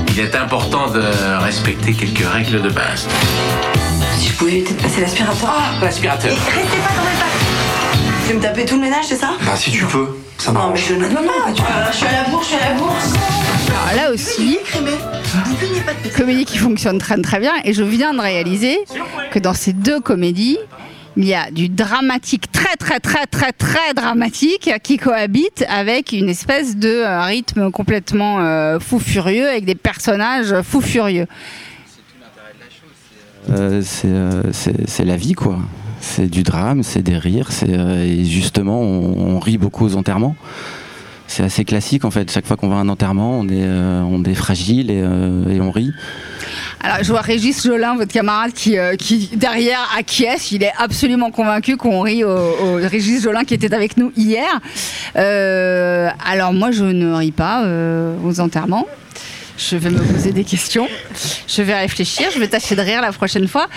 il 0.09 0.19
est 0.19 0.35
important 0.35 0.87
de 0.87 1.03
respecter 1.43 1.93
quelques 1.93 2.25
règles 2.25 2.61
de 2.61 2.69
base. 2.69 3.07
Si 4.17 4.30
je 4.30 4.34
pouvais 4.38 4.51
éviter 4.54 4.73
de 4.73 4.82
passer 4.82 5.01
l'aspirateur. 5.01 5.54
Ah, 5.58 5.84
l'aspirateur. 5.84 6.32
Restez 6.32 6.78
pas 6.78 6.93
dans 6.95 7.04
mes 7.04 7.17
pattes. 7.19 7.45
Tu 8.25 8.32
veux 8.32 8.38
me 8.38 8.41
taper 8.41 8.65
tout 8.65 8.75
le 8.75 8.82
ménage, 8.82 9.06
c'est 9.08 9.15
ça? 9.15 9.34
Bah 9.45 9.56
si 9.56 9.71
tu 9.71 9.86
peux, 9.86 10.17
ça 10.38 10.51
Non, 10.51 10.71
mais 10.71 10.78
je 10.78 10.93
ne 10.93 11.08
peux 11.08 11.15
pas. 11.15 11.51
Tu 11.54 11.62
vois, 11.62 11.91
je 11.91 11.97
suis 11.97 12.06
à 12.08 12.23
la 12.23 12.30
bourse, 12.30 12.49
je 12.49 12.56
suis 12.56 12.63
à 12.65 12.69
la 12.69 12.75
bourse. 12.75 13.13
Alors 13.69 14.04
là 14.04 14.12
aussi, 14.13 14.58
comédie 16.17 16.45
qui 16.45 16.58
fonctionne 16.58 16.97
très 16.97 17.21
très 17.21 17.39
bien, 17.39 17.54
et 17.63 17.73
je 17.73 17.84
viens 17.84 18.13
de 18.13 18.19
réaliser 18.21 18.80
que 19.32 19.39
dans 19.39 19.54
ces 19.54 19.73
deux 19.73 19.99
comédies, 19.99 20.58
il 21.17 21.25
y 21.25 21.34
a 21.34 21.51
du 21.51 21.69
dramatique 21.69 22.51
très 22.51 22.75
très 22.78 22.99
très 22.99 23.25
très 23.25 23.51
très 23.51 23.93
dramatique 23.93 24.69
qui 24.84 24.97
cohabite 24.97 25.63
avec 25.69 26.12
une 26.12 26.30
espèce 26.30 26.75
de 26.75 26.89
euh, 26.89 27.21
rythme 27.21 27.71
complètement 27.71 28.39
euh, 28.39 28.80
fou 28.80 28.99
furieux 28.99 29.47
avec 29.47 29.65
des 29.65 29.75
personnages 29.75 30.62
fou 30.62 30.82
furieux. 30.82 31.28
Euh, 33.51 33.81
c'est 33.84 34.08
euh, 34.08 34.41
c'est- 34.51 35.05
la 35.05 35.17
vie 35.17 35.34
quoi. 35.34 35.60
C'est 36.01 36.27
du 36.27 36.43
drame, 36.43 36.84
c'est 36.84 37.01
des 37.01 37.17
rires, 37.17 37.49
euh, 37.67 38.03
et 38.03 38.25
justement 38.25 38.79
on, 38.79 39.39
rit 39.39 39.58
beaucoup 39.58 39.86
aux 39.86 39.95
enterrements. 39.95 40.36
C'est 41.27 41.43
assez 41.43 41.65
classique 41.65 42.05
en 42.05 42.12
fait. 42.12 42.31
Chaque 42.31 42.45
fois 42.45 42.58
qu'on 42.58 42.67
va 42.69 42.75
à 42.75 42.79
un 42.79 42.89
enterrement, 42.89 43.39
on 43.39 44.23
est 44.23 44.34
fragile 44.36 44.91
et, 44.91 45.03
on 45.60 45.71
rit. 45.71 45.91
Alors 46.81 46.97
je 47.01 47.12
vois 47.12 47.21
Régis 47.21 47.63
Jolin, 47.63 47.95
votre 47.95 48.13
camarade, 48.13 48.53
qui, 48.53 49.29
derrière 49.36 49.89
acquiesce. 49.97 50.51
Il 50.51 50.62
est 50.62 50.73
absolument 50.77 51.31
convaincu 51.31 51.77
qu'on 51.77 52.01
rit 52.01 52.23
au, 52.23 52.75
Régis 52.75 53.23
Jolin 53.23 53.43
qui 53.43 53.55
était 53.55 53.73
avec 53.73 53.97
nous 53.97 54.12
hier. 54.15 54.60
Alors 55.15 56.53
moi 56.53 56.69
je 56.69 56.84
ne 56.84 57.13
ris 57.13 57.31
pas 57.31 57.65
aux 58.23 58.39
enterrements. 58.39 58.86
Je 59.57 59.77
vais 59.77 59.89
me 59.89 59.99
poser 59.99 60.31
des 60.31 60.43
questions. 60.43 60.87
Je 61.47 61.61
vais 61.61 61.75
réfléchir. 61.75 62.29
Je 62.33 62.39
vais 62.39 62.47
tâcher 62.47 62.75
de 62.75 62.81
rire 62.81 63.01
la 63.01 63.11
prochaine 63.11 63.47
fois. 63.47 63.67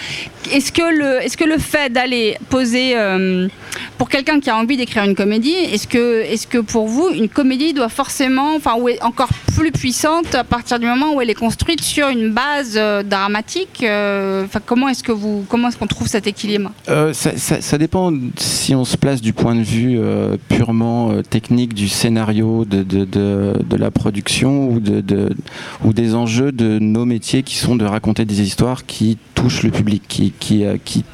Est-ce 0.52 0.72
que 0.72 0.82
le, 0.82 1.22
est-ce 1.22 1.36
que 1.36 1.44
le 1.44 1.58
fait 1.58 1.92
d'aller 1.92 2.36
poser 2.48 2.96
euh, 2.96 3.48
pour 3.96 4.08
quelqu'un 4.08 4.40
qui 4.40 4.50
a 4.50 4.56
envie 4.56 4.76
d'écrire 4.76 5.04
une 5.04 5.14
comédie, 5.14 5.52
est-ce 5.52 5.86
que, 5.86 6.22
est-ce 6.22 6.46
que 6.46 6.58
pour 6.58 6.86
vous 6.86 7.10
une 7.10 7.28
comédie 7.28 7.74
doit 7.74 7.88
forcément, 7.88 8.56
enfin, 8.56 8.74
ou 8.78 8.88
est 8.88 9.02
encore 9.02 9.28
plus 9.54 9.70
puissante 9.72 10.34
à 10.34 10.44
partir 10.44 10.78
du 10.78 10.86
moment 10.86 11.14
où 11.14 11.20
elle 11.20 11.30
est 11.30 11.34
construite 11.34 11.82
sur 11.82 12.08
une 12.08 12.32
base 12.32 12.74
euh, 12.76 13.02
dramatique 13.02 13.82
euh, 13.82 14.46
comment 14.66 14.88
est-ce 14.88 15.02
que 15.02 15.12
vous, 15.12 15.44
est-ce 15.68 15.76
qu'on 15.76 15.86
trouve 15.86 16.08
cet 16.08 16.26
équilibre? 16.26 16.70
Ça, 17.12 17.78
dépend 17.78 18.12
si 18.36 18.74
on 18.74 18.84
se 18.84 18.96
place 18.96 19.20
du 19.20 19.32
point 19.32 19.54
de 19.54 19.62
vue 19.62 19.98
purement 20.48 21.22
technique 21.22 21.74
du 21.74 21.88
scénario, 21.88 22.64
de, 22.64 22.82
de, 22.82 23.04
de, 23.04 23.76
la 23.76 23.90
production 23.90 24.70
ou, 24.70 24.80
de- 24.80 25.00
ou 25.84 25.92
des 25.92 26.14
enjeux 26.14 26.52
de 26.52 26.78
nos 26.78 27.04
métiers 27.04 27.42
qui 27.42 27.56
sont 27.56 27.76
de 27.76 27.84
raconter 27.84 28.24
des 28.24 28.40
histoires 28.42 28.86
qui 28.86 29.18
touchent 29.34 29.62
le 29.62 29.70
public. 29.70 30.02
Qui, 30.08 30.32
qui, 30.38 30.64
euh, 30.64 30.76
qui... 30.84 31.04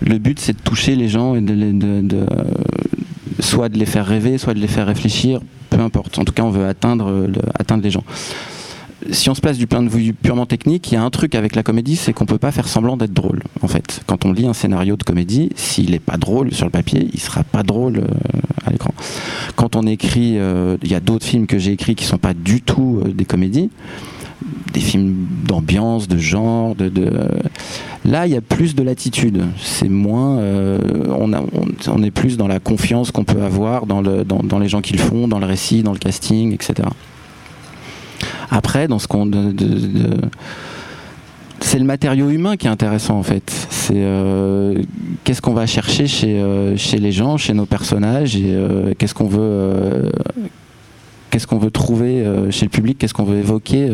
Le 0.00 0.18
but 0.18 0.38
c'est 0.40 0.52
de 0.54 0.62
toucher 0.62 0.96
les 0.96 1.08
gens 1.08 1.34
et 1.34 1.40
de, 1.40 1.54
de- 1.54 2.00
de, 2.02 2.26
soit 3.40 3.68
de 3.68 3.78
les 3.78 3.86
faire 3.86 4.06
rêver, 4.06 4.38
soit 4.38 4.54
de 4.54 4.58
les 4.60 4.66
faire 4.68 4.86
réfléchir, 4.86 5.40
peu 5.70 5.78
importe. 5.80 6.18
En 6.18 6.24
tout 6.24 6.32
cas 6.32 6.42
on 6.42 6.50
veut 6.50 6.66
atteindre, 6.66 7.28
atteindre 7.58 7.82
les 7.82 7.90
gens 7.90 8.04
si 9.10 9.28
on 9.28 9.34
se 9.34 9.40
place 9.40 9.58
du 9.58 9.66
point 9.66 9.82
de 9.82 9.88
vue 9.88 10.12
purement 10.12 10.46
technique, 10.46 10.90
il 10.90 10.94
y 10.94 10.96
a 10.96 11.02
un 11.02 11.10
truc 11.10 11.34
avec 11.34 11.54
la 11.54 11.62
comédie, 11.62 11.96
c'est 11.96 12.12
qu'on 12.12 12.26
peut 12.26 12.38
pas 12.38 12.52
faire 12.52 12.68
semblant 12.68 12.96
d'être 12.96 13.12
drôle. 13.12 13.42
En 13.62 13.68
fait, 13.68 14.02
quand 14.06 14.24
on 14.24 14.32
lit 14.32 14.46
un 14.46 14.52
scénario 14.52 14.96
de 14.96 15.02
comédie, 15.02 15.50
s'il 15.56 15.94
est 15.94 16.00
pas 16.00 16.16
drôle 16.16 16.52
sur 16.52 16.64
le 16.64 16.70
papier, 16.70 17.08
il 17.12 17.20
sera 17.20 17.42
pas 17.42 17.62
drôle 17.62 17.98
euh, 17.98 18.06
à 18.64 18.70
l'écran. 18.70 18.94
Quand 19.56 19.76
on 19.76 19.86
écrit, 19.86 20.38
euh, 20.38 20.76
il 20.82 20.90
y 20.90 20.94
a 20.94 21.00
d'autres 21.00 21.26
films 21.26 21.46
que 21.46 21.58
j'ai 21.58 21.72
écrits 21.72 21.94
qui 21.94 22.04
sont 22.04 22.18
pas 22.18 22.34
du 22.34 22.62
tout 22.62 23.02
euh, 23.04 23.12
des 23.12 23.24
comédies, 23.24 23.70
des 24.72 24.80
films 24.80 25.26
d'ambiance, 25.46 26.08
de 26.08 26.18
genre, 26.18 26.74
de, 26.74 26.90
là 28.04 28.26
il 28.26 28.32
y 28.32 28.36
a 28.36 28.40
plus 28.40 28.74
de 28.74 28.82
latitude. 28.82 29.44
C'est 29.62 29.88
moins, 29.88 30.38
on, 30.38 32.02
est 32.02 32.10
plus 32.10 32.36
dans 32.36 32.48
la 32.48 32.58
confiance 32.58 33.10
qu'on 33.10 33.24
peut 33.24 33.42
avoir 33.42 33.86
dans 33.86 34.02
les 34.58 34.68
gens 34.68 34.82
qui 34.82 34.92
le 34.92 34.98
font, 34.98 35.28
dans 35.28 35.38
le 35.38 35.46
récit, 35.46 35.82
dans 35.82 35.92
le 35.92 35.98
casting, 35.98 36.52
etc. 36.52 36.88
Après, 38.54 38.86
dans 38.86 39.00
ce 39.00 39.08
qu'on. 39.08 39.28
c'est 41.60 41.78
le 41.80 41.84
matériau 41.84 42.30
humain 42.30 42.56
qui 42.56 42.68
est 42.68 42.70
intéressant 42.70 43.18
en 43.18 43.24
fait. 43.24 43.50
C'est 43.68 43.94
euh, 43.96 44.80
qu'est-ce 45.24 45.42
qu'on 45.42 45.54
va 45.54 45.66
chercher 45.66 46.06
chez, 46.06 46.40
euh, 46.40 46.76
chez 46.76 46.98
les 46.98 47.10
gens, 47.10 47.36
chez 47.36 47.52
nos 47.52 47.66
personnages, 47.66 48.36
et 48.36 48.54
euh, 48.54 48.94
qu'est-ce 48.96 49.12
qu'on 49.12 49.26
veut, 49.26 50.12
qu'est-ce 51.30 51.48
qu'on 51.48 51.58
veut 51.58 51.72
trouver 51.72 52.24
chez 52.50 52.64
le 52.64 52.70
public, 52.70 52.96
qu'est-ce 52.96 53.12
qu'on 53.12 53.24
veut 53.24 53.38
évoquer 53.38 53.90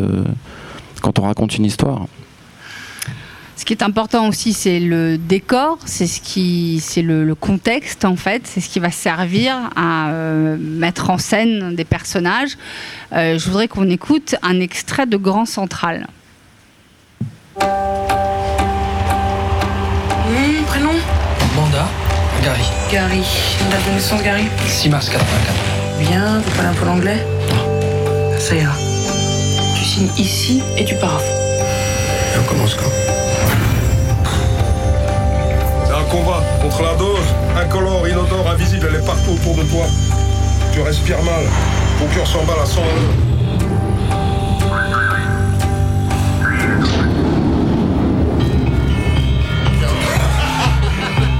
quand 1.01 1.18
on 1.18 1.23
raconte 1.23 1.57
une 1.57 1.64
histoire. 1.64 2.07
Ce 3.61 3.66
qui 3.66 3.75
est 3.75 3.83
important 3.83 4.27
aussi, 4.27 4.55
c'est 4.55 4.81
le 4.81 5.18
décor, 5.18 5.77
c'est 5.85 6.07
ce 6.07 6.23
qui, 6.23 6.81
c'est 6.83 7.03
le, 7.03 7.27
le 7.27 7.35
contexte 7.35 8.07
en 8.07 8.16
fait, 8.16 8.46
c'est 8.46 8.62
ce 8.62 8.70
qui 8.70 8.81
va 8.81 8.90
servir 8.90 9.55
à 9.77 10.09
euh, 10.09 10.57
mettre 10.59 11.11
en 11.11 11.18
scène 11.18 11.77
des 11.77 11.85
personnages. 11.85 12.57
Euh, 13.12 13.37
je 13.38 13.44
voudrais 13.44 13.68
qu'on 13.68 13.90
écoute 13.90 14.35
un 14.40 14.61
extrait 14.61 15.05
de 15.05 15.18
Grand 15.18 15.44
Central. 15.44 16.07
Hum, 17.61 17.66
prénom? 20.66 20.94
Manda, 21.55 21.87
Gary. 22.42 22.64
Gary. 22.90 23.23
Date 23.70 23.87
de 23.88 23.92
naissance, 23.92 24.23
Gary? 24.23 24.44
6 24.68 24.88
mars 24.88 25.11
84. 25.11 26.09
Bien, 26.09 26.40
t'es 26.40 26.57
pas 26.57 26.62
là 26.62 26.73
pour 26.79 26.87
l'anglais? 26.87 27.27
Ça 28.38 28.55
ira. 28.57 28.73
Tu 29.77 29.85
signes 29.85 30.11
ici 30.16 30.62
et 30.79 30.85
tu 30.87 30.94
pars. 30.94 31.20
Et 31.20 32.38
on 32.38 32.44
commence 32.49 32.75
quand? 32.75 32.88
un 32.88 33.20
combat 36.11 36.42
contre 36.61 36.83
la 36.83 36.94
dose. 36.94 37.18
Incolore, 37.57 38.09
inodore, 38.09 38.51
invisible, 38.51 38.88
elle 38.90 38.96
est 39.01 39.07
partout 39.07 39.31
autour 39.31 39.55
de 39.55 39.62
toi. 39.62 39.87
Tu 40.73 40.81
respires 40.81 41.23
mal. 41.23 41.44
Ton 41.99 42.07
cœur 42.14 42.27
s'emballe 42.27 42.59
à 42.61 42.66
100 42.66 42.83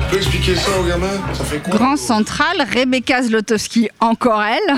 Tu 0.03 0.11
peux 0.11 0.17
expliquer 0.17 0.55
ça 0.57 0.71
aux 0.79 0.85
gamins 0.85 1.07
Ça 1.33 1.45
fait 1.45 1.59
quoi? 1.59 1.75
Grand 1.75 1.97
Central, 1.97 2.67
Rebecca 2.73 3.23
Zlotowski, 3.23 3.89
encore 4.01 4.43
elle. 4.43 4.77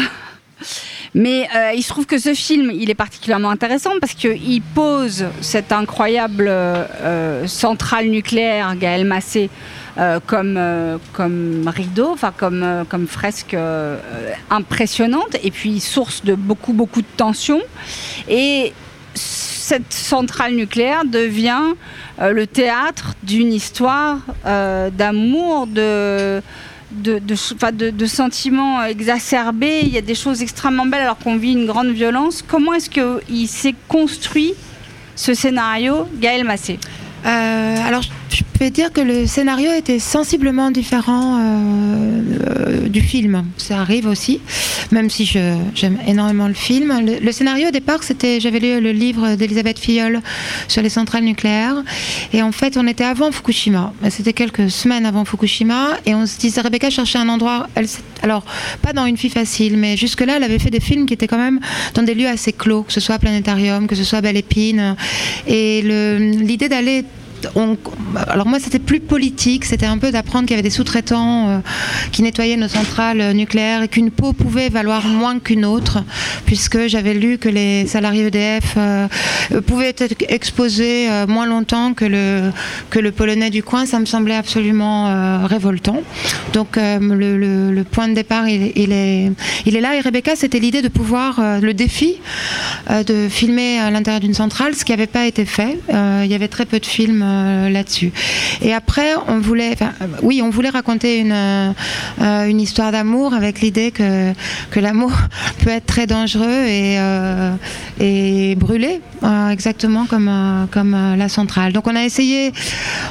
Mais 1.15 1.47
euh, 1.55 1.73
il 1.75 1.83
se 1.83 1.89
trouve 1.89 2.07
que 2.07 2.19
ce 2.19 2.33
film, 2.33 2.71
il 2.73 2.89
est 2.89 2.95
particulièrement 2.95 3.51
intéressant 3.51 3.93
parce 4.01 4.15
qu'il 4.15 4.63
pose 4.75 5.27
cette 5.43 5.71
incroyable 5.73 6.47
euh, 6.49 7.47
centrale 7.47 8.07
nucléaire, 8.07 8.75
Gaël 8.77 9.05
Massé, 9.05 9.51
euh, 9.99 10.21
comme, 10.27 10.57
euh, 10.57 10.97
comme 11.13 11.71
rideau, 11.75 12.11
enfin 12.13 12.33
comme, 12.37 12.63
euh, 12.63 12.85
comme 12.89 13.07
fresque 13.07 13.57
impressionnante, 14.51 15.37
et 15.43 15.51
puis 15.51 15.81
source 15.81 16.25
de 16.25 16.35
beaucoup, 16.35 16.73
beaucoup 16.73 17.03
de 17.03 17.13
tensions. 17.17 17.61
Et 18.29 18.73
cette 19.15 19.93
centrale 19.93 20.55
nucléaire 20.55 21.05
devient 21.05 21.75
le 22.19 22.47
théâtre 22.47 23.15
d'une 23.23 23.53
histoire 23.53 24.19
d'amour, 24.45 25.67
de, 25.67 26.43
de, 26.93 27.19
de, 27.19 27.91
de- 27.91 28.07
sentiments 28.07 28.83
exacerbés. 28.85 29.81
Il 29.83 29.89
y 29.89 29.99
a 29.99 30.03
des 30.03 30.15
choses 30.15 30.43
extrêmement 30.43 30.87
belles 30.87 31.03
alors 31.03 31.19
qu'on 31.19 31.37
vit 31.37 31.53
une 31.53 31.67
grande 31.67 31.91
violence. 31.91 32.43
Comment 32.47 32.73
est-ce 32.75 32.91
qu'il 32.91 33.49
s'est 33.49 33.75
construit 33.89 34.55
ce 35.15 35.35
scénario, 35.35 36.09
Gaël 36.21 36.45
Massé? 36.45 36.79
Alors, 37.25 38.03
je 38.35 38.43
peux 38.59 38.71
dire 38.71 38.93
que 38.93 39.01
le 39.01 39.27
scénario 39.27 39.71
était 39.73 39.99
sensiblement 39.99 40.71
différent 40.71 41.39
euh, 41.39 42.23
euh, 42.59 42.89
du 42.89 43.01
film. 43.01 43.45
Ça 43.57 43.81
arrive 43.81 44.07
aussi, 44.07 44.41
même 44.91 45.11
si 45.11 45.25
j'aime 45.75 45.99
énormément 46.07 46.49
le 46.49 46.55
film. 46.55 46.93
Le, 47.23 47.33
scénario 47.33 47.69
au 47.69 47.71
départ, 47.71 48.03
c'était, 48.03 48.41
j'avais 48.41 48.61
lu 48.61 48.81
le 48.81 48.93
livre 48.93 49.35
d'Elisabeth 49.35 49.79
Filleul 49.79 50.21
sur 50.69 50.83
les 50.83 50.89
centrales 50.89 51.25
nucléaires, 51.25 51.83
et 52.33 52.43
en 52.43 52.53
fait, 52.53 52.77
on 52.77 52.87
était 52.87 53.05
avant 53.05 53.33
Fukushima. 53.33 53.93
C'était 54.09 54.33
quelques 54.33 54.71
semaines 54.71 55.07
avant 55.07 55.25
Fukushima, 55.25 55.99
et 56.07 56.15
on 56.15 56.27
se 56.27 56.39
disait, 56.39 56.61
Rebecca 56.61 56.91
cherchait 56.91 57.19
un 57.19 57.29
endroit. 57.29 57.69
Alors, 58.23 58.45
pas 58.83 58.93
dans 58.93 59.07
une 59.07 59.17
fille 59.17 59.31
facile, 59.31 59.77
mais 59.77 59.97
jusque-là, 59.97 60.37
elle 60.37 60.45
avait 60.45 60.59
fait 60.59 60.71
des 60.71 60.81
films 60.81 61.07
qui 61.07 61.15
étaient 61.15 61.29
quand 61.29 61.39
même 61.39 61.61
dans 61.95 62.03
des 62.03 62.15
lieux 62.15 62.29
assez 62.29 62.53
clos, 62.53 62.83
que 62.83 62.93
ce 62.93 63.01
soit 63.01 63.19
Planétarium, 63.19 63.87
que 63.87 63.95
ce 63.95 64.05
soit 64.05 64.21
Belle 64.21 64.37
Épine, 64.37 64.97
et 65.47 65.83
l'idée 65.83 66.69
d'aller 66.69 67.05
on- 67.55 67.77
alors 68.29 68.47
moi 68.47 68.59
c'était 68.61 68.79
plus 68.79 69.01
politique, 69.01 69.65
c'était 69.65 69.87
un 69.87 69.99
peu 69.99 70.11
d'apprendre 70.11 70.47
qu'il 70.47 70.57
y 70.57 70.59
avait 70.59 70.69
des 70.69 70.71
sous-traitants 70.71 71.49
euh, 71.49 71.59
qui 72.13 72.23
nettoyaient 72.23 72.57
nos 72.57 72.69
centrales 72.69 73.21
euh, 73.21 73.33
nucléaires 73.33 73.83
et 73.83 73.89
qu'une 73.89 74.11
peau 74.11 74.33
pouvait 74.33 74.69
valoir 74.69 75.07
moins 75.07 75.39
qu'une 75.39 75.65
autre, 75.65 76.03
puisque 76.47 76.87
j'avais 76.87 77.15
lu 77.15 77.39
que 77.39 77.49
les 77.49 77.87
salariés 77.87 78.27
EDF 78.27 78.75
euh, 78.77 79.09
pouvaient 79.67 79.89
être 79.97 80.15
exposés 80.29 81.09
moins 81.29 81.47
longtemps 81.47 81.95
que 81.95 82.05
le, 82.05 83.11
polonais 83.11 83.51
du 83.51 83.63
coin, 83.63 83.87
ça 83.87 83.99
me 83.99 84.07
semblait 84.07 84.35
absolument 84.35 85.47
révoltant. 85.47 86.01
Donc 86.53 86.77
le, 86.77 87.83
point 87.91 88.09
de 88.09 88.15
départ 88.15 88.49
il, 88.49 88.93
est, 88.93 89.33
il 89.67 89.77
est 89.77 89.81
là 89.81 89.97
et 89.97 90.01
Rebecca 90.01 90.37
c'était 90.37 90.59
l'idée 90.59 90.83
de 90.83 90.89
pouvoir, 90.89 91.41
le 91.61 91.73
défi 91.75 92.17
de 92.91 93.29
filmer 93.29 93.79
à 93.79 93.91
l'intérieur 93.91 94.21
d'une 94.21 94.35
centrale, 94.35 94.75
ce 94.75 94.85
qui 94.85 94.93
n'avait 94.93 95.07
pas 95.07 95.27
été 95.27 95.45
fait. 95.45 95.79
Il 95.91 96.31
y 96.31 96.35
avait 96.35 96.49
très 96.49 96.65
peu 96.65 96.79
de 96.79 96.87
films 96.87 97.23
euh, 97.33 97.69
là-dessus. 97.71 98.13
Et 98.61 98.73
après, 98.75 99.15
on 99.29 99.39
voulait, 99.39 99.75
euh, 99.83 100.07
oui, 100.23 100.41
on 100.43 100.51
voulait 100.51 100.69
raconter 100.71 101.19
une, 101.19 101.33
euh, 101.33 101.73
une 102.47 102.61
histoire 102.61 102.93
d'amour 102.93 103.35
avec 103.35 103.61
l'idée 103.61 103.91
que, 103.91 104.33
que 104.71 104.81
l'amour 104.81 105.13
peut 105.65 105.71
être 105.71 105.87
très 105.87 106.07
dangereux 106.07 106.65
et, 106.67 106.97
euh, 106.99 107.53
et 108.01 108.55
brûlé, 108.57 109.01
exactement 109.51 110.07
comme, 110.07 110.31
comme 110.71 110.97
la 111.17 111.29
centrale. 111.29 111.73
Donc 111.73 111.87
on 111.87 111.95
a 111.97 112.05
essayé, 112.05 112.53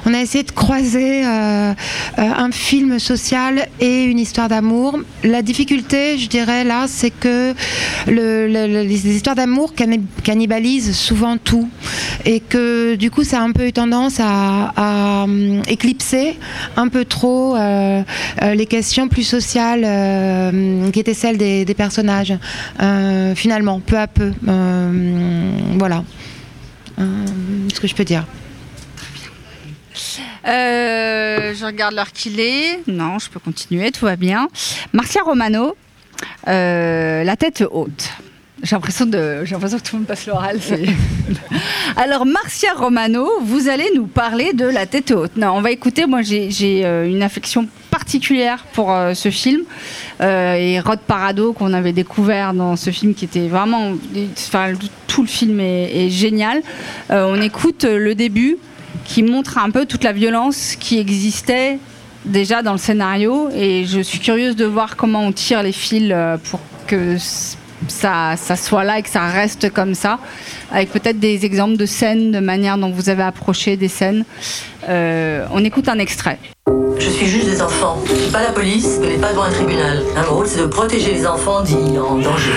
on 0.06 0.14
a 0.14 0.20
essayé 0.22 0.44
de 0.44 0.52
croiser 0.52 1.24
un 1.24 2.52
film 2.52 3.00
social 3.00 3.68
et 3.80 4.04
une 4.04 4.20
histoire 4.20 4.50
d'amour. 4.50 5.00
La 5.24 5.42
difficulté, 5.42 6.18
je 6.18 6.28
dirais 6.28 6.64
là, 6.64 6.86
c'est 6.88 7.12
que 7.12 7.54
le- 8.08 8.48
le- 8.48 8.68
le- 8.68 8.82
les 8.84 9.08
histoires 9.16 9.36
d'amour 9.36 9.74
canni- 9.74 10.02
cannibalisent 10.24 10.96
souvent 10.96 11.38
tout 11.38 11.70
et 12.26 12.40
que 12.40 12.96
du 12.96 13.10
coup 13.12 13.24
ça 13.24 13.40
a 13.40 13.44
un 13.44 13.52
peu 13.52 13.68
eu 13.68 13.74
tendance 13.74 14.11
à, 14.20 14.72
à, 14.76 15.24
hum, 15.24 15.62
éclipser 15.68 16.38
un 16.76 16.88
peu 16.88 17.06
trop 17.06 17.56
euh, 17.56 18.04
euh, 18.42 18.54
les 18.54 18.66
questions 18.66 19.08
plus 19.08 19.24
sociales 19.24 19.84
euh, 19.86 20.90
qui 20.92 21.00
étaient 21.00 21.14
celles 21.14 21.38
des, 21.38 21.66
personnages 21.76 22.34
euh, 22.82 23.34
finalement 23.36 23.80
peu 23.80 23.98
à 23.98 24.08
peu 24.08 24.32
Euh, 24.48 25.52
voilà 25.78 26.04
Euh, 27.00 27.26
ce 27.74 27.80
que 27.80 27.88
je 27.88 27.96
peux 27.96 28.04
dire 28.04 28.26
Euh, 30.48 31.54
je 31.54 31.66
regarde 31.66 31.94
l'heure 31.96 32.12
qu'il 32.12 32.40
est. 32.40 32.80
Non, 32.88 33.20
je 33.20 33.30
peux 33.30 33.40
continuer, 33.40 33.92
tout 33.92 34.06
va 34.06 34.16
bien. 34.16 34.48
Marcia 34.94 35.22
Romano, 35.24 35.76
euh, 36.48 37.24
la 37.24 37.36
tête 37.36 37.64
haute. 37.72 38.10
J'ai 38.64 38.76
l'impression, 38.76 39.08
de, 39.08 39.44
j'ai 39.44 39.54
l'impression 39.54 39.80
que 39.80 39.84
tout 39.84 39.96
le 39.96 40.00
monde 40.02 40.08
passe 40.08 40.28
l'oral. 40.28 40.60
Alors, 41.96 42.28
Marcia 42.28 42.74
Romano, 42.76 43.28
vous 43.42 43.70
allez 43.70 43.90
nous 43.96 44.06
parler 44.06 44.54
de 44.54 44.66
La 44.66 44.86
tête 44.86 45.10
haute. 45.12 45.36
Non, 45.36 45.54
on 45.54 45.62
va 45.62 45.72
écouter. 45.72 46.06
Moi, 46.06 46.22
j'ai, 46.22 46.52
euh, 46.86 47.10
une 47.10 47.24
affection 47.24 47.68
particulière 47.90 48.66
pour 48.74 48.92
euh, 48.92 49.16
ce 49.16 49.32
film. 49.32 49.62
Euh, 50.22 50.54
et 50.54 50.80
Rod 50.80 51.00
Parado, 51.00 51.54
qu'on 51.54 51.74
avait 51.74 51.92
découvert 51.92 52.54
dans 52.54 52.76
ce 52.76 52.92
film, 52.92 53.16
qui 53.16 53.26
était 53.26 53.48
vraiment. 53.48 53.94
Enfin, 54.38 54.74
tout 55.08 55.24
le 55.24 55.28
film 55.28 55.60
est, 55.60 56.10
génial. 56.10 56.62
On 57.10 57.42
écoute 57.42 57.84
le 57.84 58.14
début 58.14 58.58
qui 59.06 59.24
montre 59.24 59.58
un 59.58 59.72
peu 59.72 59.88
toute 59.88 60.04
la 60.04 60.12
violence 60.12 60.76
qui 60.80 61.00
existait 61.00 61.80
déjà 62.26 62.62
dans 62.62 62.74
le 62.74 62.78
scénario. 62.78 63.50
Et 63.56 63.86
je 63.86 64.02
suis 64.02 64.20
curieuse 64.20 64.56
de 64.56 64.66
voir 64.66 64.96
comment 64.96 65.22
on 65.26 65.32
tire 65.32 65.64
les 65.64 65.72
fils 65.72 66.14
pour 66.50 66.60
que 66.86 67.18
ça, 67.88 68.36
ça 68.38 68.56
soit 68.56 68.84
là 68.84 69.00
et 69.00 69.02
que 69.02 69.10
ça 69.10 69.26
reste 69.28 69.72
comme 69.72 69.96
ça, 69.96 70.20
avec 70.72 70.92
peut-être 70.92 71.20
des 71.20 71.46
exemples 71.46 71.78
de 71.78 71.86
scènes, 71.86 72.32
de 72.32 72.40
manière 72.40 72.78
dont 72.78 72.90
vous 72.92 73.10
avez 73.10 73.24
approché 73.24 73.78
des 73.78 73.88
scènes. 73.88 74.26
Euh, 74.90 75.46
on 75.52 75.64
écoute 75.64 75.88
un 75.90 76.00
extrait. 76.00 76.40
Je 76.98 77.10
suis 77.10 77.28
juge 77.28 77.46
des 77.46 77.62
enfants. 77.62 77.98
Je 78.06 78.14
suis 78.14 78.32
pas 78.32 78.44
la 78.44 78.52
police, 78.52 79.00
je 79.02 79.08
n'ai 79.08 79.18
pas 79.18 79.32
devant 79.32 79.44
un 79.44 79.52
tribunal. 79.52 80.04
Hein, 80.16 80.24
Mon 80.30 80.38
rôle, 80.38 80.48
c'est 80.48 80.62
de 80.62 80.68
protéger 80.68 81.14
les 81.14 81.26
enfants 81.26 81.62
dits 81.62 81.98
en 81.98 82.16
danger. 82.18 82.54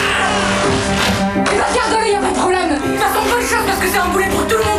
Il 1.37 1.58
va 1.58 1.66
garder, 1.74 2.10
y 2.10 2.14
a 2.14 2.20
pas 2.20 2.28
de 2.28 2.34
problème. 2.34 2.68
De 2.70 2.74
toute 2.76 2.96
façon, 2.96 3.20
bonne 3.28 3.40
chose 3.40 3.64
parce 3.66 3.78
que 3.78 3.88
c'est 3.88 3.98
un 3.98 4.08
boulet 4.08 4.28
pour 4.28 4.46
tout 4.46 4.56
le 4.56 4.64
monde 4.64 4.73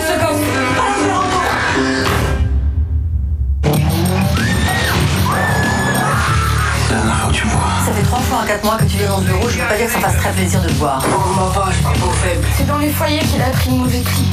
3-4 8.45 8.63
mois 8.63 8.77
que 8.77 8.83
tu 8.83 8.97
viens 8.97 9.09
dans 9.09 9.21
le 9.21 9.25
bureau, 9.25 9.49
je 9.49 9.57
peux 9.57 9.67
pas 9.67 9.75
dire 9.75 9.87
que 9.87 9.91
ça 9.93 9.99
fasse 9.99 10.17
très 10.17 10.31
plaisir 10.31 10.61
de 10.61 10.67
te 10.67 10.73
voir. 10.73 11.03
C'est 12.55 12.67
dans 12.67 12.77
les 12.77 12.89
foyers 12.89 13.17
qu'il 13.19 13.41
a 13.41 13.49
pris 13.49 13.71
le 13.71 13.75
mauvais 13.77 14.01
prix. 14.01 14.25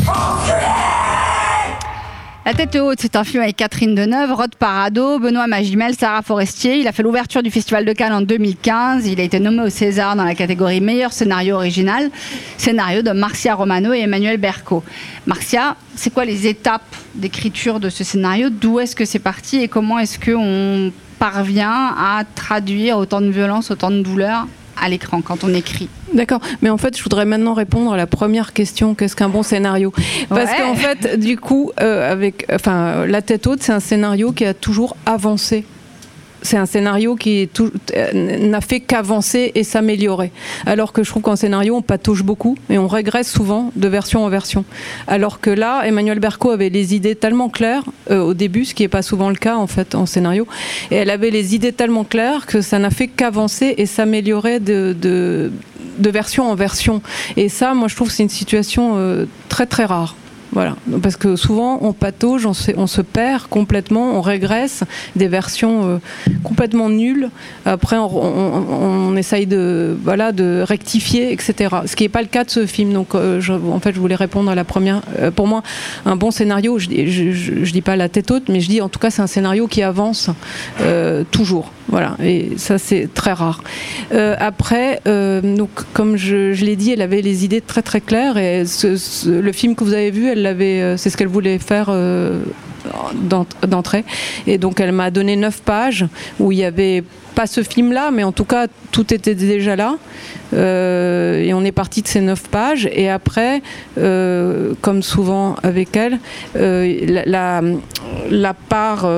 La 2.44 2.52
tête 2.52 2.76
haute, 2.76 2.98
c'est 3.00 3.16
un 3.16 3.24
film 3.24 3.42
avec 3.42 3.56
Catherine 3.56 3.94
Deneuve, 3.94 4.32
Rod 4.32 4.54
Parado, 4.56 5.18
Benoît 5.18 5.46
Magimel, 5.46 5.94
Sarah 5.94 6.20
Forestier. 6.20 6.76
Il 6.76 6.88
a 6.88 6.92
fait 6.92 7.02
l'ouverture 7.02 7.42
du 7.42 7.50
Festival 7.50 7.86
de 7.86 7.92
Cannes 7.94 8.12
en 8.12 8.20
2015. 8.20 9.06
Il 9.06 9.18
a 9.18 9.22
été 9.22 9.40
nommé 9.40 9.62
au 9.62 9.70
César 9.70 10.14
dans 10.14 10.24
la 10.24 10.34
catégorie 10.34 10.82
meilleur 10.82 11.12
scénario 11.14 11.54
original, 11.54 12.10
scénario 12.58 13.00
de 13.00 13.12
Marcia 13.12 13.54
Romano 13.54 13.94
et 13.94 14.00
Emmanuel 14.00 14.36
Berco. 14.36 14.84
Marcia, 15.26 15.76
c'est 15.94 16.12
quoi 16.12 16.26
les 16.26 16.46
étapes 16.46 16.82
d'écriture 17.14 17.80
de 17.80 17.88
ce 17.88 18.04
scénario? 18.04 18.50
D'où 18.50 18.78
est-ce 18.78 18.94
que 18.94 19.06
c'est 19.06 19.20
parti 19.20 19.62
et 19.62 19.68
comment 19.68 19.98
est-ce 19.98 20.18
qu'on 20.18 20.92
parvient 21.22 21.94
à 21.96 22.24
traduire 22.34 22.98
autant 22.98 23.20
de 23.20 23.30
violence, 23.30 23.70
autant 23.70 23.92
de 23.92 24.02
douleur 24.02 24.48
à 24.82 24.88
l'écran 24.88 25.20
quand 25.22 25.44
on 25.44 25.54
écrit 25.54 25.88
D'accord, 26.14 26.40
mais 26.62 26.68
en 26.68 26.78
fait, 26.78 26.98
je 26.98 27.02
voudrais 27.04 27.24
maintenant 27.24 27.54
répondre 27.54 27.92
à 27.92 27.96
la 27.96 28.08
première 28.08 28.52
question 28.52 28.96
qu'est-ce 28.96 29.14
qu'un 29.14 29.28
bon 29.28 29.44
scénario? 29.44 29.92
Parce 30.28 30.50
Ouais. 30.50 30.56
qu'en 30.58 30.74
fait, 30.74 31.20
du 31.20 31.36
coup, 31.38 31.70
euh, 31.80 32.10
avec, 32.10 32.44
enfin, 32.52 33.06
la 33.06 33.22
tête 33.22 33.46
haute, 33.46 33.62
c'est 33.62 33.72
un 33.72 33.78
scénario 33.78 34.32
qui 34.32 34.44
a 34.44 34.52
toujours 34.52 34.96
avancé. 35.06 35.64
C'est 36.42 36.56
un 36.56 36.66
scénario 36.66 37.14
qui 37.14 37.48
euh, 37.94 38.38
n'a 38.38 38.60
fait 38.60 38.80
qu'avancer 38.80 39.52
et 39.54 39.64
s'améliorer. 39.64 40.32
Alors 40.66 40.92
que 40.92 41.04
je 41.04 41.10
trouve 41.10 41.22
qu'en 41.22 41.36
scénario, 41.36 41.76
on 41.76 41.82
patauge 41.82 42.22
beaucoup 42.22 42.56
et 42.68 42.78
on 42.78 42.88
régresse 42.88 43.30
souvent 43.30 43.70
de 43.76 43.88
version 43.88 44.24
en 44.24 44.28
version. 44.28 44.64
Alors 45.06 45.40
que 45.40 45.50
là, 45.50 45.82
Emmanuel 45.84 46.18
Berco 46.18 46.50
avait 46.50 46.68
les 46.68 46.94
idées 46.94 47.14
tellement 47.14 47.48
claires 47.48 47.84
euh, 48.10 48.20
au 48.20 48.34
début, 48.34 48.64
ce 48.64 48.74
qui 48.74 48.82
n'est 48.82 48.88
pas 48.88 49.02
souvent 49.02 49.28
le 49.28 49.36
cas 49.36 49.56
en 49.56 49.66
fait 49.66 49.94
en 49.94 50.06
scénario, 50.06 50.46
et 50.90 50.96
elle 50.96 51.10
avait 51.10 51.30
les 51.30 51.54
idées 51.54 51.72
tellement 51.72 52.04
claires 52.04 52.46
que 52.46 52.60
ça 52.60 52.78
n'a 52.78 52.90
fait 52.90 53.08
qu'avancer 53.08 53.74
et 53.78 53.86
s'améliorer 53.86 54.58
de, 54.60 54.94
de, 55.00 55.52
de 55.98 56.10
version 56.10 56.50
en 56.50 56.54
version. 56.54 57.02
Et 57.36 57.48
ça, 57.48 57.74
moi, 57.74 57.88
je 57.88 57.96
trouve 57.96 58.08
que 58.08 58.14
c'est 58.14 58.22
une 58.22 58.28
situation 58.28 58.94
euh, 58.96 59.26
très 59.48 59.66
très 59.66 59.84
rare. 59.84 60.16
Voilà, 60.52 60.76
parce 61.02 61.16
que 61.16 61.34
souvent 61.34 61.78
on 61.80 61.94
patauge, 61.94 62.44
on 62.44 62.52
se, 62.52 63.00
perd 63.00 63.44
complètement, 63.48 64.18
on 64.18 64.20
régresse 64.20 64.84
des 65.16 65.26
versions 65.26 65.88
euh, 65.88 65.98
complètement 66.44 66.90
nulles. 66.90 67.30
Après, 67.64 67.96
on, 67.98 69.16
essaye 69.16 69.46
de, 69.46 69.96
voilà, 70.04 70.32
de 70.32 70.62
rectifier, 70.66 71.32
etc. 71.32 71.74
Ce 71.86 71.96
qui 71.96 72.04
n'est 72.04 72.10
pas 72.10 72.20
le 72.20 72.28
cas 72.28 72.44
de 72.44 72.50
ce 72.50 72.66
film. 72.66 72.92
Donc, 72.92 73.14
euh, 73.14 73.40
en 73.70 73.80
fait, 73.80 73.94
je 73.94 74.00
voulais 74.00 74.14
répondre 74.14 74.50
à 74.50 74.54
la 74.54 74.64
première. 74.64 75.00
Euh, 75.18 75.30
pour 75.30 75.46
moi, 75.46 75.62
un 76.04 76.16
bon 76.16 76.30
scénario, 76.30 76.78
je, 76.78 76.90
je 76.90 77.72
dis 77.72 77.82
pas 77.82 77.96
la 77.96 78.10
tête 78.10 78.30
haute, 78.30 78.50
mais 78.50 78.60
je 78.60 78.68
dis 78.68 78.82
en 78.82 78.90
tout 78.90 78.98
cas, 78.98 79.08
c'est 79.08 79.22
un 79.22 79.26
scénario 79.26 79.66
qui 79.68 79.82
avance 79.82 80.28
toujours. 81.30 81.70
Voilà, 81.92 82.16
et 82.24 82.52
ça 82.56 82.78
c'est 82.78 83.06
très 83.12 83.34
rare. 83.34 83.62
Euh, 84.14 84.34
après, 84.38 85.00
euh, 85.06 85.42
donc 85.42 85.68
comme 85.92 86.16
je, 86.16 86.54
l'ai 86.64 86.74
dit, 86.74 86.90
elle 86.90 87.02
avait 87.02 87.20
les 87.20 87.44
idées 87.44 87.60
très 87.60 87.82
très 87.82 88.00
claires 88.00 88.38
et 88.38 88.64
le 89.26 89.52
film 89.52 89.74
que 89.74 89.84
vous 89.84 89.92
avez 89.92 90.10
vu, 90.10 90.26
elle 90.26 90.40
l'avait, 90.40 90.80
euh, 90.80 90.96
c'est 90.96 91.10
ce 91.10 91.18
qu'elle 91.18 91.28
voulait 91.28 91.58
faire 91.58 91.94
d'ent- 93.14 93.46
d'entrée. 93.68 94.04
Et 94.46 94.56
donc 94.56 94.80
elle 94.80 94.92
m'a 94.92 95.10
donné 95.10 95.36
neuf 95.36 95.60
pages 95.60 96.06
où 96.40 96.50
il 96.50 96.58
y 96.58 96.64
avait 96.64 97.04
pas 97.34 97.46
ce 97.46 97.62
film-là, 97.62 98.10
mais 98.10 98.24
en 98.24 98.32
tout 98.32 98.44
cas 98.44 98.66
tout 98.90 99.12
était 99.12 99.34
déjà 99.34 99.76
là. 99.76 99.96
Euh, 100.54 101.42
et 101.42 101.54
on 101.54 101.64
est 101.64 101.72
parti 101.72 102.02
de 102.02 102.08
ces 102.08 102.20
neuf 102.20 102.42
pages. 102.48 102.88
Et 102.92 103.08
après, 103.08 103.62
euh, 103.98 104.74
comme 104.80 105.02
souvent 105.02 105.56
avec 105.62 105.96
elle, 105.96 106.18
euh, 106.56 107.22
la, 107.26 107.62
la, 108.30 108.54
part, 108.54 109.08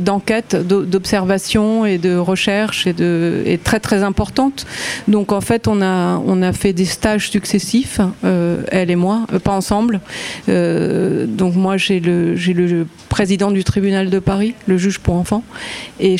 d'enquête, 0.00 0.56
d'o- 0.66 0.84
d'observation 0.84 1.86
et 1.86 1.98
de 1.98 2.16
recherche 2.16 2.86
est, 2.86 3.64
très 3.64 3.80
très 3.80 4.02
importante. 4.02 4.66
Donc 5.08 5.32
en 5.32 5.40
fait, 5.40 5.66
on 5.66 5.80
a, 5.80 6.20
on 6.26 6.42
a 6.42 6.52
fait 6.52 6.72
des 6.72 6.84
stages 6.84 7.30
successifs, 7.30 8.00
elle 8.70 8.90
et 8.90 8.96
moi, 8.96 9.26
pas 9.44 9.52
ensemble. 9.52 10.00
Donc 10.46 11.54
moi, 11.54 11.76
j'ai 11.76 12.00
le, 12.00 12.34
le 12.34 12.86
président 13.08 13.50
du 13.50 13.64
tribunal 13.64 14.10
de 14.10 14.18
Paris, 14.18 14.54
le 14.66 14.76
juge 14.76 14.98
pour 14.98 15.14
enfants, 15.14 15.42
et 16.00 16.16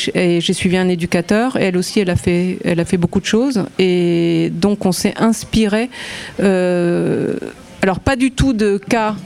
j'ai 0.47 0.53
suivi 0.53 0.77
un 0.77 0.89
éducateur. 0.89 1.57
Et 1.57 1.65
elle 1.65 1.77
aussi, 1.77 2.01
elle 2.01 2.11
a 2.11 2.17
fait, 2.17 2.59
elle 2.65 2.81
a 2.81 2.85
fait 2.85 2.97
beaucoup 2.97 3.21
de 3.21 3.27
choses. 3.27 3.65
Et 3.79 4.51
donc 4.55 4.87
on 4.87 4.93
s'est 4.93 5.15
inspiré. 5.17 5.91
euh, 6.41 7.35
alors 7.83 8.01
pas 8.01 8.17
du 8.17 8.31
tout 8.31 8.53
de 8.53 8.79
cas. 8.79 9.17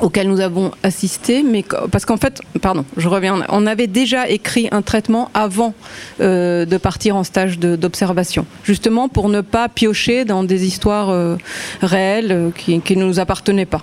Auquel 0.00 0.28
nous 0.28 0.40
avons 0.40 0.72
assisté, 0.82 1.42
mais 1.42 1.64
parce 1.90 2.04
qu'en 2.04 2.16
fait, 2.16 2.40
pardon, 2.60 2.84
je 2.96 3.08
reviens, 3.08 3.44
on 3.48 3.66
avait 3.66 3.86
déjà 3.86 4.28
écrit 4.28 4.68
un 4.72 4.82
traitement 4.82 5.30
avant 5.34 5.74
euh, 6.20 6.64
de 6.64 6.76
partir 6.76 7.16
en 7.16 7.24
stage 7.24 7.58
d'observation, 7.58 8.46
justement 8.64 9.08
pour 9.08 9.28
ne 9.28 9.40
pas 9.40 9.68
piocher 9.68 10.24
dans 10.24 10.42
des 10.44 10.66
histoires 10.66 11.10
euh, 11.10 11.36
réelles 11.82 12.32
euh, 12.32 12.50
qui, 12.56 12.80
qui 12.80 12.96
ne 12.96 13.04
nous 13.04 13.20
appartenaient 13.20 13.66
pas. 13.66 13.82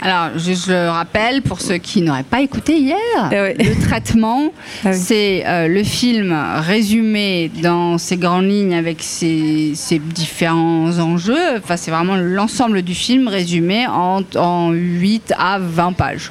Alors, 0.00 0.38
je, 0.38 0.52
je 0.52 0.70
le 0.70 0.88
rappelle 0.88 1.42
pour 1.42 1.60
ceux 1.60 1.78
qui 1.78 2.02
n'auraient 2.02 2.22
pas 2.22 2.40
écouté 2.40 2.78
hier, 2.78 2.96
Eh 3.32 3.62
le 3.62 3.80
traitement, 3.82 4.52
Ah 4.84 4.92
c'est 4.92 5.44
le 5.68 5.82
film 5.82 6.36
résumé 6.58 7.50
dans 7.62 7.98
ses 7.98 8.16
grandes 8.16 8.48
lignes 8.48 8.74
avec 8.74 9.02
ses, 9.02 9.72
ses 9.74 9.98
différents 9.98 10.98
enjeux. 10.98 11.58
Enfin, 11.58 11.76
c'est 11.76 11.90
vraiment 11.90 12.16
l'ensemble 12.16 12.82
du 12.82 12.94
film 12.94 13.28
résumé 13.28 13.86
en, 13.86 14.22
en 14.36 14.70
8 14.72 15.34
à 15.40 15.58
20 15.58 15.92
pages. 15.94 16.30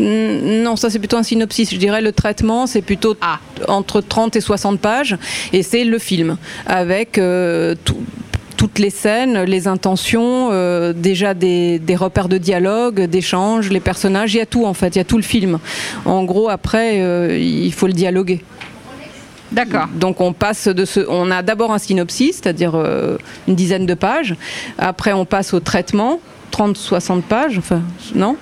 Non, 0.00 0.76
ça 0.76 0.90
c'est 0.90 0.98
plutôt 1.00 1.16
un 1.16 1.22
synopsis. 1.24 1.72
Je 1.72 1.76
dirais 1.78 2.00
le 2.02 2.12
traitement, 2.12 2.66
c'est 2.66 2.82
plutôt 2.82 3.16
entre 3.66 4.00
30 4.00 4.36
et 4.36 4.40
60 4.40 4.78
pages, 4.78 5.16
et 5.52 5.62
c'est 5.64 5.82
le 5.84 5.98
film 5.98 6.36
avec 6.66 7.18
euh, 7.18 7.74
tout- 7.84 7.96
toutes 8.56 8.78
les 8.80 8.90
scènes, 8.90 9.42
les 9.42 9.66
intentions, 9.68 10.50
euh, 10.52 10.92
déjà 10.92 11.34
des, 11.34 11.78
des 11.80 11.96
repères 11.96 12.28
de 12.28 12.38
dialogue, 12.38 13.02
d'échanges, 13.06 13.70
les 13.70 13.80
personnages, 13.80 14.34
il 14.34 14.38
y 14.38 14.40
a 14.40 14.46
tout 14.46 14.66
en 14.66 14.74
fait, 14.74 14.94
il 14.94 14.98
y 14.98 15.00
a 15.00 15.04
tout 15.04 15.16
le 15.16 15.22
film. 15.24 15.58
En 16.04 16.22
gros, 16.24 16.48
après, 16.48 17.00
euh, 17.00 17.36
il 17.38 17.72
faut 17.72 17.86
le 17.88 17.92
dialoguer. 17.92 18.44
D'accord. 19.50 19.86
Donc 19.94 20.20
on 20.20 20.32
passe 20.32 20.68
de 20.68 20.84
ce, 20.84 21.00
on 21.08 21.30
a 21.30 21.42
d'abord 21.42 21.72
un 21.72 21.78
synopsis, 21.78 22.36
c'est-à-dire 22.36 22.74
une 23.48 23.54
dizaine 23.54 23.86
de 23.86 23.94
pages. 23.94 24.34
Après 24.76 25.12
on 25.14 25.24
passe 25.24 25.54
au 25.54 25.60
traitement, 25.60 26.20
30-60 26.52 27.22
pages, 27.22 27.58
enfin 27.58 27.82
non 28.14 28.36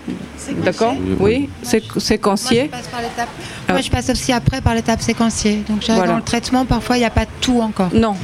D'accord 0.65 0.95
Oui, 1.19 1.49
c'est 1.63 1.83
séquencier. 1.99 2.69
Moi, 2.71 2.71
je 2.73 2.77
passe 2.79 2.87
par 2.89 3.01
l'étape- 3.01 3.29
Moi, 3.69 3.81
je 3.81 3.91
passe 3.91 4.11
aussi 4.11 4.33
après 4.33 4.61
par 4.61 4.75
l'étape 4.75 5.01
séquencier. 5.03 5.65
Donc, 5.69 5.83
Voilà. 5.89 6.07
dans 6.13 6.17
le 6.17 6.23
traitement, 6.23 6.65
parfois, 6.65 6.97
il 6.97 7.01
n'y 7.01 7.05
a 7.07 7.11
pas 7.11 7.27
tout 7.41 7.61
encore. 7.61 7.91
Non. 7.93 8.15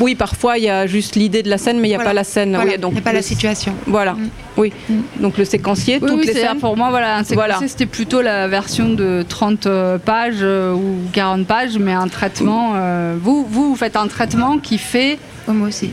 Oui, 0.00 0.14
parfois 0.14 0.56
il 0.58 0.64
y 0.64 0.70
a 0.70 0.86
juste 0.86 1.16
l'idée 1.16 1.42
de 1.42 1.50
la 1.50 1.58
scène, 1.58 1.78
mais 1.80 1.88
il 1.88 1.90
n'y 1.90 1.94
a 1.94 1.98
Voilà. 1.98 2.10
pas 2.10 2.14
la 2.14 2.24
scène. 2.24 2.54
Voilà. 2.54 2.72
Oui, 2.72 2.78
donc 2.78 2.92
Il 2.92 2.94
n'y 2.94 3.00
a 3.00 3.02
pas 3.02 3.12
la 3.12 3.18
le- 3.18 3.24
situation. 3.24 3.74
Voilà. 3.86 4.16
Oui. 4.56 4.72
Donc 5.20 5.36
le 5.36 5.44
séquencier, 5.44 5.98
Oui, 6.00 6.08
toutes 6.08 6.20
oui, 6.20 6.26
les 6.26 6.32
scènes. 6.34 6.58
pour 6.58 6.76
moi, 6.76 6.88
voilà, 6.90 7.16
un 7.16 7.24
séquencier, 7.24 7.34
Voilà. 7.36 7.58
c'était 7.66 7.86
plutôt 7.86 8.22
la 8.22 8.46
version 8.48 8.88
de 8.90 9.24
30 9.28 9.66
euh, 9.66 9.98
pages 9.98 10.36
euh, 10.40 10.72
ou 10.72 10.96
40 11.12 11.46
pages, 11.46 11.78
mais 11.78 11.92
un 11.92 12.08
traitement. 12.08 12.72
euh, 12.76 13.16
vous, 13.20 13.44
vous, 13.50 13.70
vous 13.70 13.76
faites 13.76 13.96
un 13.96 14.06
traitement 14.06 14.58
qui 14.58 14.78
fait. 14.78 15.18
Moi 15.52 15.68
aussi. 15.68 15.90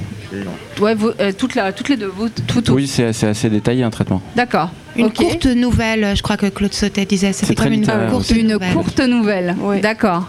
Ouais, 0.81 0.95
vous, 0.95 1.11
euh, 1.19 1.31
toutes, 1.37 1.55
la- 1.55 1.71
toutes 1.73 1.89
les 1.89 1.97
deux. 1.97 2.11
Vous, 2.15 2.29
tout, 2.29 2.61
tout. 2.61 2.73
Oui, 2.73 2.87
c'est 2.87 3.05
assez 3.05 3.49
détaillé 3.49 3.83
un 3.83 3.89
traitement. 3.89 4.21
D'accord. 4.35 4.69
Une 4.95 5.11
courte 5.11 5.45
nouvelle, 5.45 6.13
je 6.15 6.21
crois 6.21 6.37
que 6.37 6.47
Claude 6.47 6.73
Sautet 6.73 7.05
disait. 7.05 7.33
C'était 7.33 7.55
comme 7.55 7.73
une 7.73 7.85
courte 8.09 8.29
Une 8.31 8.47
nouvelle. 8.47 8.73
courte 8.73 8.99
nouvelle. 9.01 9.55
D'accord. 9.81 10.27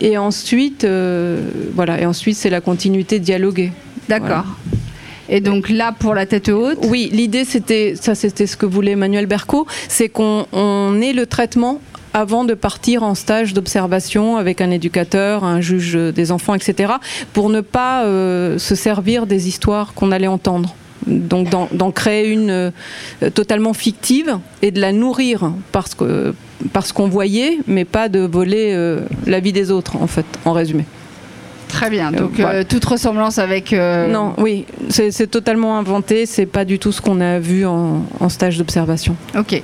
Et 0.00 0.16
ensuite, 0.18 0.84
euh, 0.84 1.48
voilà. 1.74 2.00
Et 2.00 2.06
ensuite 2.06 2.36
c'est 2.36 2.50
la 2.50 2.60
continuité 2.60 3.18
dialoguée. 3.20 3.72
D'accord. 4.08 4.44
Et 5.28 5.40
donc 5.40 5.68
là, 5.70 5.92
pour 5.96 6.14
la 6.14 6.26
tête 6.26 6.48
haute 6.48 6.78
Oui, 6.88 7.08
l'idée 7.12 7.44
c'était, 7.44 7.94
ça 7.98 8.14
c'était 8.14 8.46
ce 8.46 8.56
que 8.56 8.66
voulait 8.66 8.92
Emmanuel 8.92 9.26
Berco, 9.26 9.66
c'est 9.88 10.08
qu'on 10.08 10.46
on 10.52 11.00
ait 11.00 11.12
le 11.12 11.26
traitement 11.26 11.80
avant 12.14 12.44
de 12.44 12.54
partir 12.54 13.02
en 13.02 13.14
stage 13.14 13.54
d'observation 13.54 14.36
avec 14.36 14.60
un 14.60 14.70
éducateur, 14.70 15.44
un 15.44 15.60
juge 15.60 15.94
des 15.94 16.32
enfants, 16.32 16.54
etc., 16.54 16.94
pour 17.32 17.48
ne 17.50 17.60
pas 17.60 18.04
euh, 18.04 18.58
se 18.58 18.74
servir 18.74 19.26
des 19.26 19.48
histoires 19.48 19.94
qu'on 19.94 20.12
allait 20.12 20.26
entendre. 20.26 20.74
Donc 21.06 21.48
d'en, 21.50 21.90
créer 21.90 22.28
une 22.30 22.50
euh, 22.50 22.70
totalement 23.34 23.72
fictive 23.72 24.38
et 24.62 24.70
de 24.70 24.80
la 24.80 24.92
nourrir 24.92 25.50
parce, 25.72 25.96
que, 25.96 26.32
parce 26.72 26.92
qu'on 26.92 27.08
voyait, 27.08 27.58
mais 27.66 27.84
pas 27.84 28.08
de 28.08 28.20
voler 28.20 28.72
euh, 28.72 29.00
la 29.26 29.40
vie 29.40 29.52
des 29.52 29.72
autres, 29.72 29.96
en 29.96 30.06
fait, 30.06 30.24
en 30.44 30.52
résumé. 30.52 30.84
Très 31.66 31.90
bien. 31.90 32.12
Donc 32.12 32.40
toute 32.68 32.84
ressemblance 32.84 33.38
avec. 33.38 33.72
euh, 33.72 34.06
Non, 34.06 34.34
oui, 34.38 34.66
c'est, 34.90 35.10
c'est 35.10 35.26
totalement 35.26 35.78
inventé, 35.78 36.26
c'est 36.26 36.46
pas 36.46 36.64
du 36.66 36.78
tout 36.78 36.92
ce 36.92 37.00
qu'on 37.00 37.20
a 37.20 37.38
vu 37.38 37.64
en, 37.66 38.04
en 38.20 38.28
stage 38.28 38.58
d'observation. 38.58 39.16
Ok. 39.36 39.60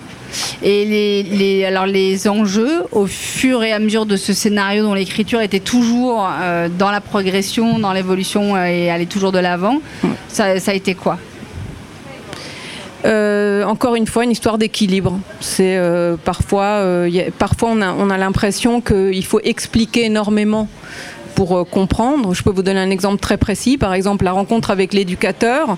Et 0.63 0.85
les, 0.85 1.23
les- 1.23 1.65
alors 1.65 1.87
les 1.87 2.29
enjeux, 2.29 2.85
au 2.93 3.07
fur 3.07 3.63
et 3.63 3.73
à 3.73 3.79
mesure 3.79 4.07
de 4.07 4.17
ce 4.17 4.33
scénario 4.33 4.83
dont 4.83 4.95
l'écriture 4.95 5.41
était 5.41 5.61
toujours 5.61 6.29
euh, 6.41 6.69
dans 6.69 6.91
la 6.91 7.01
progression, 7.01 7.79
dans 7.79 7.93
l'évolution 7.93 8.57
euh, 8.57 8.65
et 8.65 8.91
allait 8.91 9.07
toujours 9.07 9.33
de 9.33 9.39
l'avant, 9.39 9.81
ça, 10.29 10.59
ça 10.61 10.73
a 10.73 10.75
été 10.75 10.95
quoi? 10.95 11.19
Euh, 13.05 13.63
encore 13.65 13.95
une 13.95 14.07
fois, 14.07 14.25
une 14.25 14.33
histoire 14.33 14.59
d'équilibre. 14.59 15.21
C'est 15.41 15.79
parfois, 16.25 16.83
a- 17.07 17.31
parfois 17.39 17.71
on 17.73 17.81
a, 17.81 17.93
on 17.93 18.11
a 18.11 18.19
l'impression 18.19 18.81
qu'il 18.81 19.25
faut 19.25 19.41
expliquer 19.45 20.07
énormément 20.07 20.69
pour 21.37 21.69
comprendre. 21.71 22.35
Je 22.35 22.43
peux 22.43 22.51
vous 22.51 22.65
donner 22.65 22.81
un 22.81 22.91
exemple 22.91 23.21
très 23.21 23.37
précis. 23.37 23.79
Par 23.79 23.95
exemple, 23.95 24.25
la 24.25 24.33
rencontre 24.33 24.73
avec 24.73 24.93
l'éducateur. 24.93 25.77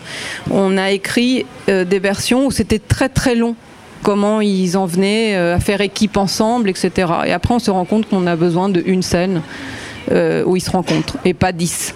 On 0.50 0.78
a 0.78 0.90
écrit 0.92 1.44
euh, 1.68 1.84
des 1.84 1.98
versions 1.98 2.46
où 2.46 2.50
c'était 2.50 2.78
très 2.78 3.10
très 3.10 3.34
long. 3.34 3.54
Comment 4.02 4.40
ils 4.40 4.76
en 4.76 4.86
venaient 4.86 5.36
euh, 5.36 5.56
à 5.56 5.60
faire 5.60 5.80
équipe 5.80 6.16
ensemble, 6.16 6.70
etc. 6.70 6.90
Et 7.26 7.32
après, 7.32 7.54
on 7.54 7.58
se 7.58 7.70
rend 7.70 7.84
compte 7.84 8.08
qu'on 8.08 8.26
a 8.26 8.36
besoin 8.36 8.68
d'une 8.68 9.02
scène 9.02 9.42
euh, 10.10 10.42
où 10.44 10.56
ils 10.56 10.60
se 10.62 10.70
rencontrent 10.70 11.18
et 11.24 11.34
pas 11.34 11.52
dix. 11.52 11.94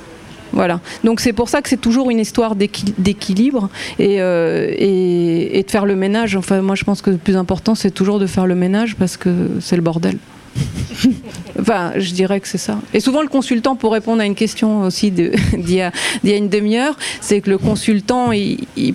Voilà. 0.53 0.81
Donc 1.03 1.21
c'est 1.21 1.33
pour 1.33 1.49
ça 1.49 1.63
que 1.63 1.69
c'est 1.69 1.81
toujours 1.81 2.11
une 2.11 2.21
histoire 2.21 2.55
d'équi- 2.55 2.95
d'équilibre 2.99 3.71
et, 3.99 4.21
euh, 4.21 4.73
et, 4.77 5.65
de 5.67 5.71
faire 5.71 5.87
le 5.87 5.97
ménage. 5.97 6.37
Enfin, 6.37 6.61
moi, 6.61 6.75
je 6.77 6.85
pense 6.85 7.03
que 7.03 7.11
le 7.11 7.17
plus 7.17 7.37
important, 7.37 7.75
c'est 7.75 7.91
toujours 7.91 8.19
de 8.21 8.27
faire 8.27 8.47
le 8.47 8.55
ménage 8.55 8.95
parce 8.97 9.17
que 9.17 9.31
c'est 9.61 9.75
le 9.77 9.83
bordel. 9.83 10.19
enfin, 11.61 11.93
je 11.97 12.13
dirais 12.13 12.39
que 12.39 12.47
c'est 12.47 12.59
ça. 12.59 12.79
Et 12.93 13.01
souvent, 13.01 13.23
le 13.23 13.29
consultant, 13.29 13.75
pour 13.75 13.93
répondre 13.93 14.21
à 14.23 14.27
une 14.27 14.37
question 14.37 14.83
aussi 14.83 15.11
d'il 15.11 15.33
y, 15.67 15.77
y 16.23 16.33
a 16.33 16.37
une 16.37 16.49
demi-heure, 16.49 16.97
c'est 17.21 17.41
que 17.41 17.51
le 17.51 17.59
consultant, 17.59 18.31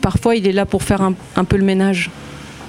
parfois, 0.02 0.36
il 0.36 0.48
est 0.48 0.54
là 0.54 0.66
pour 0.66 0.84
faire 0.84 1.02
un 1.02 1.44
peu 1.44 1.58
le 1.58 1.66
ménage. 1.66 2.10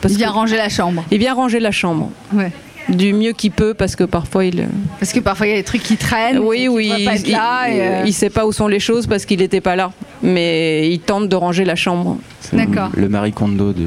Parce 0.01 0.15
Il 0.15 0.19
vient 0.19 0.29
que- 0.29 0.35
ranger 0.35 0.57
la 0.57 0.69
chambre. 0.69 1.05
Il 1.11 1.19
vient 1.19 1.35
ranger 1.35 1.61
la 1.61 1.71
chambre. 1.71 2.11
Ouais. 2.33 2.53
Du 2.89 3.13
mieux 3.13 3.33
qu'il 3.33 3.53
peut, 3.53 3.75
parce 3.75 3.95
que 3.95 4.03
parfois, 4.05 4.45
il. 4.45 4.67
Parce 4.99 5.13
que 5.13 5.21
parfois 5.21 5.47
il 5.47 5.51
y 5.51 5.53
a 5.53 5.57
des 5.57 5.63
trucs 5.63 5.83
qui 5.83 5.97
traînent. 5.97 6.39
Oui, 6.39 6.67
oui, 6.69 6.91
il, 6.99 7.29
il- 7.29 7.37
euh, 7.37 8.03
il 8.07 8.13
sait 8.13 8.31
pas 8.31 8.47
où 8.47 8.53
sont 8.53 8.67
les 8.67 8.81
choses 8.81 9.07
parce 9.07 9.25
qu'il 9.27 9.39
n'était 9.39 9.61
pas 9.61 9.77
là. 9.77 9.93
Mais 10.23 10.91
il 10.91 10.99
tente 11.01 11.29
de 11.29 11.37
ranger 11.37 11.65
la 11.65 11.77
chambre. 11.77 12.17
D'accord. 12.53 12.89
Le 12.97 13.09
Marie 13.09 13.33
Kondo 13.33 13.73
du. 13.73 13.87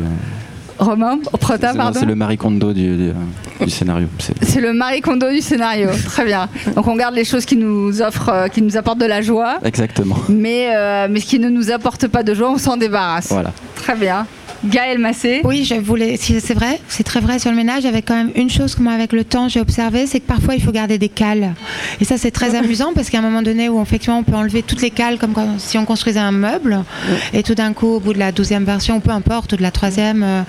Romain, 0.80 1.20
Prota, 1.40 1.74
pardon. 1.74 2.00
C'est 2.00 2.06
le 2.06 2.16
Marie 2.16 2.38
Kondo 2.38 2.74
du, 2.74 2.96
du, 2.98 3.12
du 3.62 3.70
scénario. 3.70 4.08
C'est- 4.20 4.34
C'est 4.44 4.60
le 4.62 4.74
Marie 4.74 5.02
Kondo 5.02 5.30
du 5.30 5.40
scénario. 5.42 5.90
Très 6.06 6.26
bien. 6.26 6.50
Donc 6.76 6.88
on 6.88 6.96
garde 6.96 7.14
les 7.16 7.26
choses 7.26 7.46
qui 7.46 7.56
nous 7.58 8.02
offrent, 8.02 8.30
euh, 8.30 8.48
qui 8.48 8.62
nous 8.62 8.76
apportent 8.78 9.00
de 9.00 9.06
la 9.06 9.22
joie, 9.22 9.60
Exactement. 9.64 10.18
mais, 10.30 10.70
euh, 10.76 11.08
mais 11.10 11.20
ce 11.20 11.26
qui 11.26 11.40
ne 11.40 11.50
nous 11.50 11.72
apporte 11.72 12.08
pas 12.08 12.24
de 12.24 12.34
joie, 12.34 12.52
on 12.52 12.58
s'en 12.58 12.76
débarrasse. 12.78 13.28
Voilà. 13.30 13.52
Très 13.76 13.96
bien. 13.96 14.26
Gaël 14.66 14.98
Massé. 14.98 15.42
Oui, 15.44 15.66
je 15.66 15.76
voulais. 15.76 16.18
C'est 16.18 16.54
vrai, 16.54 16.80
c'est 16.88 17.04
très 17.04 17.20
vrai 17.20 17.40
sur 17.40 17.52
le 17.52 17.58
ménage. 17.58 17.86
Avec 17.86 18.06
quand 18.08 18.16
même 18.16 18.32
une 18.36 18.50
chose 18.50 18.76
que 18.76 18.82
moi, 18.82 18.94
avec 18.94 19.12
le 19.14 19.24
temps, 19.24 19.48
j'ai 19.50 19.60
observé, 19.60 20.06
c'est 20.08 20.20
que 20.20 20.28
parfois 20.28 20.56
il 20.56 20.62
faut 20.64 20.72
garder 20.72 20.98
des 20.98 21.10
cales. 21.10 21.54
Et 22.00 22.06
ça, 22.06 22.18
c'est 22.18 22.32
très 22.32 22.56
amusant 22.56 22.92
parce 22.96 23.10
qu'à 23.10 23.20
un 23.20 23.22
moment 23.22 23.42
donné 23.42 23.70
où 23.70 23.82
effectivement 23.82 24.20
on 24.20 24.24
peut 24.24 24.36
enlever 24.36 24.62
toutes 24.64 24.82
les 24.82 24.90
cales 24.92 25.18
comme 25.18 25.34
quand- 25.34 25.60
si 25.60 25.78
on 25.78 25.86
construisait 25.86 26.20
un 26.20 26.32
meuble, 26.32 26.80
et 27.34 27.44
tout 27.44 27.56
d'un 27.56 27.74
coup, 27.74 27.88
au 27.88 28.00
bout 28.00 28.14
de 28.14 28.20
la 28.20 28.32
douzième 28.32 28.64
version, 28.64 29.00
peu 29.00 29.12
importe, 29.12 29.54
ou 29.54 29.58
de 29.58 29.62
la 29.62 29.72
troisième, 29.72 30.24
euh, 30.24 30.42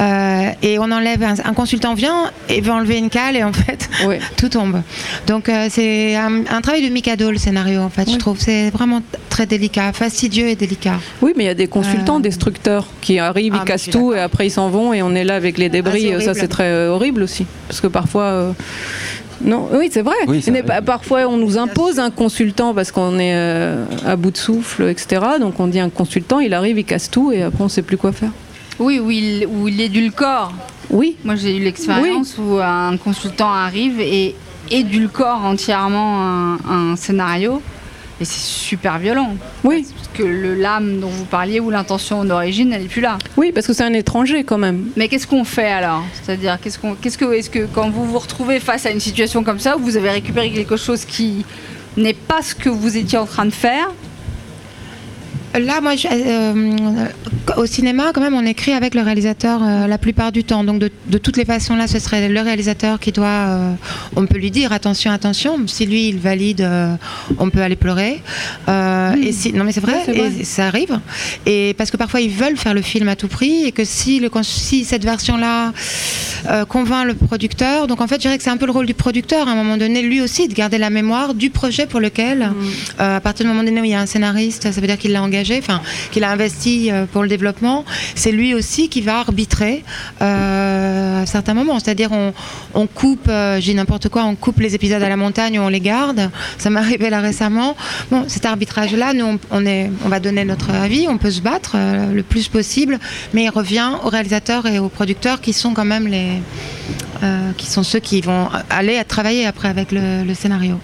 euh, 0.00 0.50
et 0.62 0.78
on 0.78 0.90
enlève 0.92 1.22
un, 1.22 1.34
un 1.44 1.52
consultant 1.54 1.94
vient 1.94 2.30
et 2.48 2.60
veut 2.60 2.72
enlever 2.72 2.98
une 2.98 3.10
cale 3.10 3.36
et 3.36 3.42
en 3.42 3.52
fait 3.52 3.88
tout 4.36 4.48
tombe. 4.48 4.80
Donc 5.26 5.48
euh, 5.48 5.66
c'est 5.70 6.14
un, 6.16 6.42
un 6.50 6.60
travail 6.60 6.86
de 6.86 6.92
Mikado 6.92 7.30
le 7.30 7.38
scénario 7.38 7.80
en 7.80 7.90
fait. 7.90 8.08
Je 8.10 8.16
trouve 8.16 8.38
c'est 8.38 8.70
vraiment 8.70 9.02
très 9.28 9.46
délicat, 9.46 9.92
fastidieux 9.92 10.48
et 10.48 10.54
délicat. 10.56 11.00
Oui, 11.20 11.32
mais 11.36 11.44
il 11.44 11.46
y 11.46 11.50
a 11.50 11.54
des 11.54 11.66
consultants, 11.66 12.18
Euh. 12.18 12.20
destructeurs 12.20 12.86
qui 13.00 13.18
arrivent 13.18 13.54
ils 13.56 13.60
Ah, 13.62 13.64
cassent 13.66 13.90
tout 13.90 14.12
et 14.14 14.20
après 14.20 14.46
ils 14.46 14.50
s'en 14.50 14.68
vont 14.70 14.92
et 14.92 15.02
on 15.02 15.14
est 15.14 15.24
là 15.24 15.34
avec 15.36 15.58
les 15.58 15.68
débris. 15.68 16.12
Ah, 16.12 16.18
c'est 16.18 16.24
ça 16.24 16.30
horrible. 16.30 16.40
c'est 16.40 16.48
très 16.48 16.64
euh, 16.70 16.90
horrible 16.90 17.22
aussi 17.22 17.46
parce 17.68 17.80
que 17.80 17.86
parfois. 17.88 18.22
euh, 18.24 18.52
Non, 19.44 19.68
oui, 19.72 19.90
c'est 19.92 20.02
vrai. 20.02 20.14
Oui, 20.28 20.42
Mais 20.50 20.62
parfois, 20.62 21.26
on 21.28 21.36
nous 21.36 21.58
impose 21.58 21.98
un 21.98 22.10
consultant 22.10 22.72
parce 22.72 22.90
qu'on 22.90 23.18
est 23.18 23.34
euh, 23.34 23.84
à 24.06 24.16
bout 24.16 24.30
de 24.30 24.36
souffle, 24.38 24.84
etc. 24.84 25.20
Donc, 25.40 25.60
on 25.60 25.66
dit 25.66 25.78
un 25.78 25.90
consultant, 25.90 26.40
il 26.40 26.54
arrive, 26.54 26.78
il 26.78 26.84
casse 26.84 27.10
tout 27.10 27.32
et 27.32 27.42
après, 27.42 27.62
on 27.62 27.68
sait 27.68 27.82
plus 27.82 27.98
quoi 27.98 28.12
faire. 28.12 28.30
Oui, 28.78 28.98
où 28.98 29.10
il, 29.10 29.46
où 29.46 29.68
il 29.68 29.78
édulcore. 29.80 30.52
Oui. 30.88 31.16
Moi, 31.24 31.34
j'ai 31.36 31.54
eu 31.56 31.60
l'expérience 31.62 32.36
où 32.38 32.58
un 32.62 32.96
consultant 32.96 33.50
arrive 33.52 34.00
et 34.00 34.34
édulcore 34.70 35.44
entièrement 35.44 36.22
un, 36.22 36.58
un 36.70 36.96
scénario. 36.96 37.60
Et 38.20 38.24
c'est 38.24 38.40
super 38.40 38.98
violent. 38.98 39.36
Oui. 39.62 39.86
Parce 39.94 40.08
que 40.08 40.22
le 40.22 40.54
l'âme 40.54 41.00
dont 41.00 41.08
vous 41.08 41.26
parliez 41.26 41.60
ou 41.60 41.68
l'intention 41.68 42.24
d'origine, 42.24 42.72
elle 42.72 42.82
n'est 42.82 42.88
plus 42.88 43.02
là. 43.02 43.18
Oui, 43.36 43.52
parce 43.52 43.66
que 43.66 43.74
c'est 43.74 43.84
un 43.84 43.92
étranger 43.92 44.42
quand 44.42 44.56
même. 44.56 44.88
Mais 44.96 45.08
qu'est-ce 45.08 45.26
qu'on 45.26 45.44
fait 45.44 45.70
alors? 45.70 46.02
C'est-à-dire, 46.22 46.58
qu'est-ce 46.60 46.78
qu'on, 46.78 46.94
qu'est-ce 46.94 47.18
que, 47.18 47.32
est-ce 47.34 47.50
que 47.50 47.66
quand 47.66 47.90
vous 47.90 48.06
vous 48.06 48.18
retrouvez 48.18 48.58
face 48.58 48.86
à 48.86 48.90
une 48.90 49.00
situation 49.00 49.44
comme 49.44 49.58
ça, 49.58 49.76
où 49.76 49.80
vous 49.80 49.98
avez 49.98 50.10
récupéré 50.10 50.50
quelque 50.50 50.76
chose 50.78 51.04
qui 51.04 51.44
n'est 51.98 52.14
pas 52.14 52.40
ce 52.40 52.54
que 52.54 52.70
vous 52.70 52.96
étiez 52.96 53.18
en 53.18 53.26
train 53.26 53.44
de 53.44 53.50
faire, 53.50 53.90
Là, 55.58 55.80
moi, 55.80 55.96
je- 55.96 56.06
euh, 56.10 57.06
au 57.56 57.66
cinéma, 57.66 58.10
quand 58.12 58.20
même, 58.20 58.34
on 58.34 58.44
écrit 58.44 58.72
avec 58.72 58.94
le 58.94 59.02
réalisateur 59.02 59.60
euh, 59.62 59.86
la 59.86 59.98
plupart 59.98 60.32
du 60.32 60.44
temps. 60.44 60.64
Donc, 60.64 60.78
de, 60.78 60.90
de 61.08 61.18
toutes 61.18 61.36
les 61.36 61.44
façons, 61.44 61.76
là, 61.76 61.86
ce 61.86 61.98
serait 61.98 62.28
le 62.28 62.40
réalisateur 62.40 62.98
qui 63.00 63.12
doit. 63.12 63.26
euh, 63.26 63.72
on 64.16 64.26
peut 64.26 64.38
lui 64.38 64.50
dire 64.50 64.72
attention, 64.72 65.10
attention. 65.10 65.58
Si 65.66 65.86
lui, 65.86 66.08
il 66.08 66.18
valide, 66.18 66.68
on 67.38 67.50
peut 67.50 67.60
aller 67.60 67.76
pleurer. 67.76 68.20
Et 68.68 69.32
si, 69.32 69.52
non, 69.52 69.64
mais 69.64 69.72
c'est 69.72 69.80
vrai, 69.80 69.94
Ouais, 69.94 70.02
c'est 70.04 70.12
vrai. 70.12 70.30
et 70.40 70.44
ça 70.44 70.66
arrive. 70.66 70.98
Et 71.46 71.74
parce 71.78 71.90
que 71.90 71.96
parfois, 71.96 72.20
ils 72.20 72.30
veulent 72.30 72.56
faire 72.56 72.74
le 72.74 72.82
film 72.82 73.08
à 73.08 73.16
tout 73.16 73.28
prix 73.28 73.64
et 73.64 73.72
que 73.72 73.84
si, 73.84 74.20
le, 74.20 74.28
cons- 74.28 74.42
si 74.42 74.84
cette 74.84 75.04
version-là 75.04 75.72
convainc 76.68 77.06
le 77.06 77.14
producteur, 77.14 77.86
donc 77.86 78.00
en 78.00 78.06
fait, 78.06 78.16
je 78.16 78.20
dirais 78.22 78.36
que 78.36 78.42
c'est 78.44 78.50
un 78.50 78.56
peu 78.56 78.66
le 78.66 78.72
rôle 78.72 78.86
du 78.86 78.94
producteur 78.94 79.48
à 79.48 79.52
un 79.52 79.54
moment 79.54 79.76
donné, 79.76 80.02
lui 80.02 80.20
aussi, 80.20 80.48
de 80.48 80.54
garder 80.54 80.78
la 80.78 80.90
mémoire 80.90 81.34
du 81.34 81.50
projet 81.50 81.86
pour 81.86 82.00
lequel, 82.00 82.50
Mm. 82.50 82.54
euh, 83.00 83.16
à 83.16 83.20
partir 83.20 83.44
du 83.46 83.52
moment 83.52 83.64
donné 83.64 83.80
où 83.80 83.84
il 83.84 83.90
y 83.90 83.94
a 83.94 84.00
un 84.00 84.06
scénariste, 84.06 84.70
ça 84.72 84.80
veut 84.80 84.86
dire 84.86 84.98
qu'il 84.98 85.12
l'a 85.12 85.22
engagé, 85.22 85.45
qu'il 86.10 86.24
a 86.24 86.30
investi 86.30 86.90
euh, 86.90 87.06
pour 87.06 87.22
le 87.22 87.28
développement, 87.28 87.84
c'est 88.14 88.32
lui 88.32 88.54
aussi 88.54 88.88
qui 88.88 89.00
va 89.00 89.18
arbitrer 89.18 89.84
euh, 90.22 91.22
à 91.22 91.26
certains 91.26 91.54
moments. 91.54 91.78
C'est-à-dire, 91.78 92.10
on, 92.12 92.86
coupe, 92.86 93.28
euh, 93.28 93.60
j'ai 93.60 93.74
n'importe 93.74 94.08
quoi, 94.08 94.24
on 94.24 94.34
coupe 94.34 94.60
les 94.60 94.74
épisodes 94.74 95.02
à 95.02 95.08
la 95.08 95.16
montagne 95.16 95.58
ou 95.58 95.62
on 95.62 95.68
les 95.68 95.80
garde. 95.80 96.30
Ça 96.58 96.70
m'est 96.70 96.80
arrivé 96.80 97.10
là 97.10 97.20
récemment. 97.20 97.76
Bon, 98.10 98.24
cet 98.28 98.46
arbitrage-là, 98.46 99.12
nous, 99.12 99.38
on, 99.50 100.08
va 100.08 100.20
donner 100.20 100.44
notre 100.44 100.70
avis, 100.70 101.06
on 101.08 101.18
peut 101.18 101.30
se 101.30 101.40
battre 101.40 101.76
le 102.12 102.22
plus 102.22 102.48
possible, 102.48 102.98
mais 103.32 103.44
il 103.44 103.50
revient 103.50 103.90
aux 104.04 104.08
réalisateurs 104.08 104.66
et 104.66 104.78
aux 104.78 104.88
producteurs 104.88 105.40
qui 105.40 105.52
sont 105.52 105.74
quand 105.74 105.84
même 105.84 106.06
les, 106.06 106.42
qui 107.56 107.66
sont 107.66 107.82
ceux 107.82 108.00
qui 108.00 108.20
vont 108.20 108.48
aller 108.70 108.96
à 108.98 109.04
travailler 109.04 109.46
après 109.46 109.68
avec 109.68 109.92
le, 109.92 110.24
le 110.24 110.34
scénario. 110.34 110.78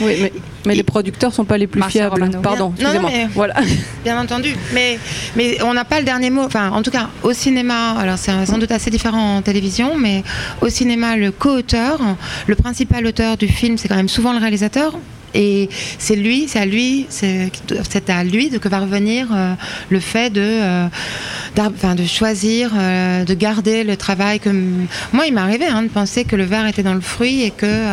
Oui, 0.00 0.14
mais, 0.20 0.32
mais 0.68 0.74
les 0.74 0.82
producteurs 0.82 1.32
sont 1.32 1.44
pas 1.44 1.58
les 1.58 1.66
plus 1.66 1.80
Marcel 1.80 2.02
fiables. 2.02 2.12
Romano. 2.22 2.40
Pardon, 2.40 2.64
Non, 2.66 2.70
non, 2.70 2.74
excusez-moi. 2.92 3.10
mais- 3.12 3.28
Voilà. 3.34 3.54
Bien 4.04 4.20
entendu, 4.20 4.54
mais, 4.72 4.98
mais 5.34 5.60
on 5.62 5.72
n'a 5.74 5.84
pas 5.84 5.98
le 5.98 6.04
dernier 6.04 6.30
mot. 6.30 6.42
Enfin, 6.42 6.70
en 6.70 6.82
tout 6.82 6.90
cas, 6.90 7.08
au 7.22 7.32
cinéma, 7.32 7.92
alors 7.98 8.18
c'est 8.18 8.46
sans 8.46 8.58
doute 8.58 8.70
assez 8.70 8.90
différent 8.90 9.36
en 9.38 9.42
télévision, 9.42 9.96
mais 9.96 10.22
au 10.60 10.68
cinéma, 10.68 11.16
le 11.16 11.30
co-auteur, 11.32 11.98
le 12.46 12.54
principal 12.54 13.06
auteur 13.06 13.36
du 13.36 13.48
film, 13.48 13.78
c'est 13.78 13.88
quand 13.88 13.96
même 13.96 14.08
souvent 14.08 14.32
le 14.32 14.38
réalisateur. 14.38 14.94
Et 15.34 15.68
c'est 15.98 16.16
lui, 16.16 16.48
c'est 16.48 16.58
à 16.58 16.66
lui, 16.66 17.06
c'est 17.08 18.10
à 18.10 18.24
lui 18.24 18.50
que 18.50 18.68
va 18.68 18.80
revenir 18.80 19.28
euh, 19.32 19.54
le 19.90 20.00
fait 20.00 20.30
de, 20.30 20.40
euh, 20.42 20.88
de 21.56 22.04
choisir, 22.06 22.72
euh, 22.76 23.24
de 23.24 23.34
garder 23.34 23.84
le 23.84 23.96
travail. 23.96 24.40
Que 24.40 24.50
moi, 25.12 25.26
il 25.26 25.34
m'est 25.34 25.40
arrivé 25.40 25.66
hein, 25.66 25.82
de 25.82 25.88
penser 25.88 26.24
que 26.24 26.36
le 26.36 26.44
verre 26.44 26.66
était 26.66 26.82
dans 26.82 26.94
le 26.94 27.00
fruit 27.00 27.42
et 27.42 27.50
que 27.50 27.84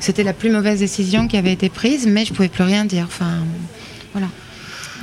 c'était 0.00 0.24
la 0.24 0.32
plus 0.32 0.50
mauvaise 0.50 0.80
décision 0.80 1.28
qui 1.28 1.36
avait 1.36 1.52
été 1.52 1.68
prise, 1.68 2.06
mais 2.06 2.24
je 2.24 2.32
pouvais 2.32 2.48
plus 2.48 2.64
rien 2.64 2.84
dire. 2.84 3.04
Enfin, 3.06 3.44
voilà. 4.12 4.28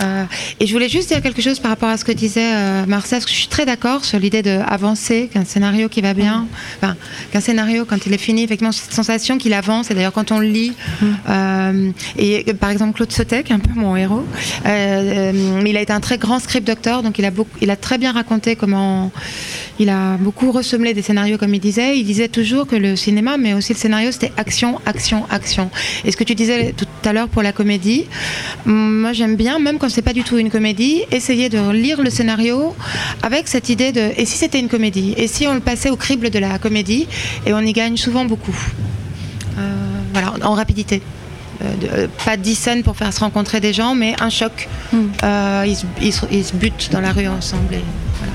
Euh, 0.02 0.24
et 0.60 0.68
je 0.68 0.74
voulais 0.74 0.90
juste 0.90 1.10
dire 1.10 1.22
quelque 1.22 1.42
chose 1.42 1.60
par 1.60 1.72
rapport 1.72 1.90
à 1.90 1.98
ce 1.98 2.06
que 2.06 2.12
disait 2.12 2.54
euh, 2.56 2.86
Marcel, 2.86 3.20
parce 3.20 3.26
que 3.26 3.32
je 3.32 3.38
suis 3.38 3.48
très 3.48 3.66
d'accord 3.66 4.06
sur 4.06 4.20
l'idée 4.20 4.42
d'avancer, 4.42 5.30
qu'un 5.32 5.46
scénario 5.46 5.90
qui 5.90 6.02
va 6.02 6.14
bien, 6.14 6.48
enfin, 6.78 6.96
qu'un 7.32 7.40
scénario, 7.40 7.86
quand 7.86 8.06
il 8.06 8.14
est 8.14 8.18
fini, 8.18 8.44
effectivement, 8.44 8.72
cette 8.72 8.94
sensation 8.94 9.38
qu'il 9.38 9.54
avance, 9.54 9.92
et 9.92 9.94
d'ailleurs 9.94 10.14
quand 10.14 10.32
on 10.32 10.40
le 10.40 10.48
lit, 10.48 10.74
euh, 11.30 11.92
et 12.18 12.46
euh, 12.48 12.54
par 12.54 12.70
exemple 12.70 12.94
Claude 12.94 13.12
Sotek, 13.12 13.52
un 13.52 13.60
peu 13.60 13.74
mon 13.76 13.96
héros, 13.96 14.26
il 14.66 15.78
a 15.78 15.82
été 15.82 15.94
un 15.94 16.00
très 16.00 16.18
grand 16.18 16.40
script 16.40 16.66
doctor, 16.66 17.04
donc 17.04 17.20
il 17.20 17.26
a, 17.26 17.32
il 17.62 17.70
a 17.70 17.76
très 17.76 17.98
bien 17.98 18.12
raconté 18.12 18.56
comment 18.56 19.12
il 19.80 19.90
a 19.90 20.18
beaucoup 20.18 20.52
ressemblé 20.52 20.94
des 20.94 21.02
scénarios, 21.02 21.38
comme 21.38 21.54
il 21.54 21.60
disait. 21.60 21.98
Il 21.98 22.06
disait 22.06 22.28
toujours 22.28 22.68
que 22.68 22.76
le 22.76 22.96
cinéma, 22.96 23.38
mais 23.38 23.54
aussi 23.54 23.74
le 23.74 23.78
scénario, 23.78 24.12
c'était 24.12 24.32
action, 24.38 24.80
action, 24.86 25.26
action. 25.30 25.70
Et 26.06 26.12
ce 26.12 26.18
que 26.18 26.24
tu 26.24 26.36
disais 26.36 26.74
tout 26.76 26.86
à 27.04 27.14
l'heure 27.14 27.30
pour 27.30 27.42
la 27.42 27.52
comédie, 27.52 28.06
moi 28.66 29.14
j'aime 29.14 29.36
bien, 29.36 29.60
même 29.60 29.78
quand 29.80 29.91
c'est 29.92 30.02
pas 30.02 30.14
du 30.14 30.24
tout 30.24 30.38
une 30.38 30.50
comédie, 30.50 31.04
essayer 31.12 31.50
de 31.50 31.70
lire 31.72 32.02
le 32.02 32.10
scénario 32.10 32.76
avec 33.22 33.48
cette 33.48 33.70
idée 33.70 33.92
de 33.92 34.12
et 34.18 34.26
si 34.26 34.38
c'était 34.38 34.60
une 34.60 34.70
comédie? 34.70 35.14
Et 35.18 35.28
si 35.28 35.48
on 35.48 35.54
le 35.54 35.60
passait 35.60 35.90
au 35.90 35.96
crible 35.96 36.30
de 36.30 36.40
la 36.40 36.58
comédie? 36.58 37.08
Et 37.46 37.54
on 37.54 37.60
y 37.60 37.74
gagne 37.74 37.98
souvent 37.98 38.26
beaucoup. 38.26 38.56
Euh, 39.58 39.62
voilà, 40.14 40.34
en 40.44 40.54
rapidité. 40.54 41.02
Euh, 41.64 41.76
de- 41.76 41.88
euh, 41.94 42.08
pas 42.26 42.38
dix 42.38 42.56
scènes 42.56 42.82
pour 42.84 42.96
faire 42.98 43.14
se 43.14 43.20
rencontrer 43.20 43.60
des 43.60 43.74
gens, 43.74 43.94
mais 43.94 44.16
un 44.20 44.30
choc. 44.30 44.68
Euh, 45.24 45.64
ils, 45.68 45.76
se, 45.76 45.86
ils 46.02 46.14
se- 46.14 46.26
ils 46.32 46.44
se 46.44 46.54
butent 46.56 46.90
dans 46.92 47.02
la 47.02 47.12
rue 47.12 47.28
ensemble. 47.28 47.74
et 47.76 47.82
voilà. 48.20 48.34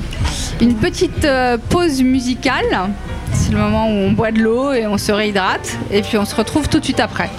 une 0.60 0.74
petite 0.76 1.26
pause 1.70 2.02
musicale. 2.02 2.90
C'est 3.32 3.50
le 3.52 3.58
moment 3.58 3.88
où 3.88 3.92
on 3.92 4.12
boit 4.12 4.30
de 4.32 4.40
l'eau 4.40 4.72
et 4.72 4.86
on 4.86 4.96
se 4.98 5.10
réhydrate. 5.12 5.76
Et 5.90 6.02
puis 6.02 6.18
on 6.18 6.24
se 6.24 6.34
retrouve 6.36 6.68
tout 6.68 6.78
de 6.78 6.84
suite 6.84 7.00
après. 7.00 7.30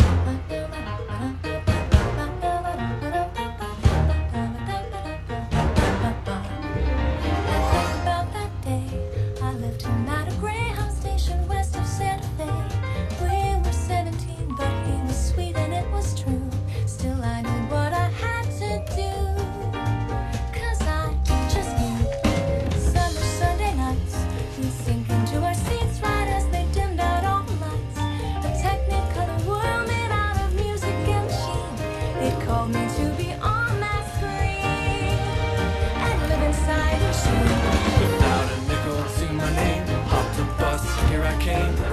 shame. 41.47 41.86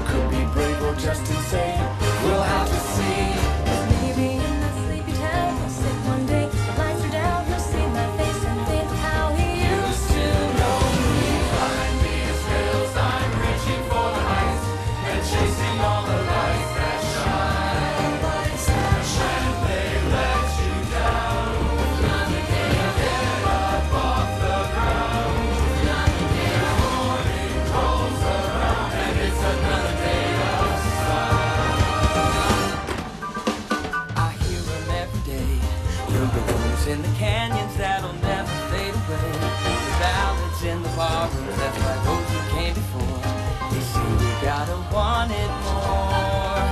Gotta 44.94 45.34
want 45.34 45.64
more. 45.64 46.64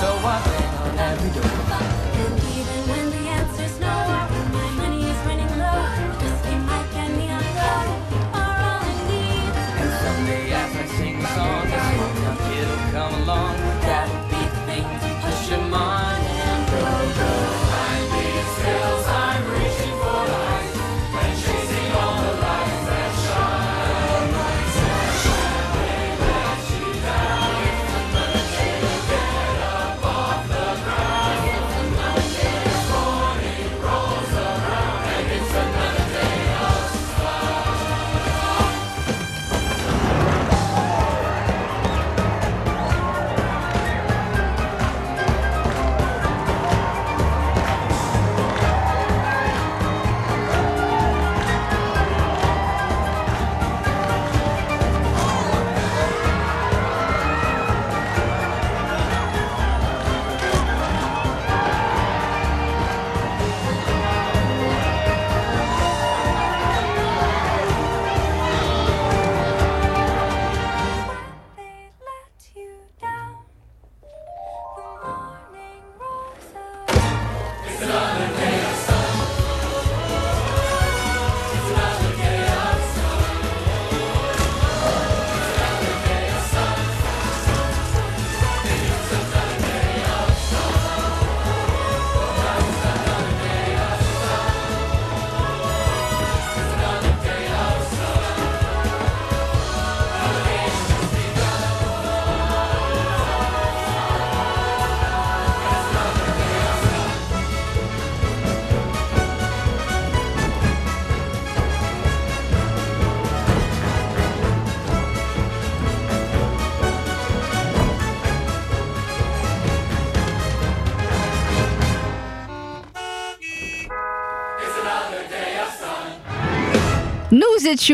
So 0.00 0.08
I 0.22 0.42
bang 0.44 0.74
on 0.78 0.98
every 0.98 1.40
door. 1.40 1.55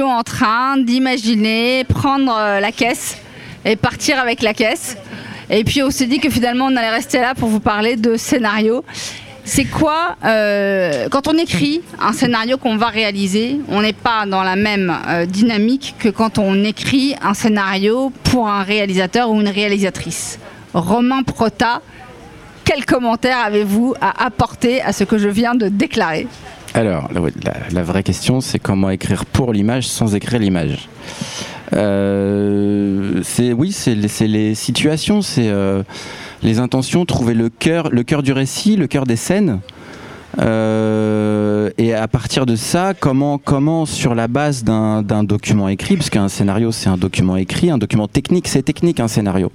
En 0.01 0.22
train 0.22 0.78
d'imaginer 0.78 1.85
prendre 1.85 2.35
euh, 2.37 2.61
la 2.61 2.72
caisse 2.72 3.18
et 3.64 3.76
partir 3.76 4.18
avec 4.18 4.43
la 4.43 4.55
caisse. 4.55 4.97
Et 5.51 5.64
puis 5.64 5.83
on 5.83 5.91
s'est 5.91 6.07
dit 6.07 6.18
que 6.18 6.30
finalement 6.30 6.66
on 6.66 6.76
allait 6.76 6.91
rester 6.91 7.18
là 7.18 7.35
pour 7.35 7.49
vous 7.49 7.61
parler 7.61 7.97
de 7.97 8.16
scénario. 8.16 8.85
C'est 9.45 9.64
quoi 9.64 10.16
euh, 10.24 11.09
quand 11.11 11.26
on 11.26 11.37
écrit 11.37 11.83
un 12.01 12.12
scénario 12.12 12.59
qu'on 12.59 12.76
va 12.76 12.87
réaliser 12.87 13.59
On 13.68 13.83
n'est 13.83 13.93
pas 13.93 14.24
dans 14.24 14.45
la 14.45 14.55
même 14.55 14.97
euh, 15.09 15.26
dynamique 15.26 15.97
que 15.99 16.09
quand 16.09 16.39
on 16.39 16.62
écrit 16.64 17.16
un 17.20 17.35
scénario 17.35 18.12
pour 18.24 18.49
un 18.49 18.62
réalisateur 18.62 19.30
ou 19.30 19.41
une 19.41 19.49
réalisatrice. 19.49 20.39
Romain 20.74 21.22
Prota, 21.24 21.83
quel 22.64 22.85
commentaire 22.85 23.39
avez-vous 23.39 23.95
à 24.01 24.24
apporter 24.24 24.80
à 24.80 24.93
ce 24.93 25.03
que 25.03 25.18
je 25.18 25.28
viens 25.28 25.57
de 25.57 25.68
déclarer? 25.68 26.28
Alors, 26.75 27.11
la, 27.73 27.83
vraie 27.83 28.03
question, 28.03 28.41
c'est 28.41 28.59
comment 28.59 28.89
écrire 28.89 29.27
pour 29.27 29.53
l'image 29.53 29.87
sans 29.87 30.14
écrire 30.14 30.41
l'image. 30.41 30.89
Euh, 31.75 33.20
c'est 33.23 33.53
oui, 33.53 33.73
c'est 33.73 33.95
les, 33.95 34.09
c'est 34.09 34.27
les 34.27 34.55
situations, 34.55 35.20
c'est 35.20 35.49
euh, 35.49 35.83
les 36.43 36.59
intentions, 36.59 37.05
trouver 37.05 37.35
le 37.35 37.51
cœur, 37.51 37.91
le 37.91 38.03
cœur 38.03 38.23
du 38.23 38.33
récit, 38.33 38.77
le 38.77 38.87
cœur 38.87 39.05
des 39.05 39.16
scènes. 39.16 39.61
Euh, 40.41 41.70
et 41.78 41.95
à 41.95 42.09
partir 42.09 42.47
de 42.47 42.57
ça, 42.57 42.95
comment, 42.99 43.39
comment 43.39 43.87
sur 43.87 44.14
la 44.14 44.28
base 44.28 44.64
d'un 44.64 45.03
document 45.24 45.68
écrit, 45.68 45.97
parce 45.97 46.11
qu'un 46.11 46.28
scénario 46.28 46.72
c'est 46.72 46.89
un 46.89 46.97
document 46.97 47.37
écrit, 47.37 47.70
un 47.70 47.78
document 47.78 48.09
technique 48.09 48.49
c'est 48.49 48.62
technique 48.62 49.01
un 49.01 49.09
scénario. 49.09 49.53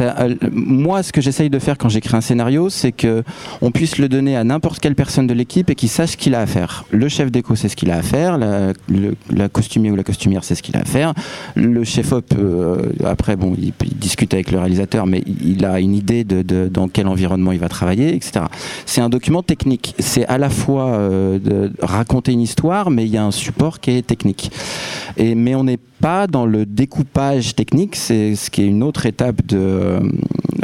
Euh, 0.00 0.34
moi, 0.52 1.02
ce 1.02 1.12
que 1.12 1.20
j'essaye 1.20 1.50
de 1.50 1.58
faire 1.58 1.76
quand 1.78 1.88
j'écris 1.88 2.16
un 2.16 2.20
scénario, 2.20 2.68
c'est 2.68 2.92
que 2.92 3.22
on 3.60 3.70
puisse 3.70 3.98
le 3.98 4.08
donner 4.08 4.36
à 4.36 4.44
n'importe 4.44 4.78
quelle 4.80 4.94
personne 4.94 5.26
de 5.26 5.34
l'équipe 5.34 5.70
et 5.70 5.74
qu'il 5.74 5.88
sache 5.88 6.10
ce 6.10 6.16
qu'il 6.16 6.34
a 6.34 6.40
à 6.40 6.46
faire. 6.46 6.84
Le 6.90 7.08
chef 7.08 7.30
déco 7.30 7.56
sait 7.56 7.68
ce 7.68 7.76
qu'il 7.76 7.90
a 7.90 7.96
à 7.96 8.02
faire, 8.02 8.38
la, 8.38 8.72
le- 8.88 9.48
costumier 9.48 9.90
ou 9.90 9.96
la 9.96 10.04
costumière 10.04 10.44
sait 10.44 10.54
ce 10.54 10.62
qu'il 10.62 10.76
a 10.76 10.80
à 10.80 10.84
faire, 10.84 11.14
le 11.54 11.82
chef 11.84 12.12
op 12.12 12.26
euh, 12.38 12.76
après 13.04 13.36
bon, 13.36 13.54
il, 13.58 13.72
discute 13.96 14.34
avec 14.34 14.50
le 14.50 14.58
réalisateur, 14.58 15.06
mais 15.06 15.22
il, 15.42 15.64
a 15.64 15.80
une 15.80 15.94
idée 15.94 16.24
de- 16.24 16.68
dans 16.68 16.88
quel 16.88 17.08
environnement 17.08 17.52
il 17.52 17.58
va 17.58 17.68
travailler, 17.68 18.14
etc. 18.14 18.46
C'est 18.86 19.00
un 19.00 19.08
document 19.08 19.42
technique. 19.42 19.94
C'est 20.08 20.24
à 20.26 20.38
la 20.38 20.48
fois 20.48 20.86
euh, 20.86 21.38
de 21.38 21.70
raconter 21.82 22.32
une 22.32 22.40
histoire, 22.40 22.90
mais 22.90 23.04
il 23.04 23.10
y 23.10 23.18
a 23.18 23.24
un 23.24 23.30
support 23.30 23.78
qui 23.78 23.90
est 23.90 24.06
technique. 24.06 24.50
Et, 25.18 25.34
mais 25.34 25.54
on 25.54 25.64
n'est 25.64 25.78
pas 26.00 26.26
dans 26.26 26.46
le 26.46 26.64
découpage 26.64 27.54
technique, 27.54 27.94
c'est 27.94 28.34
ce 28.34 28.48
qui 28.50 28.62
est 28.62 28.66
une 28.66 28.82
autre 28.82 29.04
étape 29.04 29.44
de, 29.44 29.98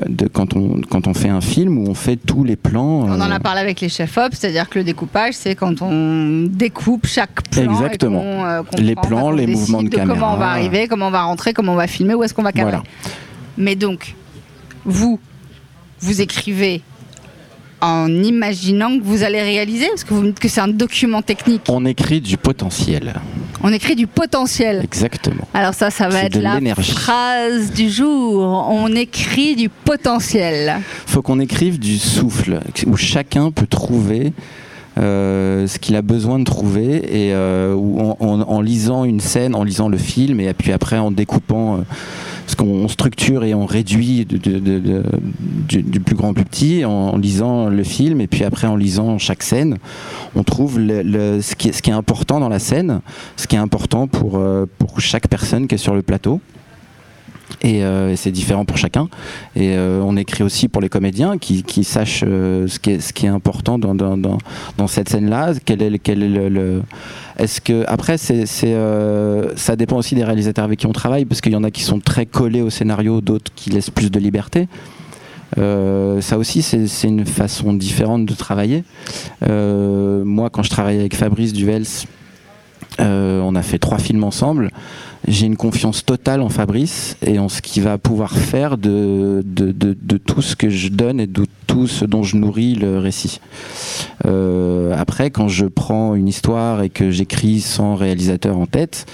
de 0.09 0.29
quand, 0.29 0.57
on, 0.57 0.81
quand 0.89 1.09
on 1.09 1.13
fait 1.13 1.29
un 1.29 1.43
film 1.43 1.77
où 1.77 1.91
on 1.91 1.95
fait 1.95 2.17
tous 2.17 2.43
les 2.43 2.57
plans. 2.57 3.03
On 3.03 3.21
en 3.21 3.31
euh, 3.31 3.35
a 3.35 3.39
parlé 3.41 3.61
avec 3.61 3.83
les 3.83 3.91
chefs-op, 3.91 4.33
c'est-à-dire 4.33 4.67
que 4.71 4.79
le 4.79 4.85
découpage, 4.85 5.35
c'est 5.35 5.55
quand 5.55 5.83
on 5.83 6.47
découpe 6.49 7.07
chaque 7.07 7.47
plan. 7.51 7.65
Exactement. 7.65 8.23
et 8.23 8.45
euh, 8.45 8.63
Les 8.79 8.95
plans, 8.95 9.31
les 9.31 9.47
mouvements 9.47 9.83
de 9.83 9.91
Comment 9.91 10.05
on 10.05 10.09
caméra. 10.15 10.37
va 10.37 10.49
arriver, 10.53 10.89
comment 10.89 11.09
on 11.09 11.11
va 11.11 11.25
rentrer, 11.25 11.53
comment 11.53 11.73
on 11.75 11.77
va 11.77 11.87
filmer, 11.87 12.15
où 12.15 12.23
est-ce 12.23 12.33
qu'on 12.33 12.43
va 12.43 12.53
cadrer. 12.53 12.79
Voilà. 12.79 12.85
Mais 13.59 13.77
donc, 13.77 14.15
vous, 14.87 15.21
vous 16.01 16.23
écrivez 16.23 16.81
en 17.85 18.09
imaginant 18.23 18.99
que 18.99 19.05
vous 19.05 19.23
allez 19.23 19.43
réaliser, 19.43 19.87
parce 19.89 20.05
que 20.05 20.15
vous 20.15 20.23
me 20.23 20.27
dites 20.29 20.41
que 20.41 20.49
c'est 20.49 20.61
un 20.61 20.69
document 20.69 21.23
technique. 21.23 21.63
On 21.69 21.85
écrit 21.85 22.21
du 22.21 22.37
potentiel. 22.37 23.15
On 23.63 23.73
écrit 23.73 23.95
du 23.95 24.07
potentiel. 24.07 24.81
Exactement. 24.83 25.47
Alors 25.55 25.75
ça, 25.75 25.91
ça 25.91 26.09
va 26.09 26.25
être 26.25 26.37
la 26.39 26.59
phrase 26.75 27.73
du 27.73 27.89
jour. 27.91 28.43
On 28.71 28.89
écrit 28.95 29.55
du 29.57 29.69
potentiel. 29.69 30.77
faut 31.07 31.23
qu'on 31.23 31.41
écrive 31.41 31.79
du 31.79 31.99
souffle, 31.99 32.61
où 32.87 32.97
chacun 32.97 33.51
peut 33.51 33.67
trouver 33.67 34.33
euh, 34.97 35.67
ce 35.67 35.79
qu'il 35.79 35.97
a 35.97 36.03
besoin 36.03 36.39
de 36.39 36.45
trouver, 36.45 36.97
et 37.27 37.33
euh, 37.35 37.75
où 37.75 38.01
en, 38.01 38.17
en- 38.21 38.41
en 38.43 38.61
lisant 38.61 39.05
une 39.05 39.19
scène, 39.21 39.55
en 39.57 39.65
lisant 39.65 39.89
le 39.89 39.99
film, 39.99 40.39
et 40.41 40.53
puis 40.55 40.71
après 40.73 40.99
en 40.99 41.11
découpant, 41.11 41.79
euh, 41.79 41.81
ce 42.47 42.57
qu'on 42.57 42.67
on 42.67 42.89
structure 42.89 43.45
et 43.45 43.55
on 43.55 43.67
réduit 43.67 44.25
du, 44.25 46.01
plus 46.01 46.15
grand 46.15 46.31
au 46.31 46.33
plus 46.33 46.45
petit, 46.45 46.85
en, 46.85 47.17
lisant 47.17 47.69
le 47.69 47.83
film, 47.85 48.21
et 48.21 48.27
puis 48.27 48.45
après 48.45 48.67
en 48.67 48.77
lisant 48.77 49.19
chaque 49.19 49.43
scène, 49.43 49.79
on 50.35 50.43
trouve 50.43 50.77
ce, 50.77 51.55
qui 51.55 51.69
est, 51.69 51.93
important 51.93 52.41
dans 52.41 52.49
la 52.49 52.59
scène, 52.59 53.01
ce 53.37 53.47
qui 53.47 53.57
est 53.57 53.59
important 53.59 54.07
pour, 54.07 54.39
euh, 54.39 54.67
pour 54.79 55.01
chaque 55.01 55.29
personne 55.29 55.67
qui 55.67 55.77
est 55.77 55.79
sur 55.79 55.95
le 55.95 56.03
plateau. 56.03 56.41
Et, 57.63 57.85
euh, 57.85 58.13
et 58.13 58.17
c'est 58.17 58.31
différent 58.31 58.65
pour 58.65 58.77
chacun. 58.77 59.09
Et 59.57 59.75
euh, 59.77 60.01
on 60.05 60.17
écrit 60.17 60.45
aussi 60.45 60.69
pour 60.69 60.83
les 60.83 60.89
comédiens 60.89 61.39
qui, 61.39 61.85
sachent 61.85 62.25
euh, 62.27 62.67
ce, 62.69 62.79
qui 62.79 63.27
est, 63.27 63.29
important 63.29 63.79
dans, 63.79 64.39
cette 64.87 65.09
scène-là. 65.09 65.53
Quel 65.65 65.83
est, 65.83 65.99
quel 65.99 66.23
est 66.23 66.49
le, 66.49 66.83
Est-ce 67.39 67.61
que 67.61 67.85
après 67.87 68.17
ça 68.19 69.77
dépend 69.77 69.97
aussi 69.97 70.15
des 70.15 70.25
réalisateurs 70.25 70.65
avec 70.65 70.81
qui 70.81 70.87
on 70.87 70.93
travaille 70.93 71.25
parce 71.25 71.41
qu'il 71.41 71.53
y 71.53 71.57
en 71.57 71.65
a 71.65 71.71
qui 71.71 71.83
sont 71.83 72.01
très 72.01 72.27
collés 72.27 72.63
au 72.63 72.71
scénario, 72.71 73.21
d'autres 73.21 73.51
qui 73.55 73.71
laissent 73.71 73.91
plus 73.91 74.11
de 74.11 74.19
liberté. 74.19 74.69
Ça 75.57 76.39
aussi, 76.39 76.63
c'est, 76.63 77.07
une 77.07 77.25
façon 77.25 77.73
différente 77.75 78.27
de 78.27 78.35
travailler. 78.35 78.85
Moi, 79.49 80.51
quand 80.51 80.63
je 80.63 80.71
travaillais 80.71 81.01
avec 81.01 81.15
Fabrice 81.15 81.53
Duvels, 81.53 81.87
on 82.99 83.55
a 83.55 83.63
fait 83.63 83.79
trois 83.79 83.99
films 83.99 84.25
ensemble. 84.25 84.71
J'ai 85.27 85.47
une 85.47 85.57
confiance 85.57 86.05
totale 86.05 86.43
en 86.43 86.51
Fabrice 86.51 87.17
et 87.25 87.39
en 87.39 87.49
ce 87.49 87.63
qu'il 87.63 87.83
va 87.83 87.97
pouvoir 87.97 88.37
faire 88.37 88.77
de, 88.77 89.43
tout 90.27 90.43
ce 90.43 90.55
que 90.55 90.69
je 90.69 90.89
donne 90.89 91.19
et 91.19 91.27
de 91.27 91.47
tout 91.67 91.87
ce 91.87 92.05
dont 92.05 92.23
je 92.23 92.37
nourris 92.37 92.75
le 92.75 92.99
récit. 92.99 93.41
Euh, 94.27 94.95
après, 94.97 95.31
quand 95.31 95.49
je 95.49 95.67
prends 95.67 96.15
une 96.15 96.29
histoire 96.29 96.83
et 96.83 96.91
que 96.91 97.11
j'écris 97.11 97.61
sans 97.61 97.95
réalisateur 97.95 98.59
en 98.59 98.67
tête, 98.67 99.07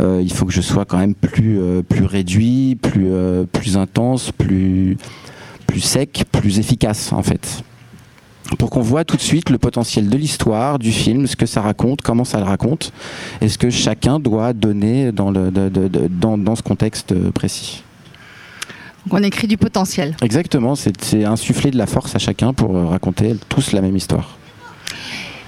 euh, 0.00 0.20
il 0.22 0.32
faut 0.32 0.44
que 0.44 0.52
je 0.52 0.60
sois 0.60 0.84
quand 0.84 0.98
même 0.98 1.14
plus, 1.14 1.58
euh, 1.58 1.82
réduit, 2.02 2.76
plus, 2.76 3.76
intense, 3.76 4.32
plus 4.32 4.98
sec, 5.80 6.24
plus 6.30 6.58
efficace 6.58 7.12
en 7.12 7.22
fait 7.22 7.64
pour 8.58 8.70
qu'on 8.70 8.82
voit 8.82 9.04
tout 9.04 9.16
de 9.16 9.22
suite 9.22 9.50
le 9.50 9.58
potentiel 9.58 10.08
de 10.08 10.16
l'histoire, 10.16 10.78
du 10.78 10.92
film, 10.92 11.26
ce 11.26 11.34
que 11.36 11.46
ça 11.46 11.60
raconte, 11.62 12.02
comment 12.02 12.24
ça 12.24 12.38
le 12.38 12.44
raconte, 12.44 12.92
et 13.40 13.48
ce 13.48 13.56
que 13.58 13.70
chacun 13.70 14.18
doit 14.18 14.52
donner 14.52 15.12
dans, 15.12 15.30
le, 15.30 15.50
de- 15.50 15.68
de- 15.68 15.88
de- 15.88 16.08
dans, 16.08 16.36
dans 16.38 16.54
ce 16.54 16.62
contexte 16.62 17.14
précis. 17.30 17.82
Donc 19.06 19.20
on 19.20 19.22
écrit 19.22 19.46
du 19.46 19.56
potentiel. 19.56 20.16
Exactement, 20.22 20.74
c'est 20.76 21.24
insuffler 21.24 21.70
de 21.70 21.78
la 21.78 21.86
force 21.86 22.14
à 22.14 22.18
chacun 22.18 22.52
pour 22.52 22.76
euh, 22.76 22.86
raconter 22.86 23.34
tous 23.48 23.72
la 23.72 23.80
même 23.80 23.96
histoire. 23.96 24.36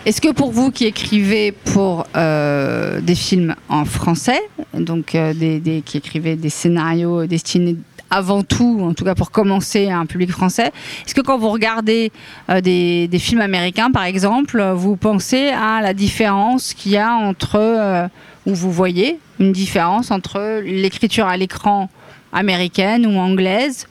Est-ce 0.04 0.20
que 0.20 0.30
pour 0.32 0.52
vous 0.52 0.70
qui 0.70 0.84
écrivez 0.86 1.52
pour 1.52 2.06
euh, 2.16 3.00
des 3.00 3.14
films 3.16 3.54
en 3.68 3.84
français, 3.84 4.40
donc 4.74 5.14
euh, 5.14 5.34
des, 5.34 5.58
des- 5.58 5.82
qui 5.82 5.96
écrivez 5.98 6.36
des 6.36 6.50
scénarios 6.50 7.26
destinés 7.26 7.76
avant 8.10 8.42
tout, 8.42 8.80
en 8.82 8.94
tout 8.94 9.04
cas 9.04 9.14
pour 9.14 9.30
commencer, 9.30 9.90
un 9.90 10.06
public 10.06 10.30
français, 10.30 10.72
est-ce 11.04 11.14
que 11.14 11.20
quand 11.20 11.38
vous 11.38 11.50
regardez 11.50 12.12
euh, 12.50 12.60
des, 12.60 13.18
films 13.18 13.40
américains, 13.40 13.90
par 13.90 14.04
exemple, 14.04 14.62
vous 14.74 14.96
pensez 14.96 15.48
à 15.48 15.80
la 15.80 15.94
différence 15.94 16.74
qu'il 16.74 16.92
y 16.92 16.96
a 16.96 17.12
entre, 17.12 17.56
euh, 17.56 18.06
ou 18.46 18.54
vous 18.54 18.70
voyez 18.70 19.18
une 19.40 19.52
différence 19.52 20.10
entre 20.10 20.60
l'écriture 20.62 21.26
à 21.26 21.36
l'écran 21.36 21.90
américaine 22.32 23.06
ou 23.06 23.18
anglaise 23.18 23.86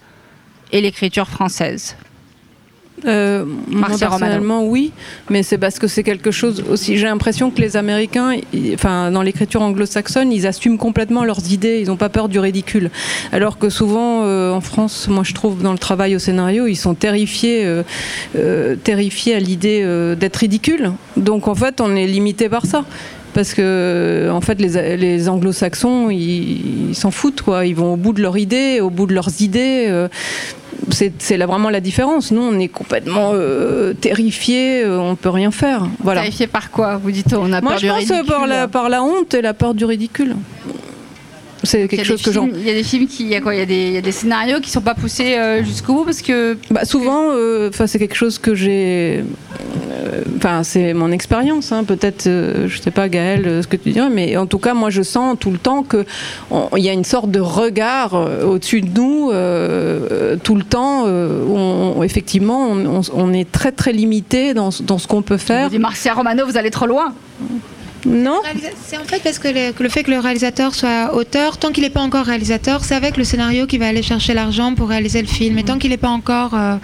et 0.71 0.81
l'écriture 0.81 1.27
française? 1.27 1.95
Euh, 3.05 3.43
moi, 3.45 3.89
Marcia 3.89 4.07
Romano. 4.07 4.19
personnellement, 4.19 4.65
oui, 4.65 4.91
mais 5.29 5.43
c'est 5.43 5.57
parce 5.57 5.79
que 5.79 5.87
c'est 5.87 6.01
quelque 6.03 6.31
chose 6.31 6.63
aussi. 6.69 6.97
J'ai 6.97 7.05
l'impression 7.05 7.51
que 7.51 7.59
les 7.61 7.75
Américains, 7.77 8.37
ils- 8.53 8.73
enfin, 8.73 9.11
dans 9.11 9.21
l'écriture 9.21 9.61
anglo-saxonne, 9.61 10.31
ils 10.31 10.47
assument 10.47 10.77
complètement 10.77 11.23
leurs 11.25 11.51
idées. 11.51 11.79
Ils 11.81 11.87
n'ont 11.87 11.97
pas 11.97 12.09
peur 12.09 12.29
du 12.29 12.39
ridicule. 12.39 12.89
Alors 13.33 13.57
que 13.57 13.69
souvent, 13.69 14.23
euh, 14.23 14.51
en 14.51 14.61
France, 14.61 15.07
moi, 15.09 15.23
je 15.25 15.33
trouve 15.33 15.61
dans 15.61 15.73
le 15.73 15.77
travail 15.77 16.15
au 16.15 16.19
scénario, 16.19 16.67
ils 16.67 16.75
sont 16.77 16.95
terrifiés, 16.95 17.65
euh, 18.35 18.75
terrifiés 18.83 19.35
à 19.35 19.39
l'idée 19.39 19.83
d'être 20.17 20.37
ridicules. 20.37 20.91
Donc, 21.17 21.47
en 21.47 21.55
fait, 21.55 21.81
on 21.81 21.95
est 21.95 22.07
limité 22.07 22.49
par 22.49 22.65
ça. 22.65 22.85
Parce 23.35 23.53
que, 23.53 24.29
en 24.31 24.39
fait, 24.41 24.59
les, 24.61 24.95
les 24.97 25.27
anglo-saxons, 25.29 26.09
ils 26.09 26.95
s'en 26.95 27.11
foutent, 27.11 27.41
quoi. 27.41 27.65
Ils 27.65 27.75
vont 27.75 27.93
au 27.93 27.97
bout 27.97 28.13
de 28.13 28.21
leurs 28.21 28.37
idées, 28.37 28.79
au 28.81 28.89
bout 28.89 29.05
de 29.05 29.13
leurs 29.13 29.41
idées. 29.41 29.85
euh, 29.89 30.07
c'est 30.91 31.37
là 31.37 31.45
vraiment 31.45 31.69
la 31.69 31.79
différence. 31.81 32.31
Nous, 32.31 32.41
on 32.41 32.57
est 32.59 32.67
complètement 32.67 33.31
euh, 33.33 33.93
terrifiés, 33.93 34.83
euh, 34.83 34.99
on 34.99 35.15
peut 35.15 35.29
rien 35.29 35.51
faire. 35.51 35.87
Voilà. 35.99 36.21
Terrifié 36.21 36.47
par 36.47 36.69
quoi 36.71 36.97
Vous 36.97 37.11
dites 37.11 37.33
on 37.33 37.51
a 37.53 37.59
Moi, 37.61 37.71
peur 37.71 37.79
je 37.79 37.85
du 37.85 37.91
pense 37.91 38.11
euh, 38.11 38.15
ridicule. 38.15 38.25
par 38.25 38.47
la, 38.47 38.67
par 38.67 38.89
la 38.89 39.03
honte 39.03 39.33
et 39.33 39.41
la 39.41 39.53
peur 39.53 39.73
du 39.73 39.83
ridicule. 39.85 40.35
C'est 41.63 41.77
Il 41.79 41.81
y 41.81 41.83
a 41.85 41.87
quelque 41.87 42.01
des 42.01 42.05
chose 42.05 42.21
que 42.21 42.31
j'en. 42.31 42.43
films- 42.45 42.57
Il 42.59 42.67
y 42.67 42.69
a 42.69 42.73
des 42.73 42.83
films 42.83 43.07
qui, 43.07 43.23
il 43.23 43.29
y 43.29 43.35
a 43.35 43.41
quoi 43.41 43.55
Il 43.55 43.59
y 43.59 43.61
a 43.61 43.65
des, 43.65 43.87
il 43.87 43.93
y 43.93 43.97
a 43.97 44.01
des 44.01 44.11
scénarios 44.11 44.59
qui 44.59 44.69
sont 44.69 44.81
pas 44.81 44.93
poussés 44.93 45.35
euh, 45.37 45.63
jusqu'au 45.63 45.93
bout 45.95 46.03
parce 46.05 46.21
que. 46.21 46.57
Bah, 46.69 46.85
souvent, 46.85 47.29
euh, 47.31 47.69
c'est 47.87 47.97
quelque 47.99 48.15
chose 48.15 48.37
que 48.37 48.53
j'ai. 48.55 49.23
euh, 49.91 50.21
Enfin, 50.37 50.63
c'est 50.63 50.93
mon 50.93 51.11
expérience. 51.11 51.71
hein. 51.71 51.83
Peut-être, 51.83 52.25
je 52.25 52.79
sais 52.81 52.91
pas, 52.91 53.09
Gaël, 53.09 53.61
ce 53.63 53.67
que 53.67 53.77
tu 53.77 53.89
dirais, 53.91 54.09
mais 54.09 54.37
en 54.37 54.45
tout 54.45 54.59
cas, 54.59 54.73
moi, 54.73 54.89
je 54.89 55.01
sens 55.01 55.37
tout 55.39 55.49
le 55.51 55.57
temps 55.57 55.81
que 55.83 56.05
il 56.77 56.83
y 56.83 56.89
a 56.89 56.93
une 56.93 57.03
sorte 57.03 57.31
de 57.31 57.39
regard 57.39 58.13
au-dessus 58.45 58.81
de 58.81 58.89
nous 58.99 59.29
tout 60.43 60.55
le 60.55 60.63
temps. 60.63 61.05
où 61.05 61.57
on- 61.57 62.03
effectivement, 62.03 62.69
on, 63.13 63.33
est 63.33 63.49
très 63.51 63.71
très 63.71 63.91
limité 63.93 64.53
dans, 64.53 64.71
ce- 64.71 64.83
dans 64.83 64.97
ce 64.97 65.07
qu'on 65.07 65.21
peut 65.21 65.37
faire. 65.37 65.65
Vous 65.65 65.71
dites 65.71 65.79
Marcia 65.79 66.13
Romano, 66.13 66.45
vous 66.45 66.57
allez 66.57 66.69
trop 66.71 66.85
loin. 66.85 67.13
Non. 68.05 68.41
C'est 68.85 68.97
en 68.97 69.03
fait 69.03 69.21
parce 69.23 69.39
que 69.39 69.47
le, 69.81 69.89
fait 69.89 70.03
que 70.03 70.11
le 70.11 70.19
réalisateur 70.19 70.75
soit 70.75 71.13
auteur, 71.15 71.57
tant 71.57 71.71
qu'il 71.71 71.83
n'est 71.83 71.89
pas 71.89 72.01
encore 72.01 72.25
réalisateur, 72.25 72.83
c'est 72.83 72.95
avec 72.95 73.17
le 73.17 73.23
scénario 73.23 73.65
qu'il 73.65 73.79
va 73.79 73.87
aller 73.87 74.03
chercher 74.03 74.33
l'argent 74.33 74.75
pour 74.75 74.89
réaliser 74.89 75.21
le 75.21 75.27
film. 75.27 75.57
Et 75.57 75.63
tant 75.63 75.77
qu'il 75.79 75.89
n'est 75.89 75.97
pas 75.97 76.09
encore 76.09 76.53
euh, 76.53 76.75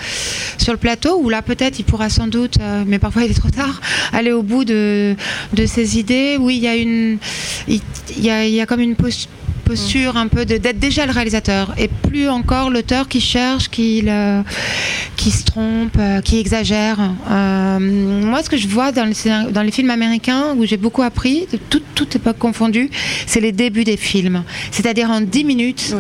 sur 0.58 0.74
le 0.74 0.80
plateau, 0.80 1.20
où 1.22 1.30
là 1.30 1.42
peut-être 1.42 1.78
il 1.80 1.84
pourra 1.86 2.10
sans 2.10 2.28
doute, 2.28 2.56
euh, 2.62 2.84
mais 2.88 2.98
parfois 3.00 3.24
il 3.24 3.32
est 3.32 3.36
trop 3.40 3.50
tard, 3.50 3.80
aller 4.14 4.32
au 4.32 4.42
bout 4.44 4.66
de, 4.66 5.16
de 5.54 5.66
ses 5.66 6.00
idées. 6.00 6.38
Oui, 6.40 6.58
il 6.58 6.64
y 7.68 7.82
y 8.20 8.30
a, 8.30 8.46
y 8.48 8.60
a 8.60 8.66
comme 8.66 8.82
une 8.82 8.96
pos- 8.96 9.28
posture 9.76 10.18
un 10.18 10.28
peu 10.28 10.44
d'être 10.44 10.80
déjà 10.80 11.06
le 11.06 11.14
réalisateur 11.14 11.74
et 11.78 11.88
plus 11.88 12.28
encore 12.28 12.70
l'auteur 12.70 13.08
qui 13.08 13.22
cherche, 13.22 13.70
qui, 13.70 14.02
le- 14.02 14.42
qui 15.16 15.32
se 15.32 15.46
trompe, 15.46 15.96
euh, 15.98 16.20
qui 16.20 16.40
exagère. 16.40 16.98
Euh, 17.30 17.80
moi, 17.80 18.44
ce 18.44 18.50
que 18.50 18.58
je 18.58 18.68
vois 18.68 18.92
dans 18.92 19.06
les, 19.06 19.14
scénar- 19.14 19.50
dans 19.52 19.62
les 19.62 19.72
films 19.72 19.92
américains, 19.92 20.56
où 20.58 20.66
j'ai 20.66 20.76
beaucoup 20.76 21.04
appris, 21.04 21.48
de 21.54 21.58
toute, 21.70 21.84
toute 21.96 22.16
époque 22.18 22.38
confondue, 22.38 22.90
c'est 23.28 23.40
les 23.40 23.54
débuts 23.54 23.86
des 23.86 23.96
films. 23.96 24.44
C'est-à-dire 24.72 25.10
en 25.10 25.22
10 25.22 25.46
minutes, 25.46 25.96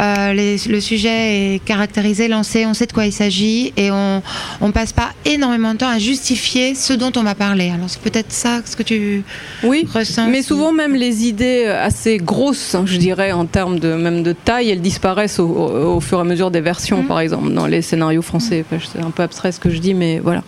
euh, 0.00 0.32
les- 0.34 0.58
le 0.68 0.80
sujet 0.82 1.54
est 1.54 1.64
caractérisé, 1.64 2.28
lancé, 2.28 2.66
on 2.66 2.74
sait 2.74 2.86
de 2.86 2.92
quoi 2.92 3.06
il 3.06 3.12
s'agit 3.12 3.72
et 3.78 3.90
on 3.90 4.20
ne 4.60 4.70
passe 4.72 4.92
pas 4.92 5.12
énormément 5.24 5.72
de 5.72 5.78
temps 5.78 5.88
à 5.88 5.98
justifier 5.98 6.74
ce 6.74 6.92
dont 6.92 7.12
on 7.16 7.22
va 7.22 7.34
parler. 7.34 7.70
Alors 7.70 7.88
c'est 7.88 8.02
peut-être 8.02 8.32
ça 8.32 8.60
ce 8.66 8.76
que 8.76 8.82
tu 8.82 9.22
Oui, 9.62 9.86
ressens. 9.94 10.28
mais 10.28 10.42
souvent 10.42 10.72
même 10.72 10.94
les 10.94 11.26
idées 11.26 11.64
assez 11.66 12.18
grosses, 12.18 12.76
je 12.84 12.96
dirais 12.98 13.13
en 13.32 13.46
termes 13.46 13.78
de 13.78 13.94
même 13.94 14.22
de 14.22 14.32
taille, 14.32 14.70
elles 14.70 14.80
disparaissent 14.80 15.38
au, 15.38 15.46
au- 15.48 15.96
au 15.96 16.00
fur 16.00 16.18
et 16.18 16.20
à 16.20 16.24
mesure 16.24 16.50
des 16.50 16.60
versions, 16.60 17.02
par 17.04 17.20
exemple, 17.20 17.52
dans 17.52 17.66
les 17.66 17.82
scénarios 17.82 18.22
français. 18.22 18.64
Enfin, 18.70 18.82
C'est 18.92 19.00
un 19.02 19.10
peu 19.10 19.22
abstrait 19.22 19.52
ce 19.52 19.60
que 19.60 19.70
je 19.70 19.78
dis, 19.78 19.94
mais 19.94 20.18
voilà. 20.18 20.42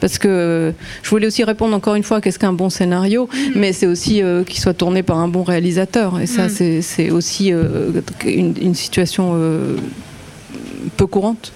Parce 0.00 0.18
que 0.18 0.72
je 1.02 1.10
voulais 1.10 1.26
aussi 1.26 1.42
répondre 1.42 1.74
encore 1.74 1.96
une 1.96 2.04
fois, 2.04 2.20
qu'est-ce 2.20 2.38
qu'un 2.38 2.52
bon 2.52 2.70
scénario 2.70 3.28
Mais 3.56 3.72
c'est 3.72 3.86
aussi 3.88 4.22
euh, 4.22 4.44
qu'il 4.44 4.60
soit 4.60 4.74
tourné 4.74 5.02
par 5.02 5.18
un 5.18 5.26
bon 5.26 5.42
réalisateur. 5.42 6.20
Et 6.20 6.26
ça, 6.26 6.48
c'est- 6.48 7.10
aussi 7.10 7.52
euh, 7.52 7.90
une, 8.24 8.54
une 8.60 8.74
situation 8.76 9.32
euh, 9.34 9.76
peu 10.96 11.06
courante. 11.06 11.52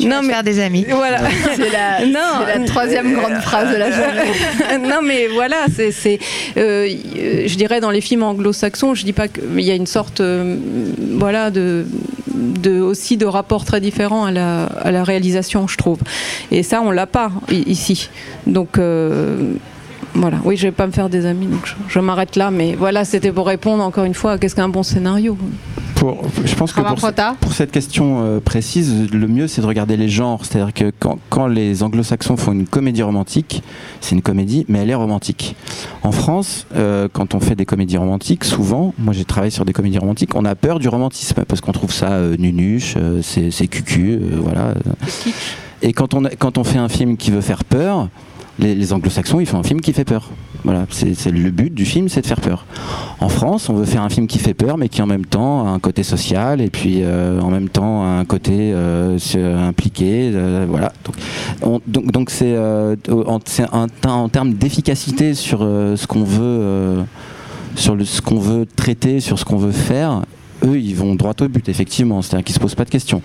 Non, 0.00 0.22
mais 0.22 0.32
faire 0.32 0.42
des 0.42 0.60
amis. 0.60 0.86
Voilà. 0.88 1.18
C'est 1.56 1.70
la, 1.70 2.06
Non. 2.06 2.44
c'est 2.46 2.58
la 2.58 2.64
troisième 2.66 3.14
grande 3.14 3.40
phrase 3.40 3.72
de 3.72 3.76
la 3.76 3.90
journée. 3.90 4.88
non, 4.88 5.00
mais 5.02 5.28
voilà, 5.28 5.66
c'est, 5.74 6.18
euh, 6.56 6.88
je 7.46 7.54
dirais 7.56 7.80
dans 7.80 7.90
les 7.90 8.00
films 8.00 8.22
anglo-saxons, 8.22 8.94
je 8.94 9.04
dis 9.04 9.12
pas 9.12 9.28
qu'il 9.28 9.60
y 9.60 9.70
a 9.70 9.74
une 9.74 9.86
sorte, 9.86 10.20
euh, 10.20 10.56
voilà, 11.12 11.50
de, 11.50 11.86
de 12.34 12.80
aussi 12.80 13.16
de 13.16 13.26
rapport 13.26 13.64
très 13.64 13.80
différent 13.80 14.24
à 14.26 14.30
la, 14.30 14.64
à 14.64 14.90
la 14.90 15.04
réalisation, 15.04 15.66
je 15.68 15.76
trouve. 15.76 15.98
Et 16.50 16.62
ça, 16.62 16.80
on 16.82 16.90
l'a 16.90 17.06
pas 17.06 17.30
ici. 17.50 18.10
Donc 18.46 18.78
euh, 18.78 19.54
voilà. 20.18 20.38
Oui, 20.44 20.56
je 20.56 20.62
vais 20.66 20.72
pas 20.72 20.86
me 20.86 20.92
faire 20.92 21.08
des 21.08 21.26
amis, 21.26 21.46
donc 21.46 21.60
je, 21.64 21.74
je 21.88 21.98
m'arrête 22.00 22.36
là. 22.36 22.50
Mais 22.50 22.74
voilà, 22.74 23.04
c'était 23.04 23.32
pour 23.32 23.46
répondre 23.46 23.82
encore 23.82 24.04
une 24.04 24.14
fois 24.14 24.32
à 24.32 24.38
qu'est-ce 24.38 24.54
qu'un 24.54 24.68
bon 24.68 24.82
scénario. 24.82 25.36
Pour, 25.94 26.22
je 26.44 26.54
pense 26.54 26.72
que 26.72 26.80
pour, 26.80 26.90
ce- 26.90 26.94
Prota 27.00 27.34
pour 27.40 27.52
cette 27.52 27.72
question 27.72 28.22
euh, 28.22 28.38
précise, 28.38 29.10
le 29.12 29.26
mieux 29.26 29.48
c'est 29.48 29.62
de 29.62 29.66
regarder 29.66 29.96
les 29.96 30.08
genres. 30.08 30.44
C'est-à-dire 30.44 30.72
que 30.72 30.92
quand, 30.96 31.18
quand 31.28 31.48
les 31.48 31.82
anglo-saxons 31.82 32.36
font 32.36 32.52
une 32.52 32.68
comédie 32.68 33.02
romantique, 33.02 33.64
c'est 34.00 34.14
une 34.14 34.22
comédie, 34.22 34.64
mais 34.68 34.78
elle 34.78 34.90
est 34.90 34.94
romantique. 34.94 35.56
En 36.04 36.12
France, 36.12 36.66
euh, 36.76 37.08
quand 37.12 37.34
on 37.34 37.40
fait 37.40 37.56
des 37.56 37.66
comédies 37.66 37.96
romantiques, 37.96 38.44
souvent, 38.44 38.94
moi 38.96 39.12
j'ai 39.12 39.24
travaillé 39.24 39.50
sur 39.50 39.64
des 39.64 39.72
comédies 39.72 39.98
romantiques, 39.98 40.36
on 40.36 40.44
a 40.44 40.54
peur 40.54 40.78
du 40.78 40.88
romantisme 40.88 41.42
parce 41.48 41.60
qu'on 41.60 41.72
trouve 41.72 41.92
ça 41.92 42.10
euh, 42.12 42.36
nunuche, 42.38 42.94
euh, 42.96 43.20
c'est 43.22 43.66
cucu, 43.66 44.12
euh, 44.22 44.36
voilà. 44.40 44.74
Et 45.82 45.92
quand 45.92 46.14
on, 46.14 46.24
a- 46.24 46.30
quand 46.30 46.58
on 46.58 46.64
fait 46.64 46.78
un 46.78 46.88
film 46.88 47.16
qui 47.16 47.32
veut 47.32 47.40
faire 47.40 47.64
peur, 47.64 48.08
les, 48.58 48.92
anglo-saxons, 48.92 49.40
ils 49.40 49.46
font 49.46 49.58
un 49.58 49.62
film 49.62 49.80
qui 49.80 49.92
fait 49.92 50.04
peur. 50.04 50.30
Voilà, 50.64 50.86
c'est 50.90 51.14
c'est 51.14 51.30
le 51.30 51.50
but 51.50 51.72
du 51.72 51.84
film, 51.84 52.08
c'est 52.08 52.20
de 52.22 52.26
faire 52.26 52.40
peur. 52.40 52.66
En 53.20 53.28
France, 53.28 53.68
on 53.68 53.74
veut 53.74 53.84
faire 53.84 54.02
un 54.02 54.08
film 54.08 54.26
qui 54.26 54.38
fait 54.38 54.54
peur, 54.54 54.76
mais 54.76 54.88
qui 54.88 55.00
en 55.02 55.06
même 55.06 55.24
temps 55.24 55.64
a 55.66 55.70
un 55.70 55.78
côté 55.78 56.02
social 56.02 56.60
et 56.60 56.68
puis 56.68 57.02
euh, 57.02 57.40
en 57.40 57.50
même 57.50 57.68
temps 57.68 58.02
a 58.02 58.08
un 58.08 58.24
côté 58.24 58.72
euh, 58.74 59.16
impliqué. 59.68 60.32
euh, 60.34 60.66
voilà. 60.68 60.92
Donc, 61.04 61.14
on- 61.62 61.80
donc, 61.86 62.10
donc 62.12 62.30
c'est 62.30 62.56
en, 62.58 63.38
c'est 63.44 63.66
en 64.06 64.28
termes 64.28 64.54
d'efficacité 64.54 65.34
sur 65.34 65.60
ce 65.60 66.06
qu'on 66.06 66.24
veut, 66.24 67.04
sur 67.76 67.96
ce 68.04 68.20
qu'on 68.20 68.40
veut 68.40 68.66
traiter, 68.66 69.20
sur 69.20 69.38
ce 69.38 69.44
qu'on 69.44 69.58
veut 69.58 69.72
faire. 69.72 70.22
Eux, 70.64 70.78
ils 70.80 70.96
vont 70.96 71.14
droit 71.14 71.34
au 71.40 71.48
but, 71.48 71.68
effectivement. 71.68 72.20
C'est-à-dire 72.20 72.44
qu'ils 72.44 72.54
se 72.56 72.60
posent 72.60 72.74
pas 72.74 72.84
de 72.84 72.90
questions. 72.90 73.22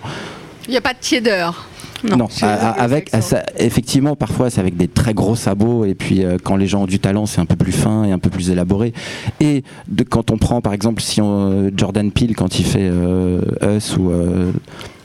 Il 0.68 0.70
n'y 0.70 0.76
a 0.76 0.80
pas 0.80 0.94
de 0.94 0.98
tiédeur. 1.00 1.66
Non, 2.04 2.28
à- 2.46 2.70
avec 2.82 3.10
ça- 3.20 3.42
effectivement 3.58 4.14
parfois 4.16 4.50
c'est 4.50 4.60
avec 4.60 4.76
des 4.76 4.88
très 4.88 5.14
gros 5.14 5.34
sabots 5.36 5.84
et 5.84 5.94
puis 5.94 6.22
euh, 6.24 6.36
quand 6.42 6.56
les 6.56 6.66
gens 6.66 6.82
ont 6.82 6.86
du 6.86 6.98
talent 6.98 7.26
c'est 7.26 7.40
un 7.40 7.46
peu 7.46 7.56
plus 7.56 7.72
fin 7.72 8.04
et 8.04 8.12
un 8.12 8.18
peu 8.18 8.30
plus 8.30 8.50
élaboré. 8.50 8.92
Et 9.40 9.62
de, 9.88 10.02
quand 10.04 10.30
on 10.30 10.36
prend 10.38 10.60
par 10.60 10.72
exemple 10.74 11.00
si 11.02 11.20
on, 11.20 11.50
euh, 11.50 11.70
Jordan 11.76 12.10
Peele 12.12 12.34
quand 12.36 12.58
il 12.58 12.64
fait 12.64 12.88
euh, 12.90 13.40
Us 13.76 13.96
ou, 13.96 14.10
euh, 14.10 14.52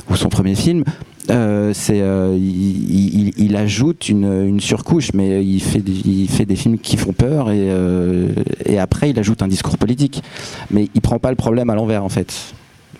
ou 0.09 0.15
son 0.15 0.29
premier 0.29 0.55
film 0.55 0.83
euh, 1.29 1.71
c'est 1.75 2.01
euh, 2.01 2.35
il, 2.37 3.27
il- 3.27 3.33
il 3.37 3.55
ajoute 3.55 4.09
une, 4.09 4.25
une 4.47 4.59
surcouche 4.59 5.11
mais 5.13 5.45
il 5.45 5.59
fait 5.61 5.79
des, 5.79 5.91
il 5.91 6.27
fait 6.27 6.45
des 6.45 6.55
films 6.55 6.79
qui 6.79 6.97
font 6.97 7.13
peur 7.13 7.51
et, 7.51 7.69
euh, 7.69 8.29
et 8.65 8.79
après 8.79 9.11
il 9.11 9.19
ajoute 9.19 9.41
un 9.43 9.47
discours 9.47 9.77
politique. 9.77 10.23
Mais 10.71 10.89
il 10.95 11.01
prend 11.01 11.19
pas 11.19 11.29
le 11.29 11.35
problème 11.35 11.69
à 11.69 11.75
l'envers 11.75 12.03
en 12.03 12.09
fait. 12.09 12.33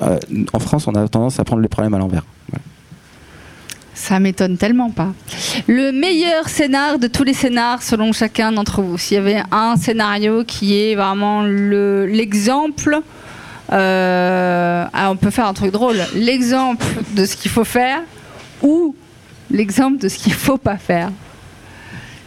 Euh, 0.04 0.20
en 0.54 0.60
France 0.60 0.88
on 0.88 0.94
a 0.94 1.08
tendance 1.08 1.40
à 1.40 1.44
prendre 1.44 1.62
les 1.62 1.68
problèmes 1.68 1.94
à 1.96 1.98
l'envers 1.98 2.24
Ça 4.02 4.18
m'étonne 4.20 4.58
tellement 4.58 4.90
pas. 4.92 5.14
Le 5.68 5.92
meilleur 5.92 6.48
scénar 6.48 7.00
de 7.00 7.08
tous 7.08 7.24
les 7.26 7.34
scénars 7.34 7.84
selon 7.84 8.14
chacun 8.14 8.54
d'entre 8.54 8.82
vous. 8.82 8.98
S'il 8.98 9.16
y 9.16 9.20
avait 9.20 9.44
un 9.52 9.76
scénario 9.76 10.46
qui 10.46 10.80
est 10.80 10.96
vraiment 10.96 11.44
le- 11.44 12.06
l'exemple, 12.06 13.02
euh, 13.74 14.86
ah, 14.94 15.12
on 15.12 15.18
peut 15.18 15.30
faire 15.32 15.48
un 15.48 15.54
truc 15.54 15.72
drôle, 15.72 15.98
l'exemple 16.16 16.86
de 17.14 17.26
ce 17.26 17.36
qu'il 17.36 17.52
faut 17.52 17.66
faire 17.66 18.00
ou 18.62 18.96
l'exemple 19.52 19.98
de 20.00 20.08
ce 20.08 20.18
qu'il 20.18 20.34
faut 20.34 20.58
pas 20.58 20.78
faire. 20.78 21.12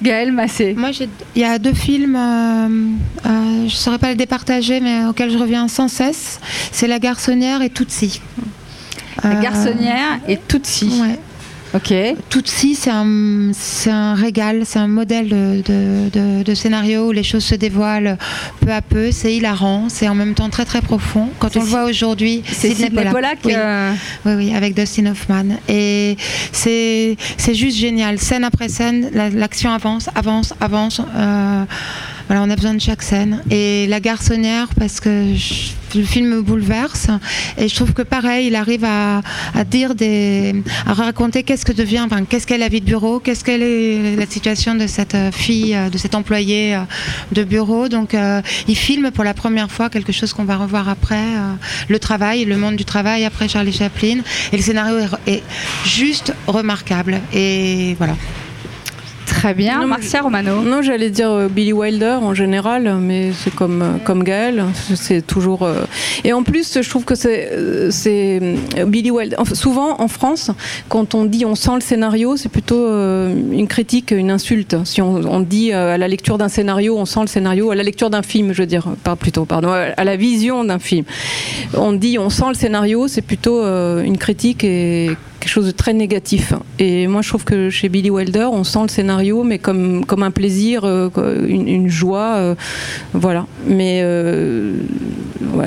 Gaël 0.03 0.31
Massé. 0.31 0.75
Moi, 0.77 0.91
il 1.35 1.41
y 1.41 1.45
a 1.45 1.59
deux 1.59 1.73
films, 1.75 2.17
euh, 2.17 2.69
euh, 3.27 3.59
je 3.61 3.65
ne 3.65 3.69
saurais 3.71 3.99
pas 3.99 4.09
les 4.09 4.15
départager, 4.17 4.81
mais 4.81 5.07
auxquels 5.07 5.31
je 5.31 5.39
reviens 5.39 5.69
sans 5.69 5.89
cesse. 5.89 6.39
C'est 6.71 6.87
La 6.87 6.99
garçonnière 6.99 7.63
et 7.63 7.71
Tootsie. 7.71 8.21
La 9.25 9.37
garçonnière 9.37 10.19
et 10.29 10.37
Tootsie. 10.37 11.01
Ouais. 11.01 11.19
Ok. 11.75 11.95
Tootsie, 12.29 12.75
c'est 12.75 12.91
un, 12.91 13.51
c'est 13.55 13.91
un 13.91 14.15
régal, 14.15 14.63
c'est 14.67 14.79
un 14.79 14.89
modèle 14.89 15.29
de, 15.29 15.63
de- 15.63 16.11
de- 16.11 16.43
de 16.43 16.55
scénario 16.55 17.09
où 17.09 17.13
les 17.13 17.23
choses 17.23 17.45
se 17.45 17.55
dévoilent 17.55 18.19
peu 18.61 18.71
à 18.71 18.83
peu. 18.83 19.11
C'est 19.11 19.35
hilarant, 19.35 19.89
c'est 19.89 20.07
en 20.07 20.15
même 20.15 20.35
temps 20.35 20.51
très 20.51 20.67
très 20.67 20.83
profond. 20.83 21.29
Quand 21.39 21.57
on 21.57 21.61
le 21.61 21.67
voit 21.67 21.85
aujourd'hui, 21.85 22.43
c'est 22.47 22.75
Sidney 22.75 23.11
Pollack, 23.11 23.39
Oui. 23.47 23.55
euh, 23.57 23.93
oui, 24.27 24.33
oui, 24.37 24.55
avec 24.55 24.75
Dustin 24.75 25.07
Hoffman. 25.07 25.57
Et 25.67 26.19
c'est 26.53 27.17
c'est 27.39 27.55
juste 27.55 27.79
génial. 27.79 28.19
Scène 28.19 28.45
après 28.45 28.69
scène, 28.69 29.09
la- 29.15 29.31
l'action 29.31 29.71
avance, 29.73 30.11
avance, 30.15 30.53
avance. 30.61 31.01
Euh, 31.17 31.65
voilà, 32.29 32.43
on 32.43 32.51
a 32.51 32.57
besoin 32.57 32.75
de 32.75 32.81
chaque 32.81 33.03
scène. 33.03 33.43
Et 33.51 33.87
La 33.87 34.01
garçonnière, 34.01 34.69
parce 34.79 35.01
que 35.01 35.35
le 35.95 36.05
film 36.05 36.29
me 36.29 36.43
bouleverse. 36.43 37.09
Et 37.59 37.69
je 37.69 37.75
trouve 37.75 37.93
que 37.93 38.03
pareil, 38.03 38.47
il 38.47 38.55
arrive 38.57 38.85
à, 38.85 39.23
dire 39.65 39.95
des. 39.95 40.63
à 40.87 40.95
raconter 40.95 41.43
qu'est-ce 41.43 41.65
que 41.65 41.73
devient. 41.73 42.07
Qu'est-ce 42.29 42.47
qu'est 42.47 42.59
la 42.59 42.69
vie 42.69 42.81
de 42.81 42.87
bureau, 42.87 43.21
qu'est-ce 43.21 43.45
qu'elle 43.45 43.63
est 43.63 44.17
la 44.17 44.27
situation 44.27 44.75
de 44.75 44.87
cette 44.87 45.15
euh, 45.15 45.31
fille, 45.31 45.75
euh, 45.75 45.89
de 45.89 45.99
cet 45.99 46.15
employé 46.15 46.75
euh, 46.75 46.81
de 47.33 47.45
bureau. 47.45 47.89
Donc, 47.89 48.17
il 48.69 48.77
filme 48.77 49.11
pour 49.11 49.25
la 49.25 49.35
première 49.35 49.71
fois 49.71 49.89
quelque 49.91 50.13
chose 50.13 50.33
qu'on 50.33 50.45
va 50.45 50.57
revoir 50.57 50.89
après. 50.89 51.25
le 51.89 51.99
travail, 51.99 52.45
le 52.45 52.57
monde 52.57 52.77
du 52.77 52.85
travail, 52.85 53.25
après 53.25 53.49
Charlie 53.49 53.73
Chaplin. 53.73 54.19
Et 54.53 54.57
le 54.57 54.63
scénario 54.63 54.99
est, 54.99 55.33
est 55.33 55.43
juste 55.85 56.35
remarquable. 56.47 57.21
Et 57.33 57.95
voilà. 57.99 58.15
Très 59.33 59.55
bien. 59.55 59.81
Non, 59.81 59.87
Marcia 59.89 60.21
Romano. 60.21 60.61
Non, 60.61 60.83
j'allais 60.83 61.11
dire 61.11 61.31
euh, 61.31 61.49
Billy 61.49 61.73
Wilder 61.73 62.19
en 62.21 62.35
général, 62.35 62.97
mais 63.01 63.33
c'est 63.33 63.53
comme, 63.53 63.83
euh, 63.83 63.97
comme 64.05 64.23
Gaël, 64.25 64.65
c'est 64.95 65.27
toujours. 65.27 65.63
euh, 65.63 65.85
Et 66.23 66.33
en 66.33 66.43
plus, 66.43 66.79
je 66.81 66.89
trouve 66.89 67.05
que 67.05 67.15
c'est. 67.15 67.51
Billy 68.87 69.11
Wilder. 69.11 69.37
enfin, 69.39 69.55
souvent, 69.55 70.01
en 70.01 70.07
France, 70.09 70.51
quand 70.89 71.15
on 71.15 71.25
dit 71.25 71.45
on 71.45 71.55
sent 71.55 71.75
le 71.75 71.81
scénario, 71.81 72.37
c'est 72.37 72.51
plutôt 72.51 72.87
une 72.87 73.67
critique, 73.69 74.11
une 74.13 74.31
insulte. 74.31 74.77
Si 74.85 75.01
on, 75.01 75.15
on 75.17 75.41
dit 75.41 75.73
à 75.73 75.97
la 75.99 76.09
lecture 76.09 76.37
d'un 76.39 76.49
scénario, 76.49 76.97
on 76.97 77.05
sent 77.07 77.21
le 77.23 77.27
scénario, 77.27 77.71
à 77.71 77.75
la 77.75 77.83
lecture 77.83 78.11
d'un 78.11 78.23
film, 78.23 78.53
je 78.53 78.63
veux 78.63 78.67
dire, 78.67 78.87
pas 79.03 79.17
plutôt, 79.17 79.45
pardon, 79.45 79.71
à 79.73 80.05
la 80.05 80.17
vision 80.17 80.63
d'un 80.65 80.79
film, 80.79 81.05
on 81.75 81.93
dit 81.93 82.19
on 82.19 82.31
sent 82.31 82.49
le 82.49 82.55
scénario, 82.55 83.09
c'est 83.09 83.23
plutôt 83.23 83.63
une 83.65 84.19
critique 84.19 84.63
et 84.63 85.17
quelque 85.43 85.51
chose 85.51 85.67
de 85.67 85.73
très 85.73 85.93
négatif. 85.93 86.53
Et 86.79 87.09
moi, 87.09 87.21
je 87.21 87.29
trouve 87.29 87.45
que 87.45 87.69
chez 87.69 87.89
Billy 87.89 88.11
Wilder, 88.11 88.49
on 88.53 88.63
sent 88.63 88.79
le 88.83 88.89
scénario 88.89 89.43
mais 89.43 89.59
comme, 89.59 90.05
comme 90.05 90.23
un 90.23 90.31
plaisir, 90.31 90.83
euh, 90.85 91.11
une, 91.49 91.89
joie. 91.89 92.37
euh, 92.37 92.55
voilà. 93.13 93.47
Mais, 93.67 94.03
euh, 94.05 94.77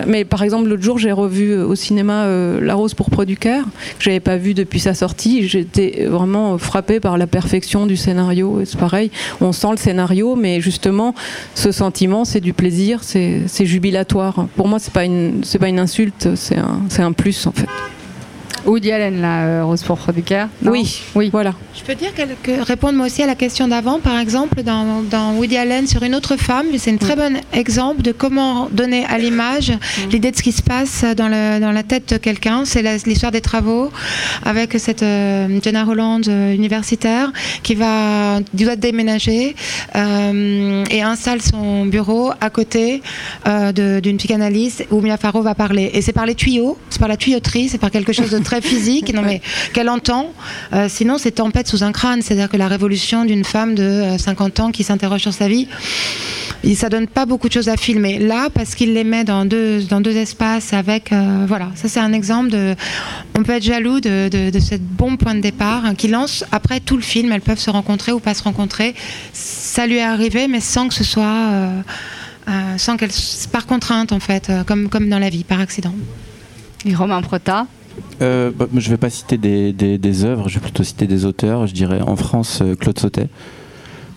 mais 0.07 0.23
par 0.23 0.43
exemple, 0.43 0.69
l'autre 0.69 0.81
jour, 0.81 0.97
j'ai 0.97 1.11
revu 1.11 1.55
au 1.57 1.75
cinéma 1.75 2.25
La 2.61 2.73
Rose 2.73 2.93
pourpre 2.93 3.25
du 3.25 3.35
Caire, 3.35 3.65
que 3.97 4.03
j'avais 4.05 4.21
pas 4.21 4.37
vu 4.37 4.53
depuis 4.53 4.79
sa 4.79 4.93
sortie. 4.93 5.45
J'étais 5.47 6.05
vraiment 6.05 6.57
frappée 6.57 7.01
par 7.01 7.17
la 7.17 7.27
perfection 7.27 7.85
du 7.85 7.97
scénario. 7.97 8.61
Et 8.61 8.65
C'est 8.65 8.79
pareil, 8.79 9.11
on 9.41 9.51
sent 9.51 9.71
le 9.71 9.77
scénario, 9.77 10.37
mais 10.37 10.61
justement, 10.61 11.13
ce 11.53 11.73
sentiment, 11.73 12.23
c'est 12.23 12.41
du 12.41 12.53
plaisir, 12.53 13.01
c'est 13.03 13.65
jubilatoire. 13.65 14.47
Pour 14.55 14.69
moi, 14.69 14.79
c'est 14.79 14.93
pas 14.93 15.05
pas 15.59 15.67
une 15.69 15.79
insulte, 15.79 16.29
c'est 16.35 16.57
un, 16.57 16.79
un 16.97 17.11
plus 17.11 17.45
en 17.47 17.51
fait. 17.51 17.67
Woody 18.65 18.91
Allen, 18.91 19.21
là, 19.21 19.45
euh, 19.45 19.63
Rose 19.65 19.83
Caire. 20.25 20.49
non 20.61 20.71
Oui, 20.71 21.01
oui, 21.15 21.29
voilà. 21.31 21.53
Je 21.77 21.83
peux 21.83 21.95
dire 21.95 22.13
quelque, 22.13 22.61
répondre 22.61 22.93
moi 22.93 23.05
aussi 23.05 23.21
à 23.21 23.27
la 23.27 23.35
question 23.35 23.67
d'avant, 23.67 23.99
par 23.99 24.17
exemple, 24.17 24.63
dans, 24.63 25.01
dans 25.03 25.33
Woody 25.33 25.57
Allen 25.57 25.87
sur 25.87 26.03
une 26.03 26.15
autre 26.15 26.35
femme, 26.37 26.65
c'est 26.77 26.91
un 26.91 26.97
très 26.97 27.15
bon 27.15 27.37
exemple 27.53 28.01
de 28.01 28.11
comment 28.11 28.69
donner 28.71 29.05
à 29.05 29.17
l'image 29.17 29.71
l'idée 30.11 30.31
de 30.31 30.35
ce 30.35 30.41
qui 30.41 30.51
se 30.51 30.63
passe 30.63 31.05
dans, 31.15 31.27
le, 31.27 31.59
dans 31.59 31.71
la 31.71 31.83
tête 31.83 32.13
de 32.13 32.17
quelqu'un. 32.17 32.65
C'est 32.65 32.81
l'histoire 33.05 33.31
des 33.31 33.41
travaux 33.41 33.91
avec 34.43 34.73
cette 34.79 35.03
euh, 35.03 35.59
Jenna 35.61 35.85
Holland 35.85 36.27
euh, 36.27 36.53
universitaire 36.53 37.31
qui 37.63 37.75
va 37.75 38.39
doit 38.53 38.75
déménager 38.75 39.55
euh, 39.95 40.83
et 40.89 41.01
installe 41.01 41.41
son 41.41 41.85
bureau 41.85 42.31
à 42.41 42.49
côté 42.49 43.01
euh, 43.47 43.99
d'une 44.01 44.17
psychanalyste 44.17 44.85
où 44.91 45.01
Mia 45.01 45.17
Farrow 45.17 45.41
va 45.41 45.55
parler. 45.55 45.91
Et 45.93 46.01
c'est 46.01 46.13
par 46.13 46.25
les 46.25 46.35
tuyaux, 46.35 46.77
c'est 46.89 46.99
par 46.99 47.07
la 47.07 47.17
tuyauterie, 47.17 47.69
c'est 47.69 47.77
par 47.77 47.91
quelque 47.91 48.13
chose 48.13 48.31
de 48.31 48.39
très 48.43 48.54
physique, 48.61 49.13
non 49.13 49.21
mais 49.21 49.41
qu'elle 49.73 49.89
entend. 49.89 50.31
Euh, 50.73 50.87
sinon, 50.89 51.17
c'est 51.17 51.31
tempête 51.31 51.67
sous 51.67 51.83
un 51.83 51.91
crâne, 51.91 52.21
c'est-à-dire 52.21 52.49
que 52.49 52.57
la 52.57 52.67
révolution 52.67 53.25
d'une 53.25 53.43
femme 53.43 53.75
de 53.75 53.83
euh, 53.83 54.17
50 54.17 54.59
ans 54.59 54.71
qui 54.71 54.83
s'interroge 54.83 55.21
sur 55.21 55.33
sa 55.33 55.47
vie. 55.47 55.67
Ça 56.75 56.89
donne 56.89 57.05
pas 57.07 57.25
beaucoup 57.27 57.47
de 57.47 57.53
choses 57.53 57.69
à 57.69 57.77
filmer. 57.77 58.17
Là, 58.17 58.49
parce 58.51 58.73
qu'il 58.73 58.93
les 58.93 59.03
met 59.03 59.23
dans 59.23 59.45
deux, 59.45 59.83
dans 59.83 60.01
deux 60.01 60.17
espaces 60.17 60.73
avec. 60.73 61.11
euh, 61.11 61.45
voilà, 61.47 61.69
ça 61.75 61.87
c'est 61.87 61.99
un 61.99 62.11
exemple 62.11 62.49
de. 62.49 62.75
On 63.37 63.43
peut 63.43 63.53
être 63.53 63.63
jaloux 63.63 63.99
de, 63.99 64.29
de, 64.29 64.49
de 64.49 64.59
ce 64.59 64.75
bon 64.75 65.15
point 65.15 65.35
de 65.35 65.41
départ 65.41 65.85
hein, 65.85 65.93
qui 65.93 66.07
lance 66.07 66.43
après 66.51 66.79
tout 66.79 66.95
le 66.95 67.03
film. 67.03 67.31
Elles 67.31 67.41
peuvent 67.41 67.59
se 67.59 67.69
rencontrer 67.69 68.11
ou 68.13 68.19
pas 68.19 68.33
se 68.33 68.41
rencontrer. 68.43 68.95
Ça 69.33 69.85
lui 69.85 69.97
est 69.97 70.01
arrivé, 70.03 70.47
mais 70.47 70.59
sans 70.59 70.87
que 70.87 70.93
ce 70.95 71.03
soit. 71.03 71.23
euh, 71.51 71.81
euh, 72.47 72.77
sans 72.77 72.97
qu'elle. 72.97 73.09
par 73.51 73.65
contrainte 73.65 74.11
en 74.11 74.19
fait, 74.19 74.49
euh, 74.49 74.63
comme, 74.63 74.89
comme 74.89 75.09
dans 75.09 75.19
la 75.19 75.29
vie, 75.29 75.43
par 75.43 75.59
accident. 75.59 75.93
Et 76.85 76.93
Romain 76.95 77.21
Prota 77.21 77.65
Euh, 78.21 78.51
bah, 78.55 78.67
je 78.75 78.87
ne 78.87 78.93
vais 78.93 78.97
pas 78.97 79.09
citer 79.09 79.37
des, 79.37 80.25
œuvres, 80.25 80.49
je 80.49 80.55
vais 80.55 80.63
plutôt 80.63 80.83
citer 80.83 81.07
des 81.07 81.25
auteurs. 81.25 81.67
Je 81.67 81.73
dirais 81.73 82.01
en 82.01 82.15
France, 82.15 82.59
euh, 82.61 82.75
Claude 82.75 82.97
Sautet. 82.99 83.29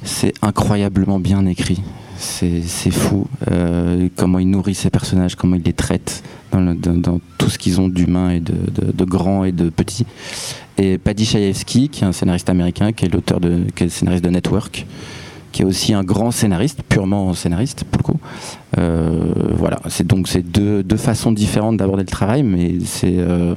C'est 0.03 0.33
incroyablement 0.43 1.18
bien 1.18 1.45
écrit. 1.47 1.83
C'est 2.16 2.91
fou 2.91 3.29
euh, 3.51 4.09
comment 4.16 4.41
il 4.41 4.51
nourrit 4.51 4.74
ses 4.74 4.91
personnages, 4.91 5.37
comment 5.37 5.55
il 5.55 5.62
les 5.62 5.72
traite 5.72 6.24
dans, 6.53 7.20
tout 7.37 7.49
ce 7.49 7.59
qu'ils 7.59 7.81
ont 7.81 7.89
d'humain 7.89 8.31
et 8.31 8.41
de 8.41 9.05
grand 9.05 9.45
et 9.45 9.53
de 9.53 9.68
petit. 9.68 10.05
Et 10.79 10.97
Paddy 10.97 11.24
Chayefsky, 11.24 11.89
qui 11.89 12.05
est 12.05 12.07
un 12.07 12.12
scénariste 12.12 12.49
américain, 12.49 12.93
qui 12.93 13.05
est 13.05 13.09
l'auteur 13.09 13.41
de, 13.41 13.64
qui 13.74 13.83
est 13.83 13.87
le 13.87 13.91
scénariste 13.91 14.24
de 14.24 14.31
Network, 14.31 14.87
qui 15.53 15.63
est 15.63 15.65
aussi 15.65 15.95
un 15.95 16.05
grand 16.05 16.31
scénariste, 16.31 16.83
purement 16.89 17.33
scénariste 17.35 17.85
pour 17.85 17.99
le 17.99 18.05
coup. 18.05 18.21
Euh, 18.79 19.33
voilà, 19.55 19.81
c'est 19.89 20.07
donc 20.07 20.29
c'est 20.29 20.43
deux, 20.43 20.83
deux 20.83 20.97
façons 20.97 21.33
différentes 21.33 21.77
d'aborder 21.77 22.03
le 22.03 22.09
travail, 22.09 22.43
mais 22.43 22.77
c'est 22.85 23.17
euh, 23.19 23.55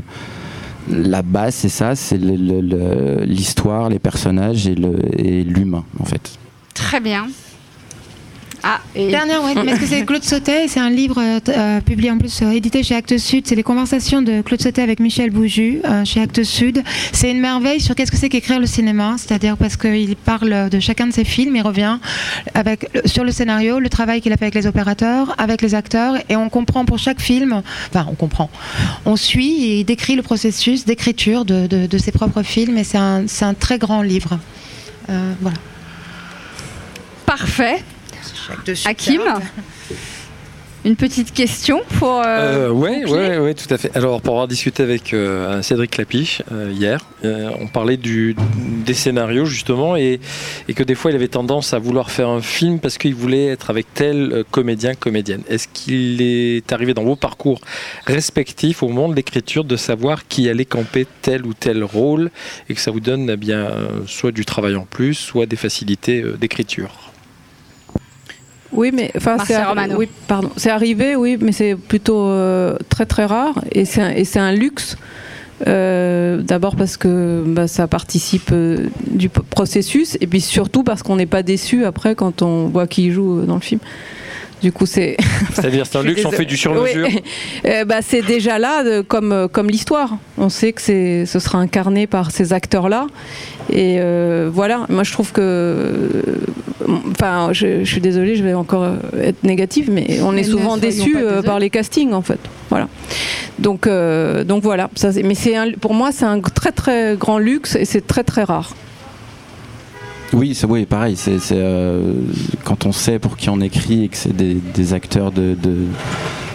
la 0.89 1.21
base, 1.21 1.55
c'est 1.55 1.69
ça, 1.69 1.95
c'est 1.95 2.17
l'histoire, 2.17 3.89
les 3.89 3.99
personnages 3.99 4.67
et 4.67 5.43
l'humain 5.43 5.83
en 5.99 6.05
fait. 6.05 6.37
Très 6.73 6.99
bien. 6.99 7.27
Ah, 8.63 8.79
et... 8.95 9.09
Dernière, 9.09 9.43
ouais, 9.43 9.55
mais 9.55 9.71
est-ce 9.71 9.79
que 9.79 9.85
c'est 9.87 10.05
Claude 10.05 10.23
Sautet? 10.23 10.67
C'est 10.67 10.79
un 10.79 10.91
livre 10.91 11.19
euh, 11.19 11.39
euh, 11.49 11.81
publié 11.81 12.11
en 12.11 12.17
plus, 12.19 12.41
euh, 12.43 12.51
édité 12.51 12.83
chez 12.83 12.95
Actes 12.95 13.17
Sud. 13.17 13.47
C'est 13.47 13.55
les 13.55 13.63
conversations 13.63 14.21
de 14.21 14.41
Claude 14.41 14.61
Sautet 14.61 14.83
avec 14.83 14.99
Michel 14.99 15.31
Bouju 15.31 15.81
euh, 15.83 16.05
chez 16.05 16.21
Actes 16.21 16.43
Sud. 16.43 16.83
C'est 17.11 17.31
une 17.31 17.39
merveille 17.39 17.81
sur 17.81 17.95
qu'est-ce 17.95 18.11
que 18.11 18.17
c'est 18.17 18.29
qu'écrire 18.29 18.59
le 18.59 18.67
cinéma, 18.67 19.15
c'est-à-dire 19.17 19.57
parce 19.57 19.77
qu'il 19.77 20.15
parle 20.15 20.69
de 20.69 20.79
chacun 20.79 21.07
de 21.07 21.11
ses 21.13 21.23
films, 21.23 21.55
il 21.55 21.63
revient 21.63 21.97
avec, 22.53 22.87
sur 23.05 23.23
le 23.23 23.31
scénario, 23.31 23.79
le 23.79 23.89
travail 23.89 24.21
qu'il 24.21 24.31
a 24.31 24.37
fait 24.37 24.45
avec 24.45 24.55
les 24.55 24.67
opérateurs, 24.67 25.33
avec 25.39 25.61
les 25.63 25.73
acteurs, 25.73 26.15
et 26.29 26.35
on 26.35 26.49
comprend 26.49 26.85
pour 26.85 26.99
chaque 26.99 27.19
film, 27.19 27.63
enfin 27.89 28.05
on 28.11 28.15
comprend, 28.15 28.49
on 29.05 29.15
suit 29.15 29.63
et 29.65 29.79
il 29.79 29.85
décrit 29.85 30.15
le 30.15 30.21
processus 30.21 30.85
d'écriture 30.85 31.45
de, 31.45 31.65
de- 31.65 31.87
de 31.87 31.97
ses 31.97 32.11
propres 32.11 32.43
films, 32.43 32.77
et 32.77 32.83
c'est 32.83 32.99
un, 32.99 33.23
c'est 33.27 33.45
un 33.45 33.55
très 33.55 33.79
grand 33.79 34.01
livre. 34.03 34.37
Voilà. 35.07 35.57
Parfait. 37.25 37.83
Hakim 38.85 39.21
Une 40.83 40.95
petite 40.95 41.31
question 41.31 41.81
pour. 41.99 42.23
euh, 42.25 42.69
Euh, 42.69 42.69
ouais, 42.71 43.01
boucler 43.03 43.13
ouais, 43.13 43.37
ouais, 43.37 43.53
tout 43.53 43.71
à 43.71 43.77
fait. 43.77 43.95
Alors, 43.95 44.19
pour 44.19 44.33
avoir 44.33 44.47
discuté 44.47 44.81
avec 44.81 45.13
euh, 45.13 45.61
Cédric 45.61 45.95
Lapiche 45.95 46.41
euh, 46.51 46.71
hier, 46.75 47.05
euh, 47.23 47.51
on 47.59 47.67
parlait 47.67 47.97
du, 47.97 48.35
des 48.83 48.95
scénarios 48.95 49.45
justement 49.45 49.95
et, 49.95 50.19
et 50.67 50.73
que 50.73 50.81
des 50.81 50.95
fois 50.95 51.11
il 51.11 51.15
avait 51.15 51.27
tendance 51.27 51.75
à 51.75 51.77
vouloir 51.77 52.09
faire 52.09 52.29
un 52.29 52.41
film 52.41 52.79
parce 52.79 52.97
qu'il 52.97 53.13
voulait 53.13 53.45
être 53.45 53.69
avec 53.69 53.93
tel 53.93 54.31
euh, 54.33 54.43
comédien, 54.49 54.95
comédienne. 54.95 55.43
Est-ce 55.47 55.67
qu'il 55.71 56.19
est 56.19 56.73
arrivé 56.73 56.95
dans 56.95 57.03
vos 57.03 57.15
parcours 57.15 57.61
respectifs 58.07 58.81
au 58.81 58.87
moment 58.87 59.07
de 59.07 59.13
l'écriture 59.13 59.63
de 59.65 59.75
savoir 59.75 60.27
qui 60.27 60.49
allait 60.49 60.65
camper 60.65 61.05
tel 61.21 61.45
ou 61.45 61.53
tel 61.53 61.83
rôle 61.83 62.31
et 62.69 62.73
que 62.73 62.81
ça 62.81 62.89
vous 62.89 63.01
donne 63.01 63.29
eh 63.29 63.37
bien 63.37 63.59
euh, 63.67 63.87
soit 64.07 64.31
du 64.31 64.45
travail 64.45 64.75
en 64.75 64.85
plus, 64.85 65.13
soit 65.13 65.45
des 65.45 65.57
facilités 65.57 66.23
euh, 66.23 66.37
d'écriture? 66.37 67.10
Oui, 68.73 68.91
mais 68.93 69.11
enfin, 69.17 69.37
c'est 69.45 69.61
Romano. 69.63 69.95
oui, 69.97 70.07
pardon, 70.27 70.49
c'est 70.55 70.69
arrivé, 70.69 71.15
oui, 71.15 71.37
mais 71.39 71.51
c'est 71.51 71.75
plutôt 71.75 72.27
euh, 72.27 72.77
très 72.89 73.05
très 73.05 73.25
rare 73.25 73.61
et 73.71 73.85
c'est 73.85 74.01
un, 74.01 74.09
et 74.11 74.23
c'est 74.23 74.39
un 74.39 74.51
luxe. 74.51 74.97
Euh, 75.67 76.41
D'abord 76.41 76.75
parce 76.75 76.97
que 76.97 77.43
bah, 77.45 77.67
ça 77.67 77.87
participe 77.87 78.49
euh, 78.51 78.87
du 79.07 79.29
processus 79.29 80.17
et 80.19 80.27
puis 80.27 80.41
surtout 80.41 80.83
parce 80.83 81.03
qu'on 81.03 81.17
n'est 81.17 81.27
pas 81.27 81.43
déçu 81.43 81.85
après 81.85 82.15
quand 82.15 82.41
on 82.41 82.67
voit 82.67 82.87
qui 82.87 83.11
joue 83.11 83.39
euh, 83.39 83.45
dans 83.45 83.55
le 83.55 83.61
film. 83.61 83.79
Du 84.61 84.71
coup, 84.71 84.85
c'est. 84.85 85.17
C'est-à-dire, 85.53 85.85
c'est 85.87 85.97
un 85.97 86.03
luxe, 86.03 86.23
on 86.23 86.31
fait 86.31 86.45
du 86.45 86.55
sur-mesure 86.55 87.07
Oui. 87.07 87.21
Euh, 87.65 87.85
bah, 87.85 88.01
c'est 88.01 88.21
déjà 88.21 88.57
là 88.57 89.03
comme, 89.03 89.47
comme 89.51 89.69
l'histoire. 89.69 90.17
On 90.37 90.49
sait 90.49 90.71
que 90.73 90.81
c'est, 90.81 91.25
ce 91.25 91.39
sera 91.39 91.59
incarné 91.59 92.07
par 92.07 92.31
ces 92.31 92.53
acteurs-là. 92.53 93.07
Et 93.69 93.97
euh, 93.99 94.49
voilà, 94.51 94.85
moi 94.89 95.03
je 95.03 95.11
trouve 95.11 95.31
que. 95.31 95.41
euh, 95.41 96.07
Enfin, 97.11 97.49
je, 97.53 97.83
je 97.83 97.89
suis 97.91 98.01
désolée, 98.01 98.35
je 98.35 98.43
vais 98.43 98.55
encore 98.55 98.83
euh, 98.83 98.95
être 99.21 99.43
négative, 99.43 99.89
mais 99.91 100.19
on 100.23 100.31
Mais 100.31 100.41
est 100.41 100.43
souvent 100.45 100.77
déçu 100.77 101.13
désolés. 101.13 101.43
par 101.43 101.59
les 101.59 101.69
castings 101.69 102.11
en 102.11 102.23
fait. 102.23 102.39
Voilà. 102.69 102.89
Donc, 103.59 103.85
euh, 103.85 104.43
donc 104.43 104.63
voilà. 104.63 104.89
Ça, 104.95 105.09
mais 105.23 105.35
c'est 105.35 105.55
un- 105.55 105.71
pour 105.79 105.93
moi, 105.93 106.11
c'est 106.11 106.25
un 106.25 106.39
très 106.41 106.71
très 106.71 107.15
grand 107.15 107.37
luxe 107.37 107.75
et 107.75 107.85
c'est 107.85 108.05
très 108.05 108.23
très 108.23 108.43
rare. 108.43 108.73
Oui, 110.33 110.55
c'est 110.55 110.65
oui, 110.65 110.85
pareil. 110.85 111.15
C'est 111.15 111.37
euh, 111.51 112.13
quand 112.63 112.85
on 112.87 112.91
sait 112.91 113.19
pour 113.19 113.37
qui 113.37 113.49
on 113.49 113.61
écrit 113.61 114.05
et 114.05 114.07
que 114.07 114.17
c'est 114.17 114.35
des, 114.35 114.55
des 114.55 114.93
acteurs 114.93 115.31
de, 115.31 115.53
de, 115.61 115.75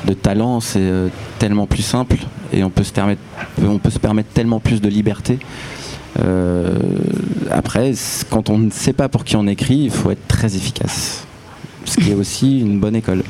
de 0.06 0.12
talent, 0.14 0.60
c'est 0.60 0.80
euh, 0.80 1.08
tellement 1.38 1.66
plus 1.66 1.82
simple 1.82 2.16
et 2.52 2.64
on 2.64 2.70
peut 2.70 2.84
se 2.84 2.92
permettre, 2.92 3.20
on 3.62 3.78
peut 3.78 3.90
se 3.90 3.98
permettre 4.00 4.30
tellement 4.30 4.60
plus 4.60 4.80
de 4.80 4.88
liberté. 4.88 5.38
Euh, 6.22 6.78
après, 7.50 7.92
quand 8.30 8.50
on 8.50 8.58
ne 8.58 8.70
sait 8.70 8.92
pas 8.92 9.08
pour 9.08 9.24
qui 9.24 9.36
on 9.36 9.46
écrit, 9.46 9.76
il 9.76 9.90
faut 9.90 10.10
être 10.10 10.26
très 10.28 10.56
efficace, 10.56 11.24
ce 11.84 11.96
qui 11.98 12.10
est 12.10 12.14
aussi 12.14 12.60
une 12.60 12.78
bonne 12.78 12.96
école. 12.96 13.22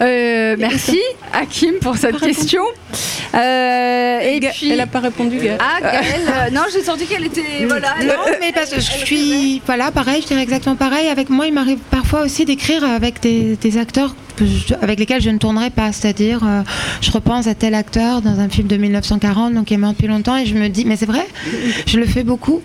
Euh, 0.00 0.56
merci 0.58 1.00
Hakim 1.32 1.74
pour 1.80 1.96
cette 1.96 2.18
question. 2.18 2.62
Euh, 3.34 4.20
et 4.20 4.40
puis... 4.40 4.70
Elle 4.70 4.78
n'a 4.78 4.86
pas 4.86 5.00
répondu, 5.00 5.38
Gaëlle. 5.38 5.58
Ah, 5.60 5.80
Gaëlle, 5.80 6.28
euh, 6.28 6.50
non, 6.50 6.62
j'ai 6.72 6.82
senti 6.82 7.06
qu'elle 7.06 7.24
était. 7.24 7.64
Voilà, 7.66 7.94
Non, 8.02 8.34
mais 8.40 8.52
parce 8.52 8.70
que 8.70 8.80
je 8.80 8.90
suis. 8.90 9.62
Voilà, 9.66 9.90
pareil, 9.92 10.20
je 10.22 10.26
dirais 10.26 10.42
exactement 10.42 10.76
pareil. 10.76 11.08
Avec 11.08 11.30
moi, 11.30 11.46
il 11.46 11.54
m'arrive 11.54 11.78
parfois 11.90 12.22
aussi 12.22 12.44
d'écrire 12.44 12.84
avec 12.84 13.20
des, 13.20 13.56
des 13.56 13.78
acteurs 13.78 14.14
que 14.36 14.44
je- 14.46 14.74
avec 14.80 14.98
lesquels 14.98 15.20
je 15.22 15.30
ne 15.30 15.38
tournerai 15.38 15.70
pas. 15.70 15.92
C'est-à-dire, 15.92 16.40
euh, 16.44 16.62
je 17.00 17.10
repense 17.10 17.46
à 17.46 17.54
tel 17.54 17.74
acteur 17.74 18.22
dans 18.22 18.40
un 18.40 18.48
film 18.48 18.68
de 18.68 18.76
1940, 18.76 19.54
donc 19.54 19.66
qui 19.66 19.74
est 19.74 19.78
mort 19.78 19.92
depuis 19.92 20.06
longtemps, 20.08 20.36
et 20.36 20.46
je 20.46 20.54
me 20.54 20.68
dis, 20.68 20.84
mais 20.84 20.96
c'est 20.96 21.06
vrai, 21.06 21.26
je 21.86 21.98
le 21.98 22.06
fais 22.06 22.24
beaucoup. 22.24 22.60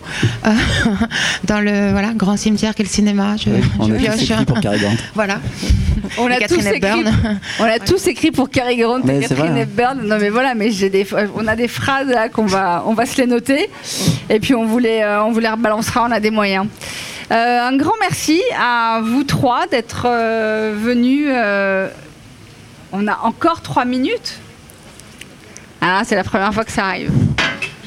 euh, 0.45 0.49
dans 1.45 1.59
le 1.61 1.91
voilà, 1.91 2.13
grand 2.13 2.37
cimetière 2.37 2.75
qu'est 2.75 2.83
le 2.83 2.89
cinéma. 2.89 3.35
Je, 3.37 3.49
On 3.79 3.87
je 3.87 3.93
a 3.93 3.95
tous 3.97 4.03
pioche. 4.03 4.21
écrit 4.31 4.45
pour 4.45 4.59
Cary 4.59 4.79
Grant. 4.79 4.93
Voilà. 5.15 5.39
On 6.17 6.25
a, 6.27 6.37
Et 6.39 6.47
tous 6.47 6.55
Catherine 6.57 6.67
écrit, 6.75 6.99
Hepburn. 7.01 7.39
on 7.59 7.63
a 7.65 7.79
tous 7.79 8.07
écrit 8.07 8.31
pour 8.31 8.49
Cary 8.49 8.77
Grant 8.77 8.99
Mais 9.03 9.17
et 9.17 9.21
Catherine 9.21 9.37
vrai, 9.37 9.49
hein. 9.49 9.63
Hepburn. 9.63 10.01
Non 10.07 10.17
mais 10.19 10.29
voilà, 10.29 10.55
mais 10.55 10.71
j'ai 10.71 10.89
des, 10.89 11.05
on 11.35 11.45
a 11.47 11.55
des 11.55 11.67
phrases 11.67 12.07
là 12.07 12.29
qu'on 12.29 12.45
va, 12.45 12.83
on 12.87 12.93
va 12.93 13.05
se 13.05 13.17
les 13.21 13.27
noter. 13.27 13.69
Et 14.29 14.39
puis 14.39 14.55
on 14.55 14.65
vous 14.65 14.79
les, 14.79 15.01
euh, 15.01 15.23
on 15.23 15.31
vous 15.31 15.39
les 15.39 15.49
rebalancera. 15.49 16.05
On 16.07 16.11
a 16.11 16.19
des 16.19 16.31
moyens. 16.31 16.65
Euh, 17.31 17.61
un 17.61 17.77
grand 17.77 17.93
merci 18.01 18.41
à 18.59 19.01
vous 19.03 19.23
trois 19.23 19.67
d'être 19.67 20.03
euh, 20.07 20.73
venus. 20.75 21.27
euh, 21.29 21.87
on 22.91 23.07
a 23.07 23.19
encore 23.23 23.61
trois 23.61 23.85
minutes. 23.85 24.39
Ah, 25.81 26.01
c'est 26.05 26.15
la 26.15 26.23
première 26.23 26.53
fois 26.53 26.65
que 26.65 26.71
ça 26.71 26.85
arrive. 26.85 27.11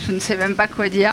Je 0.06 0.12
ne 0.12 0.20
sais 0.20 0.36
même 0.36 0.54
pas 0.54 0.68
quoi 0.68 0.88
dire. 0.88 1.12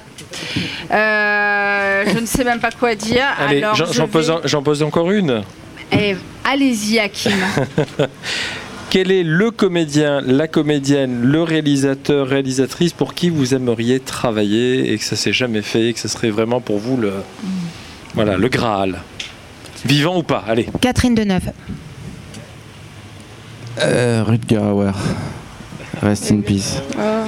Euh, 0.92 2.04
je 2.14 2.20
ne 2.20 2.26
sais 2.26 2.44
même 2.44 2.60
pas 2.60 2.72
quoi 2.72 2.96
dire. 2.96 3.26
Allez, 3.40 3.58
Alors, 3.64 3.76
j'en 3.76 3.86
je 3.88 3.94
j'en 3.94 4.08
pose, 4.08 4.28
vais- 4.28 4.34
un- 4.36 4.42
j'en 4.46 4.62
pose 4.64 4.84
encore 4.84 5.12
une. 5.12 5.42
Eh, 5.92 6.16
Allez-y, 6.46 7.00
Hakim. 7.00 7.32
Quel 8.92 9.12
est 9.12 9.24
le 9.24 9.52
comédien, 9.52 10.22
la 10.26 10.48
comédienne, 10.48 11.22
le 11.24 11.44
réalisateur, 11.44 12.28
réalisatrice 12.28 12.92
pour 12.94 13.14
qui 13.14 13.30
vous 13.30 13.54
aimeriez 13.54 14.00
travailler 14.00 14.92
et 14.94 14.98
que 14.98 15.04
ça 15.04 15.16
s'est 15.16 15.34
jamais 15.34 15.62
fait 15.62 15.90
et 15.90 15.94
que 15.94 16.00
ce 16.00 16.08
serait 16.08 16.32
vraiment 16.32 16.60
pour 16.60 16.80
vous 16.80 16.98
le, 16.98 17.14
voilà, 18.16 18.38
le 18.38 18.48
Graal 18.50 19.00
Vivant 19.86 20.18
ou 20.18 20.24
pas 20.24 20.44
Allez. 20.48 20.68
Catherine 20.82 21.16
Deneuve. 21.16 21.52
Euh, 23.82 24.24
Rutger 24.26 24.58
Hauer. 24.58 24.92
Rest 26.02 26.32
in 26.32 26.42
peace. 26.42 26.82
Ah. 26.98 27.26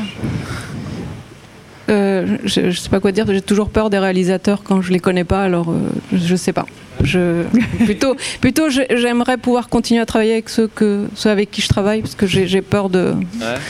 Euh, 1.89 2.37
je, 2.45 2.69
je 2.71 2.79
sais 2.79 2.89
pas 2.89 2.99
quoi 2.99 3.11
dire, 3.11 3.25
j'ai 3.27 3.41
toujours 3.41 3.69
peur 3.69 3.89
des 3.89 3.99
réalisateurs 3.99 4.63
quand 4.63 4.81
je 4.81 4.91
les 4.93 4.99
connais 4.99 5.25
pas, 5.25 5.43
alors 5.43 5.69
euh, 5.71 5.79
je, 6.13 6.17
je 6.25 6.35
sais 6.35 6.53
pas. 6.53 6.65
Je, 7.03 7.43
plutôt, 7.85 8.15
plutôt 8.39 8.69
j'aimerais 8.69 9.37
pouvoir 9.37 9.67
continuer 9.67 9.99
à 10.01 10.05
travailler 10.05 10.33
avec 10.33 10.47
ceux, 10.49 10.67
que, 10.67 11.07
ceux 11.15 11.29
avec 11.29 11.51
qui 11.51 11.61
je 11.61 11.67
travaille, 11.67 12.01
parce 12.01 12.15
que 12.15 12.27
j'ai 12.27 12.47
j'ai 12.47 12.61
peur 12.61 12.89
de, 12.89 13.13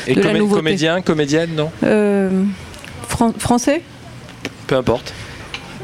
Et 0.08 0.14
de 0.14 0.22
la 0.22 0.34
nouveauté. 0.34 0.60
comédien, 0.60 1.02
comédienne, 1.02 1.50
non? 1.56 1.72
Euh, 1.84 2.30
fran- 3.08 3.34
français? 3.38 3.82
Peu 4.68 4.76
importe. 4.76 5.14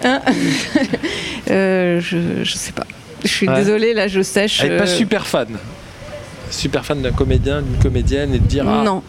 Hein 0.04 0.22
Euh, 1.50 2.02
je, 2.02 2.44
je 2.44 2.54
sais 2.54 2.74
pas. 2.74 2.86
Je 3.24 3.28
suis 3.30 3.48
Ouais. 3.48 3.56
désolée, 3.56 3.94
là 3.94 4.08
je 4.10 4.22
sèche. 4.22 4.62
Elle 4.64 4.74
est 4.74 4.78
pas 4.78 4.84
euh, 4.84 4.88
super 4.88 5.26
fan. 5.26 5.48
Super 6.52 6.86
fan 6.86 7.02
d'un 7.02 7.12
comédien, 7.12 7.62
d'une 7.62 7.82
comédienne 7.82 8.34
et 8.34 8.40
de 8.40 8.46
dire 8.46 8.66
ah, 8.68 8.84
Non, 8.84 9.02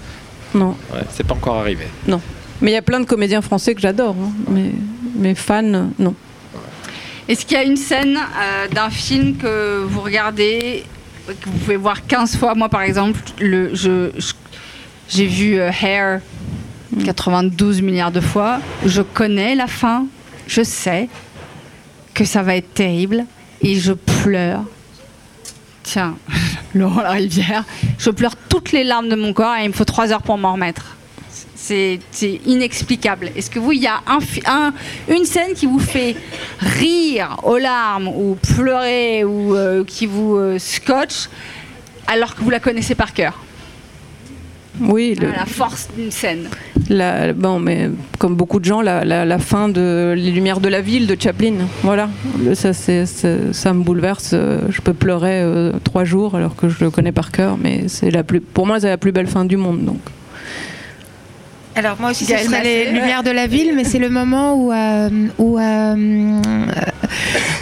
non, 0.55 0.77
ouais, 0.95 1.01
c'est 1.11 1.27
pas 1.27 1.35
encore 1.35 1.57
arrivé. 1.57 1.87
non. 2.07 2.21
Mais 2.61 2.71
il 2.73 2.75
y 2.75 2.79
a 2.79 2.83
plein 2.83 2.99
de 3.01 3.05
comédiens 3.07 3.41
français 3.43 3.75
que 3.75 3.81
j'adore, 3.81 4.17
hein, 4.21 4.33
mais, 4.51 4.71
mais 5.17 5.35
fans, 5.37 5.63
non. 5.99 6.15
Est-ce 7.29 7.45
qu'il 7.47 7.57
y 7.57 7.61
a 7.61 7.65
une 7.65 7.77
scène 7.77 8.17
euh, 8.17 8.67
d'un 8.69 8.91
film 8.91 9.37
que 9.37 9.83
vous 9.85 10.01
regardez, 10.01 10.85
que 11.27 11.33
vous 11.49 11.59
pouvez 11.59 11.77
voir 11.77 12.05
15 12.07 12.37
fois? 12.37 12.55
Moi, 12.57 12.69
par 12.69 12.83
exemple, 12.83 13.21
le, 13.41 13.75
je, 13.75 14.11
je- 14.17 14.33
j'ai 15.09 15.27
vu 15.27 15.61
euh, 15.61 15.71
Hair 15.83 16.21
92 17.05 17.83
milliards 17.83 18.11
de 18.13 18.21
fois. 18.21 18.59
Je 18.87 19.03
connais 19.03 19.55
la 19.55 19.67
fin. 19.67 20.07
Je 20.49 20.63
sais 20.63 21.09
que 22.15 22.25
ça 22.25 22.43
va 22.43 22.57
être 22.57 22.75
terrible. 22.75 23.27
Et 23.61 23.77
je 23.77 23.93
pleure. 23.93 24.65
Tiens, 25.83 26.17
Laurent 26.75 27.03
Larivière. 27.03 27.65
Je 27.99 28.11
pleure 28.11 28.35
toutes 28.49 28.73
les 28.73 28.83
larmes 28.83 29.09
de 29.09 29.15
mon 29.15 29.33
corps 29.33 29.55
et 29.57 29.65
il 29.65 29.69
me 29.69 29.73
faut 29.73 29.85
3 29.85 30.13
heures 30.13 30.23
pour 30.23 30.39
m'en 30.39 30.55
remettre. 30.55 30.97
C'est 31.55 32.01
inexplicable. 32.47 33.31
Est-ce 33.37 33.51
que 33.51 33.59
vous, 33.59 33.73
il 33.73 33.83
y 33.83 33.87
a 33.87 34.01
une 35.09 35.27
scène 35.27 35.53
qui 35.55 35.67
vous 35.67 35.79
fait 35.79 36.17
rire 36.61 37.41
aux 37.43 37.59
larmes 37.59 38.09
ou 38.09 38.39
pleurer 38.55 39.23
ou 39.25 39.55
euh, 39.55 39.85
qui 39.85 40.07
vous 40.07 40.37
euh, 40.37 40.59
scotche 40.59 41.29
alors 42.07 42.35
que 42.35 42.41
vous 42.41 42.49
la 42.49 42.61
connaissez 42.61 42.95
par 42.95 43.13
cœur? 43.13 43.39
Oui, 44.81 45.15
le- 45.21 45.29
La 45.31 45.45
force 45.47 45.89
d'une 45.97 46.11
scène. 46.11 46.49
La, 46.89 47.33
bon, 47.33 47.59
mais 47.59 47.91
comme 48.19 48.35
beaucoup 48.35 48.61
de 48.61 48.65
gens, 48.65 48.81
la, 48.81 49.05
la- 49.05 49.25
la 49.25 49.39
fin 49.39 49.69
de 49.69 50.15
Les 50.17 50.31
Lumières 50.31 50.61
de 50.61 50.69
la 50.69 50.81
Ville 50.81 51.07
de 51.07 51.17
Chaplin, 51.21 51.55
voilà. 51.83 52.09
Ça, 52.55 52.73
c'est- 52.73 53.05
ça 53.07 53.73
me 53.75 53.83
bouleverse. 53.83 54.35
Je 54.35 54.81
peux 54.81 54.95
pleurer 54.95 55.41
euh, 55.43 55.73
trois 55.85 56.05
jours 56.05 56.35
alors 56.37 56.57
que 56.57 56.69
je 56.69 56.83
le 56.85 56.91
connais 56.91 57.13
par 57.13 57.31
cœur, 57.33 57.59
mais 57.63 57.89
c'est 57.89 58.11
la 58.11 58.23
plus, 58.23 58.41
pour 58.41 58.67
moi, 58.67 58.81
c'est 58.81 58.89
la 58.89 58.99
plus 58.99 59.13
belle 59.13 59.27
fin 59.27 59.45
du 59.45 59.57
monde. 59.57 59.85
Donc. 59.85 60.01
Alors 61.79 61.97
moi 62.01 62.11
aussi, 62.11 62.25
ce 62.25 62.37
serait 62.37 62.65
les 62.65 62.91
lumières 62.91 63.23
de 63.23 63.31
la 63.31 63.47
ville, 63.47 63.73
mais 63.77 63.85
c'est 63.85 64.01
le 64.01 64.09
moment 64.11 64.55
où, 64.57 64.73
euh, 64.73 65.09
où, 65.39 65.61
euh, 65.61 66.41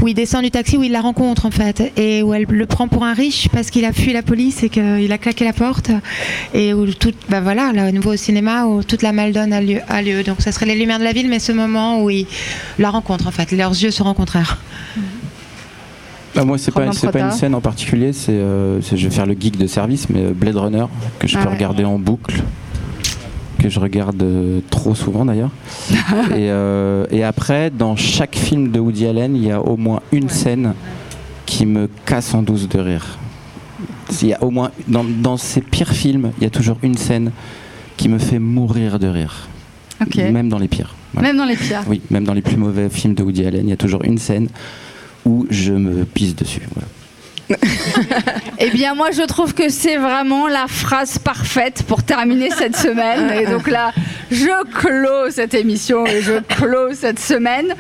où 0.01 0.09
il 0.09 0.15
descend 0.15 0.43
du 0.43 0.51
taxi, 0.51 0.79
où 0.79 0.83
il 0.83 0.91
la 0.93 1.03
rencontre 1.03 1.45
en 1.45 1.51
fait, 1.51 1.93
et 1.99 2.23
où 2.23 2.33
elle 2.33 2.47
le 2.49 2.65
prend 2.65 2.89
pour 2.89 3.05
un 3.05 3.13
riche 3.13 3.51
parce 3.51 3.69
qu'il 3.69 3.85
a 3.85 3.93
fui 3.93 4.15
la 4.15 4.23
police 4.23 4.63
et 4.63 4.71
qu'il 4.71 5.13
a 5.13 5.19
claqué 5.19 5.45
la 5.45 5.53
porte, 5.53 5.91
et 6.55 6.73
où 6.73 6.87
tout, 6.95 7.13
bah 7.29 7.43
voilà, 7.43 7.73
là, 7.75 7.89
au 7.89 7.91
nouveau 7.91 8.15
au 8.15 8.17
cinéma, 8.17 8.65
où 8.65 8.83
toute 8.83 9.03
la 9.03 9.13
maldonne 9.13 9.53
a 9.53 9.61
lieu, 9.61 9.81
a 9.87 10.01
lieu. 10.01 10.23
Donc 10.23 10.41
ça 10.41 10.51
serait 10.51 10.65
les 10.65 10.77
lumières 10.77 10.99
de 10.99 11.05
la 11.05 11.13
ville, 11.13 11.29
mais 11.29 11.39
ce 11.39 11.53
moment 11.53 12.03
où 12.03 12.09
il 12.09 12.27
la 12.79 12.89
rencontre 12.89 13.27
en 13.27 13.33
fait, 13.33 13.53
leurs 13.53 13.73
yeux 13.73 13.91
se 13.91 14.03
rencontrèrent. 14.03 14.57
Bah, 16.35 16.45
moi, 16.45 16.57
c'est 16.57 16.73
pas, 16.73 16.87
pas 17.13 17.21
une 17.21 17.33
scène 17.33 17.55
en 17.55 17.61
particulier, 17.61 18.15
c'est, 18.15 18.33
euh, 18.33 18.81
je 18.81 19.09
vais 19.09 19.15
faire 19.15 19.27
le 19.27 19.37
geek 19.39 19.59
de 19.59 19.67
service, 19.67 20.09
mais 20.09 20.23
Blade 20.33 20.57
Runner, 20.57 20.85
que 21.19 21.29
je 21.29 21.37
peux 21.37 21.43
Ah 21.45 21.49
ouais. 21.49 21.55
regarder 21.55 21.85
en 21.85 21.99
boucle, 21.99 22.43
que 23.59 23.69
je 23.69 23.81
regarde 23.81 24.23
euh, 24.23 24.61
trop 24.71 24.95
souvent 24.95 25.25
d'ailleurs. 25.25 25.51
et, 25.91 26.51
euh, 26.51 27.07
et 27.11 27.25
après, 27.25 27.71
dans 27.71 27.97
chaque 27.97 28.37
film 28.37 28.71
de 28.71 28.79
Woody 28.79 29.07
Allen, 29.07 29.37
il 29.37 29.45
y 29.45 29.51
a 29.51 29.61
au 29.61 29.77
moins 29.77 30.01
une 30.13 30.29
scène 30.29 30.75
qui 31.47 31.67
me 31.67 31.89
casse 32.05 32.35
en 32.35 32.43
douce 32.43 32.69
de 32.69 32.79
rire. 32.79 33.19
Il 34.23 34.29
y 34.29 34.35
a 34.35 34.43
au 34.43 34.51
moins, 34.51 34.71
dans, 34.89 35.05
dans 35.05 35.37
ses 35.37 35.61
pires 35.61 35.93
films, 35.93 36.33
il 36.39 36.45
y 36.45 36.47
a 36.47 36.51
toujours 36.51 36.79
une 36.83 36.97
scène 36.97 37.33
qui 37.97 38.09
me 38.09 38.19
fait 38.19 38.39
mourir 38.39 38.99
de 38.99 39.07
rire. 39.07 39.49
Même 40.17 40.49
dans 40.49 40.59
les 40.59 40.69
pires. 40.69 40.95
Voilà. 41.15 41.29
Même 41.29 41.39
dans 41.39 41.45
les 41.45 41.57
pires. 41.57 41.83
Oui, 41.87 42.03
même 42.11 42.25
dans 42.25 42.35
les 42.35 42.43
plus 42.43 42.57
mauvais 42.57 42.91
films 42.91 43.15
de 43.15 43.23
Woody 43.23 43.47
Allen, 43.47 43.67
il 43.67 43.71
y 43.71 43.73
a 43.73 43.77
toujours 43.77 44.05
une 44.05 44.19
scène 44.19 44.49
où 45.25 45.47
je 45.51 45.73
me 45.73 46.05
pisse 46.05 46.37
dessus. 46.37 46.63
voilà. 46.75 46.89
Eh 48.59 48.71
bien, 48.71 48.95
moi, 48.95 49.11
je 49.11 49.23
trouve 49.23 49.55
que 49.55 49.69
c'est 49.69 49.97
vraiment 49.97 50.49
la 50.49 50.67
phrase 50.67 51.19
parfaite 51.19 51.83
pour 51.87 52.03
terminer 52.03 52.51
cette 52.51 52.77
semaine. 52.77 53.31
Et 53.31 53.47
donc 53.47 53.69
là, 53.69 53.93
je 54.31 54.65
clôt 54.73 55.31
cette 55.31 55.55
émission 55.55 56.07
et 56.07 56.23
je 56.23 56.41
clôt 56.41 56.93
cette 56.95 57.19
semaine. 57.19 57.75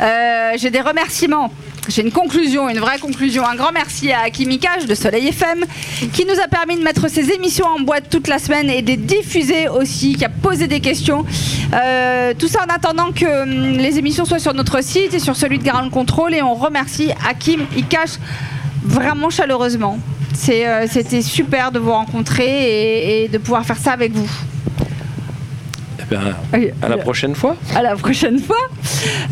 Euh, 0.00 0.52
J'ai 0.56 0.70
des 0.70 0.80
remerciements. 0.80 1.52
J'ai 1.88 2.02
une 2.02 2.12
conclusion, 2.12 2.68
une 2.68 2.78
vraie 2.78 2.98
conclusion. 2.98 3.44
Un 3.44 3.56
grand 3.56 3.72
merci 3.72 4.12
à 4.12 4.20
Hakim 4.20 4.50
Ikash 4.50 4.86
de 4.86 4.94
Soleil 4.94 5.28
FM 5.28 5.64
qui 6.12 6.24
nous 6.24 6.38
a 6.38 6.46
permis 6.46 6.76
de 6.76 6.82
mettre 6.84 7.08
ces 7.08 7.32
émissions 7.32 7.66
en 7.66 7.80
boîte 7.80 8.08
toute 8.08 8.28
la 8.28 8.38
semaine 8.38 8.70
et 8.70 8.82
de 8.82 8.88
les 8.88 8.96
diffuser 8.96 9.68
aussi, 9.68 10.14
qui 10.14 10.24
a 10.24 10.28
posé 10.28 10.68
des 10.68 10.80
questions. 10.80 11.24
Euh, 11.74 12.32
tout 12.38 12.48
ça 12.48 12.60
en 12.64 12.72
attendant 12.72 13.10
que 13.10 13.42
hum, 13.42 13.78
les 13.78 13.98
émissions 13.98 14.24
soient 14.24 14.38
sur 14.38 14.54
notre 14.54 14.82
site 14.84 15.14
et 15.14 15.18
sur 15.18 15.34
celui 15.34 15.58
de 15.58 15.64
Ground 15.64 15.90
Control. 15.90 16.34
Et 16.34 16.42
on 16.42 16.54
remercie 16.54 17.10
Hakim 17.28 17.66
Ikash 17.76 18.18
vraiment 18.84 19.30
chaleureusement. 19.30 19.98
Euh, 20.48 20.86
C'était 20.90 21.22
super 21.22 21.70
de 21.72 21.78
vous 21.78 21.92
rencontrer 21.92 22.44
et, 22.46 23.24
et 23.24 23.28
de 23.28 23.38
pouvoir 23.38 23.64
faire 23.64 23.76
ça 23.78 23.92
avec 23.92 24.12
vous. 24.12 24.30
Eh 26.12 26.16
Allez, 26.52 26.72
à 26.82 26.88
la 26.88 26.94
allez. 26.94 27.02
prochaine 27.02 27.34
fois. 27.34 27.56
À 27.74 27.82
la 27.82 27.94
prochaine 27.96 28.38
fois. 28.38 28.56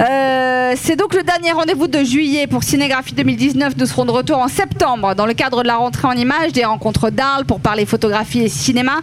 Euh, 0.00 0.74
c'est 0.76 0.96
donc 0.96 1.14
le 1.14 1.22
dernier 1.22 1.52
rendez-vous 1.52 1.88
de 1.88 2.02
juillet 2.04 2.46
pour 2.46 2.62
Cinégraphie 2.62 3.14
2019. 3.14 3.74
Nous 3.76 3.86
serons 3.86 4.04
de 4.04 4.10
retour 4.10 4.38
en 4.38 4.48
septembre 4.48 5.14
dans 5.14 5.26
le 5.26 5.34
cadre 5.34 5.62
de 5.62 5.66
la 5.66 5.76
rentrée 5.76 6.08
en 6.08 6.12
images 6.12 6.52
des 6.52 6.64
rencontres 6.64 7.10
d'Arles 7.10 7.44
pour 7.44 7.60
parler 7.60 7.86
photographie 7.86 8.40
et 8.40 8.48
cinéma. 8.48 9.00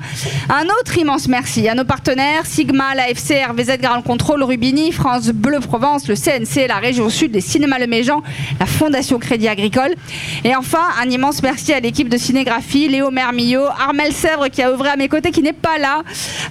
Un 0.49 0.65
autre 0.65 0.97
immense 0.97 1.27
merci 1.27 1.67
à 1.67 1.75
nos 1.75 1.85
partenaires 1.85 2.45
Sigma, 2.45 2.95
l'AFC, 2.95 3.43
RVZ 3.49 3.77
Grand 3.79 4.01
Contrôle, 4.01 4.43
Rubini, 4.43 4.91
France 4.91 5.27
Bleu 5.29 5.59
Provence, 5.59 6.07
le 6.07 6.15
CNC, 6.15 6.67
la 6.67 6.77
région 6.77 7.09
sud, 7.09 7.33
les 7.33 7.41
cinémas 7.41 7.79
Le 7.79 7.87
Méjean, 7.87 8.21
la 8.59 8.65
Fondation 8.65 9.19
Crédit 9.19 9.47
Agricole. 9.47 9.95
Et 10.43 10.55
enfin, 10.55 10.83
un 11.01 11.09
immense 11.09 11.43
merci 11.43 11.73
à 11.73 11.79
l'équipe 11.79 12.09
de 12.09 12.17
Cinégraphie, 12.17 12.87
Léo 12.87 13.11
Mermillot, 13.11 13.65
Armel 13.65 14.11
Sèvres 14.13 14.47
qui 14.47 14.61
a 14.61 14.69
œuvré 14.69 14.89
à 14.89 14.95
mes 14.95 15.07
côtés, 15.07 15.31
qui 15.31 15.41
n'est 15.41 15.53
pas 15.53 15.77
là, 15.77 16.01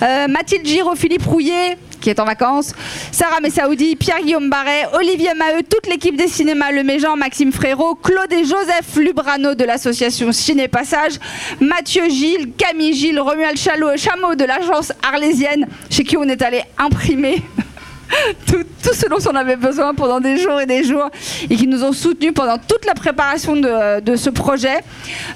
euh, 0.02 0.28
Mathilde 0.28 0.66
Giraud, 0.66 0.94
Philippe 0.94 1.24
Rouillet, 1.24 1.76
qui 2.04 2.10
est 2.10 2.20
en 2.20 2.26
vacances, 2.26 2.74
Sarah 3.12 3.40
Messaoudi, 3.40 3.96
Pierre-Guillaume 3.96 4.50
Barret, 4.50 4.86
Olivier 4.92 5.32
Maheu, 5.34 5.62
toute 5.62 5.86
l'équipe 5.86 6.16
des 6.16 6.28
cinémas 6.28 6.70
Le 6.70 6.84
Méjean, 6.84 7.16
Maxime 7.16 7.50
Frérot, 7.50 7.94
Claude 7.94 8.30
et 8.30 8.44
Joseph 8.44 8.94
Lubrano 8.96 9.54
de 9.54 9.64
l'association 9.64 10.30
Ciné 10.30 10.68
Passage, 10.68 11.14
Mathieu 11.60 12.10
Gilles, 12.10 12.52
Camille 12.58 12.92
Gilles, 12.92 13.18
Romuald 13.18 13.56
Chalot, 13.56 13.96
Chameau 13.96 14.34
de 14.34 14.44
l'agence 14.44 14.92
arlésienne, 15.02 15.66
chez 15.88 16.04
qui 16.04 16.18
on 16.18 16.24
est 16.24 16.42
allé 16.42 16.60
imprimer 16.76 17.42
tout, 18.46 18.64
ce 18.92 19.08
dont 19.08 19.16
on 19.26 19.34
avait 19.34 19.56
besoin 19.56 19.94
pendant 19.94 20.20
des 20.20 20.36
jours 20.36 20.60
et 20.60 20.66
des 20.66 20.84
jours 20.84 21.08
et 21.48 21.56
qui 21.56 21.66
nous 21.66 21.84
ont 21.84 21.94
soutenus 21.94 22.34
pendant 22.34 22.58
toute 22.58 22.84
la 22.84 22.92
préparation 22.92 23.56
de, 23.56 24.00
de 24.00 24.16
ce 24.16 24.28
projet. 24.28 24.76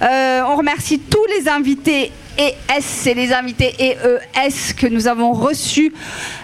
Euh, 0.02 0.42
on 0.46 0.56
remercie 0.56 0.98
tous 0.98 1.24
les 1.38 1.48
invités 1.48 2.12
et 2.38 2.54
S, 2.76 2.84
c'est 2.84 3.14
les 3.14 3.32
invités 3.32 3.74
EES 3.80 4.74
que 4.76 4.86
nous 4.86 5.08
avons 5.08 5.32
reçus 5.32 5.92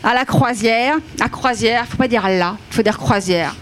à 0.03 0.12
la 0.12 0.24
croisière. 0.24 0.97
À 1.20 1.28
croisière, 1.28 1.86
faut 1.86 1.97
pas 1.97 2.09
dire 2.09 2.28
là, 2.28 2.57
faut 2.70 2.82
dire 2.82 2.99
croisière. 2.99 3.55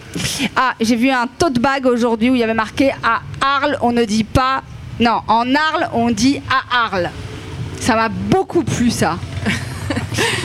Ah, 0.57 0.75
j'ai 0.81 0.97
vu 0.97 1.11
un 1.11 1.27
tote 1.27 1.59
bag 1.59 1.85
aujourd'hui 1.87 2.31
où 2.31 2.35
il 2.35 2.41
y 2.41 2.43
avait 2.43 2.55
marqué 2.55 2.91
à 3.03 3.21
Arles, 3.41 3.77
on 3.83 3.93
ne 3.93 4.05
dit 4.05 4.25
pas. 4.25 4.63
Non, 4.99 5.21
en 5.29 5.55
Arles, 5.55 5.91
on 5.93 6.11
dit 6.11 6.41
à 6.51 6.85
Arles. 6.87 7.11
Ça 7.81 7.97
m'a 7.97 8.09
beaucoup 8.09 8.65
plu 8.65 8.91
ça. 8.91 9.19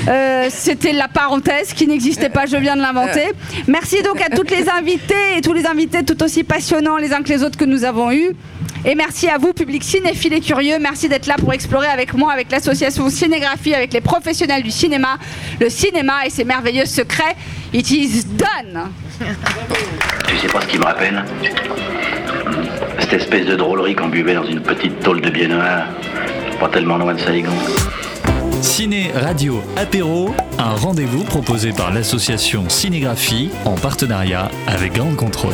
Euh, 0.07 0.47
C'était 0.49 0.93
la 0.93 1.09
parenthèse 1.09 1.73
qui 1.73 1.85
n'existait 1.85 2.29
pas, 2.29 2.45
je 2.45 2.55
viens 2.55 2.77
de 2.77 2.81
l'inventer. 2.81 3.33
Merci 3.67 4.01
donc 4.01 4.21
à 4.21 4.33
toutes 4.33 4.49
les 4.51 4.69
invités 4.69 5.37
et 5.37 5.41
tous 5.41 5.51
les 5.51 5.65
invités 5.65 6.03
tout 6.03 6.23
aussi 6.23 6.45
passionnants 6.45 6.95
les 6.95 7.11
uns 7.13 7.21
que 7.21 7.29
les 7.29 7.43
autres 7.43 7.57
que 7.57 7.65
nous 7.65 7.83
avons 7.83 8.09
eus. 8.11 8.33
Et 8.89 8.95
merci 8.95 9.27
à 9.27 9.37
vous, 9.37 9.51
public 9.51 9.83
cinéphile 9.83 10.33
et 10.33 10.39
curieux. 10.39 10.77
Merci 10.79 11.09
d'être 11.09 11.25
là 11.25 11.35
pour 11.37 11.51
explorer 11.51 11.87
avec 11.87 12.13
moi, 12.13 12.31
avec 12.31 12.49
l'association 12.49 13.09
Cinégraphie, 13.09 13.75
avec 13.75 13.91
les 13.91 13.99
professionnels 13.99 14.63
du 14.63 14.71
cinéma, 14.71 15.17
le 15.59 15.69
cinéma 15.69 16.25
et 16.25 16.29
ses 16.29 16.45
merveilleux 16.45 16.85
secrets. 16.85 17.35
It 17.73 17.91
is 17.91 18.23
done. 18.23 18.89
Tu 20.25 20.37
sais 20.37 20.47
pas 20.47 20.61
ce 20.61 20.67
qui 20.67 20.77
me 20.77 20.85
rappelle 20.85 21.21
Cette 23.01 23.11
espèce 23.11 23.45
de 23.45 23.57
drôlerie 23.57 23.93
qu'on 23.93 24.07
buvait 24.07 24.35
dans 24.35 24.45
une 24.45 24.61
petite 24.61 25.01
tôle 25.01 25.19
de 25.19 25.31
biais 25.31 25.49
noir, 25.49 25.87
pas 26.57 26.69
tellement 26.69 26.97
loin 26.97 27.13
de 27.13 27.19
Saigon. 27.19 27.51
Ciné, 28.61 29.11
radio, 29.13 29.61
apéro, 29.75 30.33
un 30.57 30.75
rendez-vous 30.75 31.25
proposé 31.25 31.73
par 31.73 31.93
l'association 31.93 32.69
Cinégraphie 32.69 33.49
en 33.65 33.75
partenariat 33.75 34.49
avec 34.65 34.93
Grande 34.93 35.17
Contrôle. 35.17 35.53